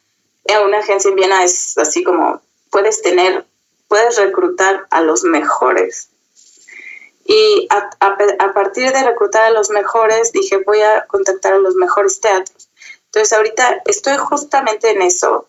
una 0.65 0.79
agencia 0.79 1.09
en 1.09 1.17
Viena 1.17 1.45
es 1.45 1.77
así 1.79 2.03
como 2.03 2.41
puedes 2.71 3.03
tener, 3.03 3.47
puedes 3.89 4.17
reclutar 4.17 4.87
a 4.91 5.01
los 5.01 5.25
mejores. 5.25 6.09
Y 7.25 7.69
a, 7.71 7.91
a 8.01 8.53
partir 8.55 8.91
de 8.91 9.03
reclutar 9.03 9.45
a 9.45 9.51
los 9.51 9.69
mejores, 9.69 10.33
dije, 10.33 10.63
voy 10.65 10.81
a 10.81 11.05
contactar 11.07 11.53
a 11.53 11.59
los 11.59 11.75
mejores 11.75 12.21
teatros 12.21 12.69
entonces 13.09 13.37
ahorita 13.37 13.83
estoy 13.87 14.17
justamente 14.17 14.91
en 14.91 15.03
eso. 15.03 15.49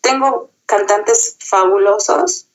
Tengo 0.00 0.50
cantantes 0.66 1.36
fabulosos. 1.38 2.46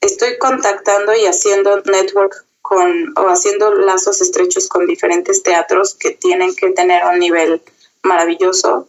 Estoy 0.00 0.38
contactando 0.38 1.14
y 1.14 1.26
haciendo 1.26 1.80
network 1.82 2.44
con 2.62 3.12
o 3.16 3.28
haciendo 3.28 3.74
lazos 3.74 4.20
estrechos 4.20 4.68
con 4.68 4.86
diferentes 4.86 5.42
teatros 5.42 5.94
que 5.94 6.12
tienen 6.12 6.54
que 6.54 6.70
tener 6.70 7.04
un 7.04 7.18
nivel 7.18 7.60
maravilloso. 8.02 8.88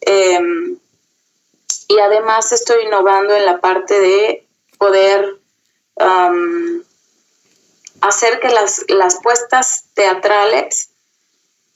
Em, 0.00 0.78
y 1.88 1.98
además 1.98 2.52
estoy 2.52 2.84
innovando 2.84 3.34
en 3.34 3.46
la 3.46 3.60
parte 3.60 3.98
de 3.98 4.48
poder 4.78 5.40
hacer 8.00 8.40
que 8.40 8.48
las, 8.50 8.84
las 8.88 9.16
puestas 9.22 9.84
teatrales 9.94 10.90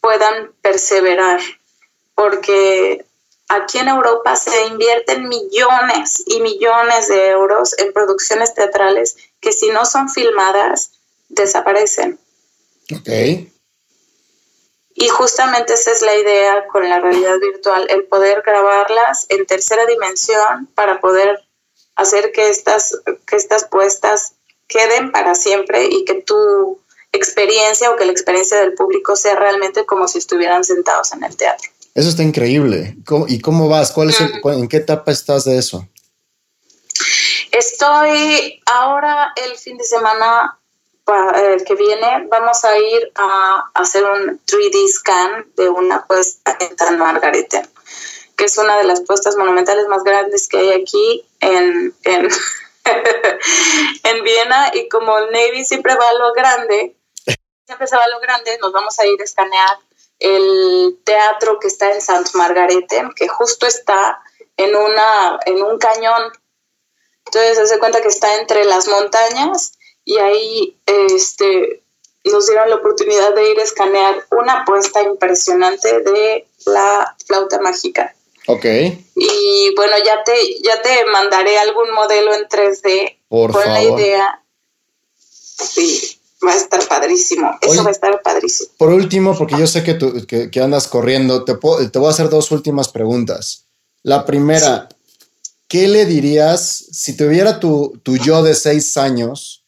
puedan 0.00 0.52
perseverar 0.60 1.40
porque 2.14 3.04
aquí 3.48 3.78
en 3.78 3.88
Europa 3.88 4.36
se 4.36 4.66
invierten 4.66 5.28
millones 5.28 6.22
y 6.26 6.40
millones 6.40 7.08
de 7.08 7.30
euros 7.30 7.78
en 7.78 7.92
producciones 7.92 8.54
teatrales 8.54 9.16
que 9.40 9.52
si 9.52 9.70
no 9.70 9.84
son 9.86 10.08
filmadas, 10.08 10.92
desaparecen. 11.28 12.18
Ok. 12.92 13.08
Y 15.00 15.08
justamente 15.08 15.72
esa 15.72 15.92
es 15.92 16.02
la 16.02 16.14
idea 16.14 16.66
con 16.66 16.86
la 16.86 17.00
realidad 17.00 17.38
virtual, 17.40 17.86
el 17.88 18.04
poder 18.04 18.42
grabarlas 18.44 19.24
en 19.30 19.46
tercera 19.46 19.86
dimensión 19.86 20.68
para 20.74 21.00
poder 21.00 21.42
hacer 21.96 22.32
que 22.32 22.50
estas, 22.50 23.00
que 23.26 23.36
estas 23.36 23.64
puestas 23.64 24.34
queden 24.68 25.10
para 25.10 25.34
siempre 25.34 25.86
y 25.86 26.04
que 26.04 26.16
tu 26.20 26.82
experiencia 27.12 27.90
o 27.90 27.96
que 27.96 28.04
la 28.04 28.12
experiencia 28.12 28.58
del 28.58 28.74
público 28.74 29.16
sea 29.16 29.36
realmente 29.36 29.86
como 29.86 30.06
si 30.06 30.18
estuvieran 30.18 30.64
sentados 30.64 31.14
en 31.14 31.24
el 31.24 31.34
teatro. 31.34 31.70
Eso 31.94 32.10
está 32.10 32.22
increíble. 32.22 32.94
¿Y 33.28 33.40
cómo 33.40 33.70
vas? 33.70 33.92
¿Cuál 33.92 34.10
es 34.10 34.20
¿En 34.20 34.68
qué 34.68 34.76
etapa 34.76 35.12
estás 35.12 35.46
de 35.46 35.56
eso? 35.56 35.88
Estoy 37.50 38.60
ahora 38.66 39.32
el 39.34 39.56
fin 39.56 39.78
de 39.78 39.84
semana 39.84 40.59
el 41.34 41.64
que 41.64 41.74
viene 41.74 42.26
vamos 42.28 42.64
a 42.64 42.78
ir 42.78 43.12
a 43.14 43.70
hacer 43.74 44.04
un 44.04 44.40
3D 44.44 44.88
scan 44.88 45.46
de 45.56 45.68
una 45.68 46.06
puesta 46.06 46.56
en 46.60 46.76
San 46.76 46.98
Margarete, 46.98 47.62
que 48.36 48.44
es 48.44 48.58
una 48.58 48.78
de 48.78 48.84
las 48.84 49.00
puestas 49.02 49.36
monumentales 49.36 49.86
más 49.88 50.02
grandes 50.04 50.48
que 50.48 50.58
hay 50.58 50.82
aquí 50.82 51.24
en, 51.40 51.94
en, 52.04 52.28
en 54.04 54.24
Viena 54.24 54.70
y 54.74 54.88
como 54.88 55.18
el 55.18 55.30
Navy 55.30 55.64
siempre 55.64 55.94
va 55.94 56.08
a 56.08 56.14
lo 56.14 56.32
grande, 56.32 56.96
siempre 57.66 57.86
se 57.86 57.96
va 57.96 58.04
a 58.04 58.08
lo 58.08 58.20
grande, 58.20 58.58
nos 58.58 58.72
vamos 58.72 58.98
a 58.98 59.06
ir 59.06 59.20
a 59.20 59.24
escanear 59.24 59.78
el 60.18 60.98
teatro 61.04 61.58
que 61.58 61.68
está 61.68 61.92
en 61.92 62.00
Sant 62.00 62.34
Margarete, 62.34 63.08
que 63.16 63.26
justo 63.28 63.66
está 63.66 64.22
en, 64.56 64.76
una, 64.76 65.38
en 65.46 65.62
un 65.62 65.78
cañón. 65.78 66.32
Entonces 67.24 67.58
hace 67.58 67.78
cuenta 67.78 68.02
que 68.02 68.08
está 68.08 68.36
entre 68.36 68.64
las 68.64 68.86
montañas 68.86 69.78
y 70.10 70.18
ahí 70.18 70.76
este, 70.86 71.82
nos 72.24 72.46
dieron 72.46 72.68
la 72.68 72.76
oportunidad 72.76 73.32
de 73.32 73.52
ir 73.52 73.60
a 73.60 73.62
escanear 73.62 74.26
una 74.32 74.62
apuesta 74.62 75.02
impresionante 75.02 76.00
de 76.00 76.48
la 76.66 77.16
flauta 77.24 77.60
mágica. 77.60 78.16
Ok. 78.48 78.64
Y 79.14 79.72
bueno, 79.76 79.94
ya 80.04 80.24
te, 80.24 80.32
ya 80.64 80.82
te 80.82 81.04
mandaré 81.12 81.58
algún 81.58 81.92
modelo 81.92 82.34
en 82.34 82.42
3D 82.48 83.18
Por 83.28 83.52
con 83.52 83.64
la 83.64 83.84
idea. 83.84 84.42
Sí, 85.16 86.20
Va 86.44 86.54
a 86.54 86.56
estar 86.56 86.82
padrísimo. 86.88 87.50
Eso 87.60 87.84
va 87.84 87.90
a 87.90 87.92
estar 87.92 88.22
padrísimo. 88.22 88.70
Por 88.78 88.88
último, 88.88 89.36
porque 89.36 89.58
yo 89.58 89.66
sé 89.66 89.84
que, 89.84 89.92
tú, 89.92 90.26
que, 90.26 90.60
andas 90.62 90.88
corriendo, 90.88 91.44
te, 91.44 91.52
te, 91.52 91.98
voy 91.98 92.06
a 92.06 92.10
hacer 92.10 92.30
dos 92.30 92.50
últimas 92.50 92.88
preguntas. 92.88 93.66
La 94.02 94.24
primera, 94.24 94.88
¿qué 95.68 95.86
le 95.86 96.06
dirías 96.06 96.86
si 96.92 97.14
tuviera 97.14 97.60
tu, 97.60 98.00
tu 98.02 98.16
yo 98.16 98.42
de 98.42 98.54
seis 98.54 98.96
años? 98.96 99.59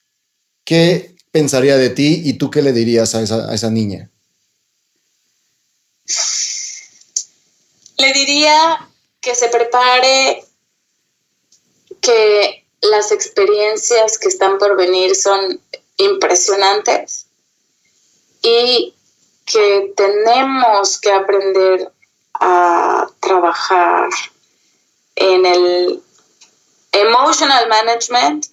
¿Qué 0.73 1.15
pensaría 1.31 1.77
de 1.77 1.91
ti 1.91 2.23
y 2.25 2.39
tú 2.39 2.51
qué 2.51 2.63
le 2.63 2.73
dirías 2.73 3.15
a 3.15 3.21
esa, 3.21 3.69
niña? 3.69 4.11
Le 7.99 8.13
diría 8.15 8.89
que 9.21 9.35
se 9.35 9.49
prepare, 9.49 10.47
que 12.01 12.65
las 12.81 13.13
experiencias 13.13 14.19
que 14.19 14.29
están 14.29 14.57
por 14.57 14.75
venir 14.75 15.15
son 15.15 15.61
impresionantes 15.99 17.27
y 18.41 18.95
que 19.45 19.93
tenemos 19.95 20.99
que 20.99 21.13
aprender 21.13 21.93
a 22.33 23.11
trabajar 23.21 24.09
en 25.17 25.45
el 25.45 26.03
emotional 26.93 27.69
management, 27.69 28.47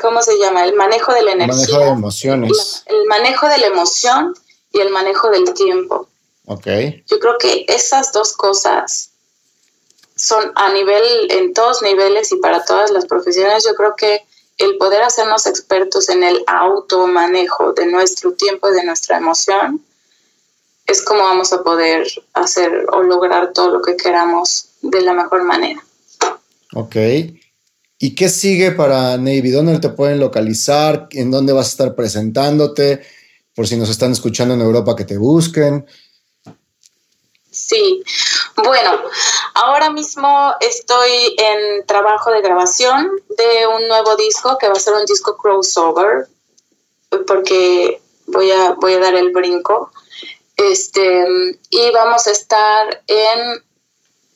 ¿cómo 0.00 0.22
se 0.22 0.38
llama? 0.38 0.64
El 0.64 0.74
manejo 0.74 1.12
de 1.12 1.22
la 1.22 1.32
energía. 1.32 1.54
Manejo 1.54 1.78
de 1.78 1.88
emociones. 1.88 2.82
el 2.86 3.06
manejo 3.06 3.48
de 3.48 3.58
la 3.58 3.66
emoción 3.66 4.34
y 4.72 4.80
el 4.80 4.90
manejo 4.90 5.30
del 5.30 5.52
tiempo. 5.54 6.08
Ok. 6.46 6.66
Yo 7.06 7.18
creo 7.18 7.38
que 7.38 7.64
esas 7.68 8.12
dos 8.12 8.32
cosas 8.34 9.10
son 10.16 10.52
a 10.54 10.72
nivel, 10.72 11.30
en 11.30 11.54
todos 11.54 11.82
niveles 11.82 12.32
y 12.32 12.36
para 12.36 12.64
todas 12.64 12.90
las 12.90 13.06
profesiones, 13.06 13.64
yo 13.64 13.74
creo 13.74 13.96
que 13.96 14.24
el 14.58 14.76
poder 14.76 15.02
hacernos 15.02 15.46
expertos 15.46 16.08
en 16.08 16.22
el 16.22 16.44
automanejo 16.46 17.72
de 17.72 17.86
nuestro 17.86 18.32
tiempo 18.32 18.68
y 18.68 18.74
de 18.74 18.84
nuestra 18.84 19.16
emoción 19.16 19.84
es 20.86 21.02
como 21.02 21.22
vamos 21.22 21.52
a 21.52 21.62
poder 21.62 22.06
hacer 22.34 22.86
o 22.92 23.02
lograr 23.02 23.52
todo 23.52 23.70
lo 23.70 23.82
que 23.82 23.96
queramos 23.96 24.66
de 24.82 25.00
la 25.00 25.14
mejor 25.14 25.42
manera. 25.44 25.82
Ok. 26.74 26.96
¿Y 28.04 28.14
qué 28.14 28.28
sigue 28.28 28.70
para 28.72 29.16
Navy? 29.16 29.50
¿Dónde 29.50 29.78
te 29.78 29.88
pueden 29.88 30.20
localizar? 30.20 31.08
¿En 31.12 31.30
dónde 31.30 31.54
vas 31.54 31.68
a 31.68 31.70
estar 31.70 31.94
presentándote? 31.94 33.02
Por 33.54 33.66
si 33.66 33.78
nos 33.78 33.88
están 33.88 34.12
escuchando 34.12 34.52
en 34.52 34.60
Europa, 34.60 34.94
que 34.94 35.06
te 35.06 35.16
busquen. 35.16 35.86
Sí, 37.50 38.02
bueno, 38.62 38.90
ahora 39.54 39.88
mismo 39.88 40.52
estoy 40.60 41.34
en 41.38 41.86
trabajo 41.86 42.30
de 42.30 42.42
grabación 42.42 43.10
de 43.38 43.66
un 43.68 43.88
nuevo 43.88 44.16
disco 44.16 44.58
que 44.58 44.68
va 44.68 44.74
a 44.74 44.80
ser 44.80 44.92
un 44.92 45.06
disco 45.06 45.38
crossover, 45.38 46.28
porque 47.26 48.02
voy 48.26 48.50
a, 48.50 48.74
voy 48.74 48.92
a 48.92 49.00
dar 49.00 49.14
el 49.14 49.32
brinco. 49.32 49.90
Este, 50.58 51.24
y 51.70 51.90
vamos 51.90 52.26
a 52.26 52.32
estar 52.32 53.02
en 53.06 53.64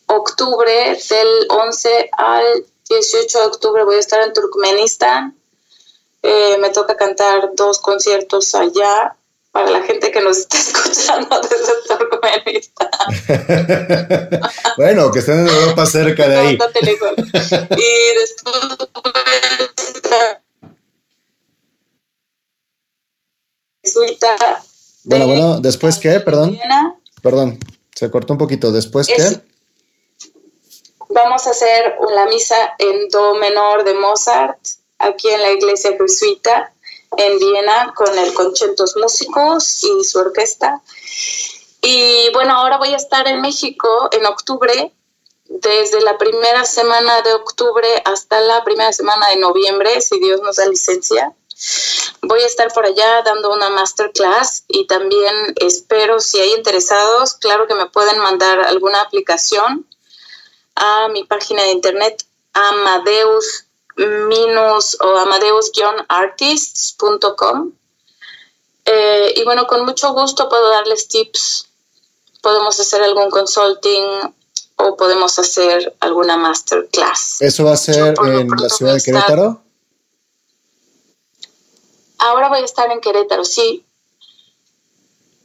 octubre, 0.07 0.99
del 1.11 1.47
11 1.51 2.11
al 2.17 2.65
18 2.89 3.39
de 3.39 3.47
octubre, 3.47 3.85
voy 3.85 3.97
a 3.97 4.01
estar 4.01 4.23
en 4.23 4.33
Turkmenistán. 4.33 5.37
Eh, 6.23 6.57
me 6.59 6.71
toca 6.71 6.97
cantar 6.97 7.51
dos 7.55 7.79
conciertos 7.79 8.55
allá 8.55 9.17
para 9.53 9.71
la 9.71 9.83
gente 9.83 10.11
que 10.11 10.21
nos 10.21 10.39
está 10.39 10.59
escuchando 10.59 11.41
desde 11.41 11.73
Turkmenistán. 11.87 12.89
bueno, 14.77 15.11
que 15.11 15.21
estén 15.21 15.41
en 15.41 15.49
Europa 15.49 15.87
cerca 15.87 16.29
de 16.29 16.37
ahí. 16.37 16.59
y 17.77 18.19
después 18.19 18.59
bueno, 25.05 25.27
bueno, 25.27 25.61
después 25.61 25.99
qué, 25.99 26.21
perdón. 26.21 26.59
Perdón, 27.23 27.59
se 27.95 28.11
cortó 28.11 28.35
un 28.35 28.39
poquito. 28.39 28.73
Después 28.73 29.07
qué. 29.07 29.41
Vamos 31.11 31.47
a 31.47 31.51
hacer 31.51 31.97
la 32.15 32.27
misa 32.27 32.75
en 32.79 33.09
do 33.09 33.35
menor 33.35 33.85
de 33.85 33.95
Mozart 33.95 34.59
aquí 34.99 35.29
en 35.29 35.41
la 35.41 35.53
iglesia 35.53 35.97
jesuita 35.99 36.73
en 37.17 37.39
Viena 37.39 37.95
con 37.97 38.17
el 38.19 38.35
Conchentos 38.35 38.95
Músicos 38.97 39.83
y 39.85 40.05
su 40.05 40.19
orquesta. 40.19 40.83
Y 41.81 42.31
bueno, 42.35 42.55
ahora 42.55 42.77
voy 42.77 42.93
a 42.93 42.97
estar 42.97 43.27
en 43.27 43.41
México 43.41 44.11
en 44.13 44.27
octubre, 44.27 44.93
desde 45.47 46.03
la 46.03 46.19
primera 46.19 46.67
semana 46.67 47.23
de 47.23 47.33
octubre 47.33 47.89
hasta 48.05 48.41
la 48.41 48.63
primera 48.63 48.93
semana 48.93 49.29
de 49.31 49.37
noviembre, 49.37 50.01
si 50.03 50.19
Dios 50.19 50.43
nos 50.43 50.57
da 50.57 50.67
licencia. 50.67 51.33
Voy 52.21 52.41
a 52.41 52.47
estar 52.47 52.71
por 52.73 52.85
allá 52.85 53.23
dando 53.23 53.53
una 53.53 53.71
masterclass 53.71 54.65
y 54.69 54.87
también 54.87 55.35
espero, 55.57 56.21
si 56.21 56.39
hay 56.39 56.53
interesados, 56.53 57.35
claro 57.35 57.67
que 57.67 57.75
me 57.75 57.87
pueden 57.87 58.19
mandar 58.19 58.61
alguna 58.61 59.01
aplicación 59.01 59.88
a 60.79 61.09
mi 61.09 61.25
página 61.25 61.63
de 61.63 61.73
internet 61.73 62.25
amadeus 62.53 63.69
minus 63.99 64.97
o 65.01 65.19
amadeus-artists.com. 65.19 67.73
Eh, 68.85 69.35
y 69.37 69.45
bueno, 69.45 69.67
con 69.67 69.85
mucho 69.85 70.13
gusto 70.13 70.49
puedo 70.49 70.69
darles 70.71 71.09
tips. 71.09 71.67
Podemos 72.41 72.79
hacer 72.79 73.03
algún 73.03 73.29
consulting 73.31 74.05
o 74.77 74.97
podemos 74.97 75.37
hacer 75.39 75.97
alguna 76.01 76.37
masterclass. 76.37 77.41
¿Eso 77.41 77.65
va 77.65 77.73
a 77.73 77.77
ser 77.77 78.15
en 78.17 78.49
la 78.49 78.69
ciudad 78.69 78.95
de 78.95 79.03
Querétaro? 79.03 79.61
Ahora 82.19 82.49
voy 82.49 82.61
a 82.61 82.65
estar 82.65 82.89
en 82.91 83.01
Querétaro, 83.01 83.45
sí. 83.45 83.85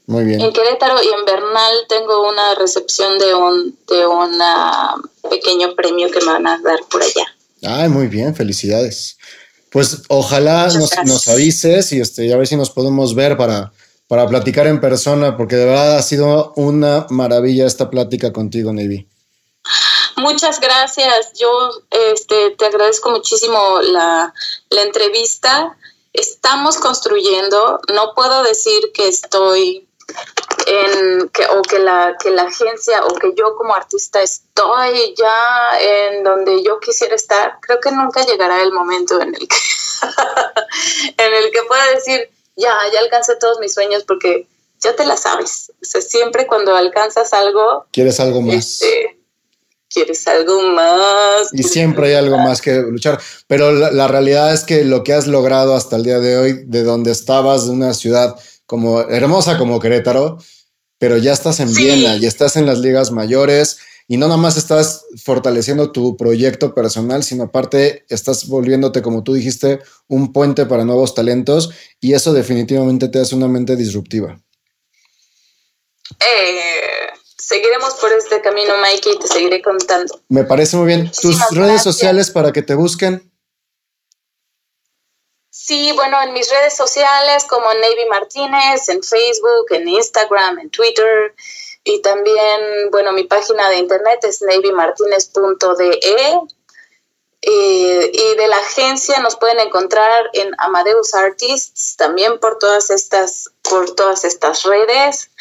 Muy 0.06 0.26
bien. 0.26 0.42
En 0.42 0.52
Querétaro 0.52 1.02
y 1.02 1.08
en 1.08 1.26
Bernal 1.26 1.76
tengo 1.88 2.28
una 2.28 2.56
recepción 2.56 3.18
de 3.20 3.34
un 3.34 3.78
de 3.88 5.30
pequeño 5.30 5.76
premio 5.76 6.12
que 6.12 6.20
me 6.20 6.34
van 6.34 6.48
a 6.48 6.60
dar 6.60 6.80
por 6.90 7.02
allá. 7.02 7.26
Ay, 7.66 7.90
muy 7.90 8.08
bien, 8.08 8.36
felicidades. 8.36 9.18
Pues 9.72 10.04
ojalá 10.10 10.68
nos, 10.68 11.28
avises 11.28 11.92
y 11.94 12.02
este, 12.02 12.32
a 12.32 12.38
ver 12.38 12.46
si 12.46 12.56
nos 12.56 12.70
podemos 12.70 13.16
ver 13.16 13.38
para, 13.38 13.72
para 14.08 14.28
platicar 14.28 14.68
en 14.68 14.80
persona, 14.80 15.38
porque 15.38 15.56
de 15.56 15.66
verdad 15.66 15.98
ha 15.98 16.02
sido 16.04 16.54
una 16.56 17.08
maravilla 17.10 17.66
esta 17.66 17.90
plática 17.90 18.32
contigo, 18.32 18.72
Navy. 18.74 19.08
Muchas 20.18 20.60
gracias. 20.60 21.34
Yo 21.40 21.50
este, 21.90 22.52
te 22.52 22.66
agradezco 22.66 23.10
muchísimo 23.10 23.82
la, 23.82 24.34
la 24.70 24.82
entrevista. 24.82 25.76
Estamos 26.12 26.78
construyendo, 26.78 27.80
no 27.96 28.14
puedo 28.14 28.44
decir 28.44 28.92
que 28.94 29.08
estoy 29.08 29.88
en 30.66 31.30
que, 31.30 31.46
o 31.46 31.62
que 31.62 31.80
la, 31.80 32.16
que 32.22 32.30
la 32.32 32.44
agencia 32.44 33.06
o 33.06 33.16
que 33.16 33.34
yo 33.36 33.56
como 33.56 33.76
artista 33.76 34.22
estoy 34.22 35.14
ya 35.18 35.80
en 35.80 36.24
donde 36.24 36.64
yo 36.64 36.80
quisiera 36.80 37.16
estar, 37.16 37.58
creo 37.62 37.80
que 37.80 37.92
nunca 37.92 38.26
llegará 38.26 38.62
el 38.62 38.72
momento 38.72 39.22
en 39.22 39.36
el 39.36 39.48
que, 39.48 39.58
en 41.18 41.34
el 41.34 41.52
que 41.52 41.64
pueda 41.68 41.86
decir, 41.94 42.30
ya, 42.56 42.76
ya 42.94 43.00
alcancé 43.00 43.36
todos 43.36 43.60
mis 43.60 43.74
sueños 43.74 44.04
porque 44.04 44.48
ya 44.80 44.96
te 44.96 45.06
la 45.06 45.18
sabes. 45.18 45.72
O 45.82 45.86
sea, 45.86 46.02
siempre 46.02 46.48
cuando 46.48 46.76
alcanzas 46.76 47.34
algo... 47.34 47.88
Quieres 47.92 48.20
algo 48.20 48.42
más. 48.42 48.56
Este, 48.56 49.20
quieres 49.90 50.28
algo 50.28 50.62
más. 50.62 51.54
Y 51.54 51.64
siempre 51.64 52.08
hay 52.08 52.16
algo 52.16 52.38
más 52.38 52.62
que 52.62 52.74
luchar. 52.74 53.20
Pero 53.48 53.72
la, 53.72 53.92
la, 53.92 54.08
realidad 54.08 54.54
es 54.54 54.64
que 54.64 54.84
lo 54.84 55.04
que 55.04 55.14
has 55.14 55.28
logrado 55.28 55.74
hasta 55.74 55.96
el 55.96 56.04
día 56.04 56.20
de 56.20 56.38
hoy, 56.38 56.64
de 56.66 56.84
donde 56.84 57.12
estabas, 57.12 57.66
de 57.66 57.72
una 57.72 57.94
ciudad 57.94 58.36
como 58.74 59.02
hermosa 59.02 59.60
como 59.60 59.80
Querétaro, 59.80 60.40
pero 60.98 61.18
ya 61.18 61.32
estás 61.32 61.60
en 61.60 61.72
Viena, 61.76 62.18
ya 62.18 62.28
estás 62.28 62.56
en 62.56 62.66
las 62.66 62.80
ligas 62.80 63.12
mayores 63.12 63.78
y 64.08 64.18
no 64.18 64.26
nada 64.26 64.40
más 64.40 64.58
estás 64.58 65.06
fortaleciendo 65.24 65.92
tu 65.92 66.18
proyecto 66.18 66.74
personal, 66.74 67.24
sino 67.24 67.44
aparte 67.44 68.04
estás 68.10 68.48
volviéndote, 68.48 69.04
como 69.04 69.24
tú 69.24 69.36
dijiste, 69.36 69.80
un 70.08 70.34
puente 70.34 70.66
para 70.66 70.86
nuevos 70.86 71.14
talentos 71.14 71.70
y 72.02 72.14
eso 72.14 72.34
definitivamente 72.34 73.10
te 73.10 73.20
hace 73.20 73.36
una 73.36 73.48
mente 73.48 73.76
disruptiva. 73.76 74.42
Eh, 76.20 77.10
seguiremos 77.38 77.94
por 78.02 78.12
este 78.12 78.42
camino, 78.42 78.74
Mikey, 78.82 79.14
y 79.14 79.20
te 79.20 79.28
seguiré 79.28 79.62
contando. 79.62 80.20
Me 80.30 80.46
parece 80.46 80.78
muy 80.78 80.88
bien. 80.88 81.12
Tus 81.12 81.38
redes 81.52 81.84
sociales 81.84 82.32
para 82.32 82.52
que 82.52 82.64
te 82.64 82.74
busquen. 82.74 83.33
Sí, 85.66 85.94
bueno, 85.94 86.22
en 86.22 86.34
mis 86.34 86.50
redes 86.50 86.76
sociales 86.76 87.46
como 87.46 87.74
Navy 87.74 88.06
Martínez, 88.10 88.90
en 88.90 89.02
Facebook, 89.02 89.68
en 89.70 89.88
Instagram, 89.88 90.60
en 90.60 90.70
Twitter 90.70 91.34
y 91.86 92.02
también, 92.02 92.92
bueno, 92.92 93.14
mi 93.14 93.24
página 93.24 93.70
de 93.70 93.78
internet 93.78 94.20
es 94.24 94.42
navymartinez.de 94.42 96.00
eh, 97.42 98.12
y 98.14 98.36
de 98.36 98.48
la 98.50 98.58
agencia 98.58 99.20
nos 99.20 99.38
pueden 99.38 99.62
encontrar 99.62 100.30
en 100.34 100.52
Amadeus 100.58 101.14
Artists 101.14 101.96
también 101.96 102.42
por 102.42 102.60
todas 102.60 102.90
estas 102.90 103.50
por 103.62 103.96
todas 103.96 104.26
estas 104.26 104.64
redes 104.64 105.32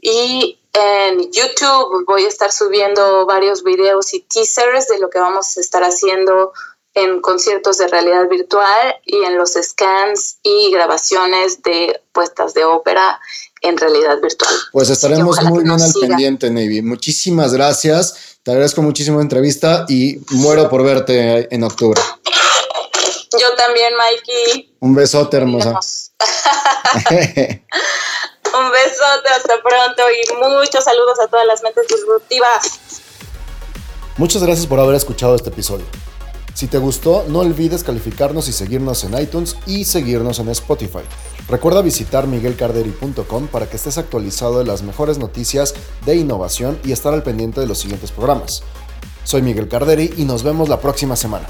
y 0.00 0.60
en 0.74 1.32
YouTube 1.32 2.04
voy 2.06 2.24
a 2.24 2.28
estar 2.28 2.52
subiendo 2.52 3.26
varios 3.26 3.64
videos 3.64 4.14
y 4.14 4.20
teasers 4.20 4.86
de 4.86 5.00
lo 5.00 5.10
que 5.10 5.18
vamos 5.18 5.56
a 5.56 5.60
estar 5.60 5.82
haciendo 5.82 6.52
en 6.96 7.20
conciertos 7.20 7.78
de 7.78 7.86
realidad 7.88 8.26
virtual 8.28 8.96
y 9.04 9.22
en 9.24 9.36
los 9.36 9.52
scans 9.52 10.38
y 10.42 10.72
grabaciones 10.72 11.62
de 11.62 12.00
puestas 12.12 12.54
de 12.54 12.64
ópera 12.64 13.20
en 13.60 13.76
realidad 13.76 14.18
virtual. 14.20 14.52
Pues 14.72 14.88
estaremos 14.88 15.40
muy 15.42 15.62
bien 15.62 15.78
al 15.78 15.92
pendiente, 16.00 16.50
Navy. 16.50 16.80
Muchísimas 16.80 17.52
gracias. 17.52 18.38
Te 18.42 18.50
agradezco 18.50 18.80
muchísimo 18.80 19.18
la 19.18 19.24
entrevista 19.24 19.84
y 19.88 20.20
muero 20.30 20.70
por 20.70 20.82
verte 20.84 21.54
en 21.54 21.64
octubre. 21.64 22.00
Yo 23.38 23.54
también, 23.56 23.92
Mikey. 23.96 24.76
Un 24.80 24.94
besote, 24.94 25.36
hermosa. 25.36 25.72
Un 28.58 28.70
besote, 28.70 29.28
hasta 29.36 29.62
pronto 29.62 30.02
y 30.10 30.34
muchos 30.36 30.82
saludos 30.82 31.20
a 31.20 31.26
todas 31.26 31.46
las 31.46 31.62
mentes 31.62 31.86
disruptivas. 31.88 32.80
Muchas 34.16 34.42
gracias 34.42 34.66
por 34.66 34.80
haber 34.80 34.94
escuchado 34.94 35.34
este 35.36 35.50
episodio. 35.50 35.84
Si 36.56 36.68
te 36.68 36.78
gustó, 36.78 37.26
no 37.28 37.40
olvides 37.40 37.84
calificarnos 37.84 38.48
y 38.48 38.52
seguirnos 38.52 39.04
en 39.04 39.20
iTunes 39.20 39.58
y 39.66 39.84
seguirnos 39.84 40.38
en 40.38 40.48
Spotify. 40.48 41.00
Recuerda 41.50 41.82
visitar 41.82 42.26
miguelcarderi.com 42.26 43.48
para 43.48 43.68
que 43.68 43.76
estés 43.76 43.98
actualizado 43.98 44.60
de 44.60 44.64
las 44.64 44.82
mejores 44.82 45.18
noticias 45.18 45.74
de 46.06 46.16
innovación 46.16 46.78
y 46.82 46.92
estar 46.92 47.12
al 47.12 47.22
pendiente 47.22 47.60
de 47.60 47.66
los 47.66 47.76
siguientes 47.76 48.10
programas. 48.10 48.62
Soy 49.24 49.42
Miguel 49.42 49.68
Carderi 49.68 50.14
y 50.16 50.24
nos 50.24 50.44
vemos 50.44 50.70
la 50.70 50.80
próxima 50.80 51.14
semana. 51.14 51.46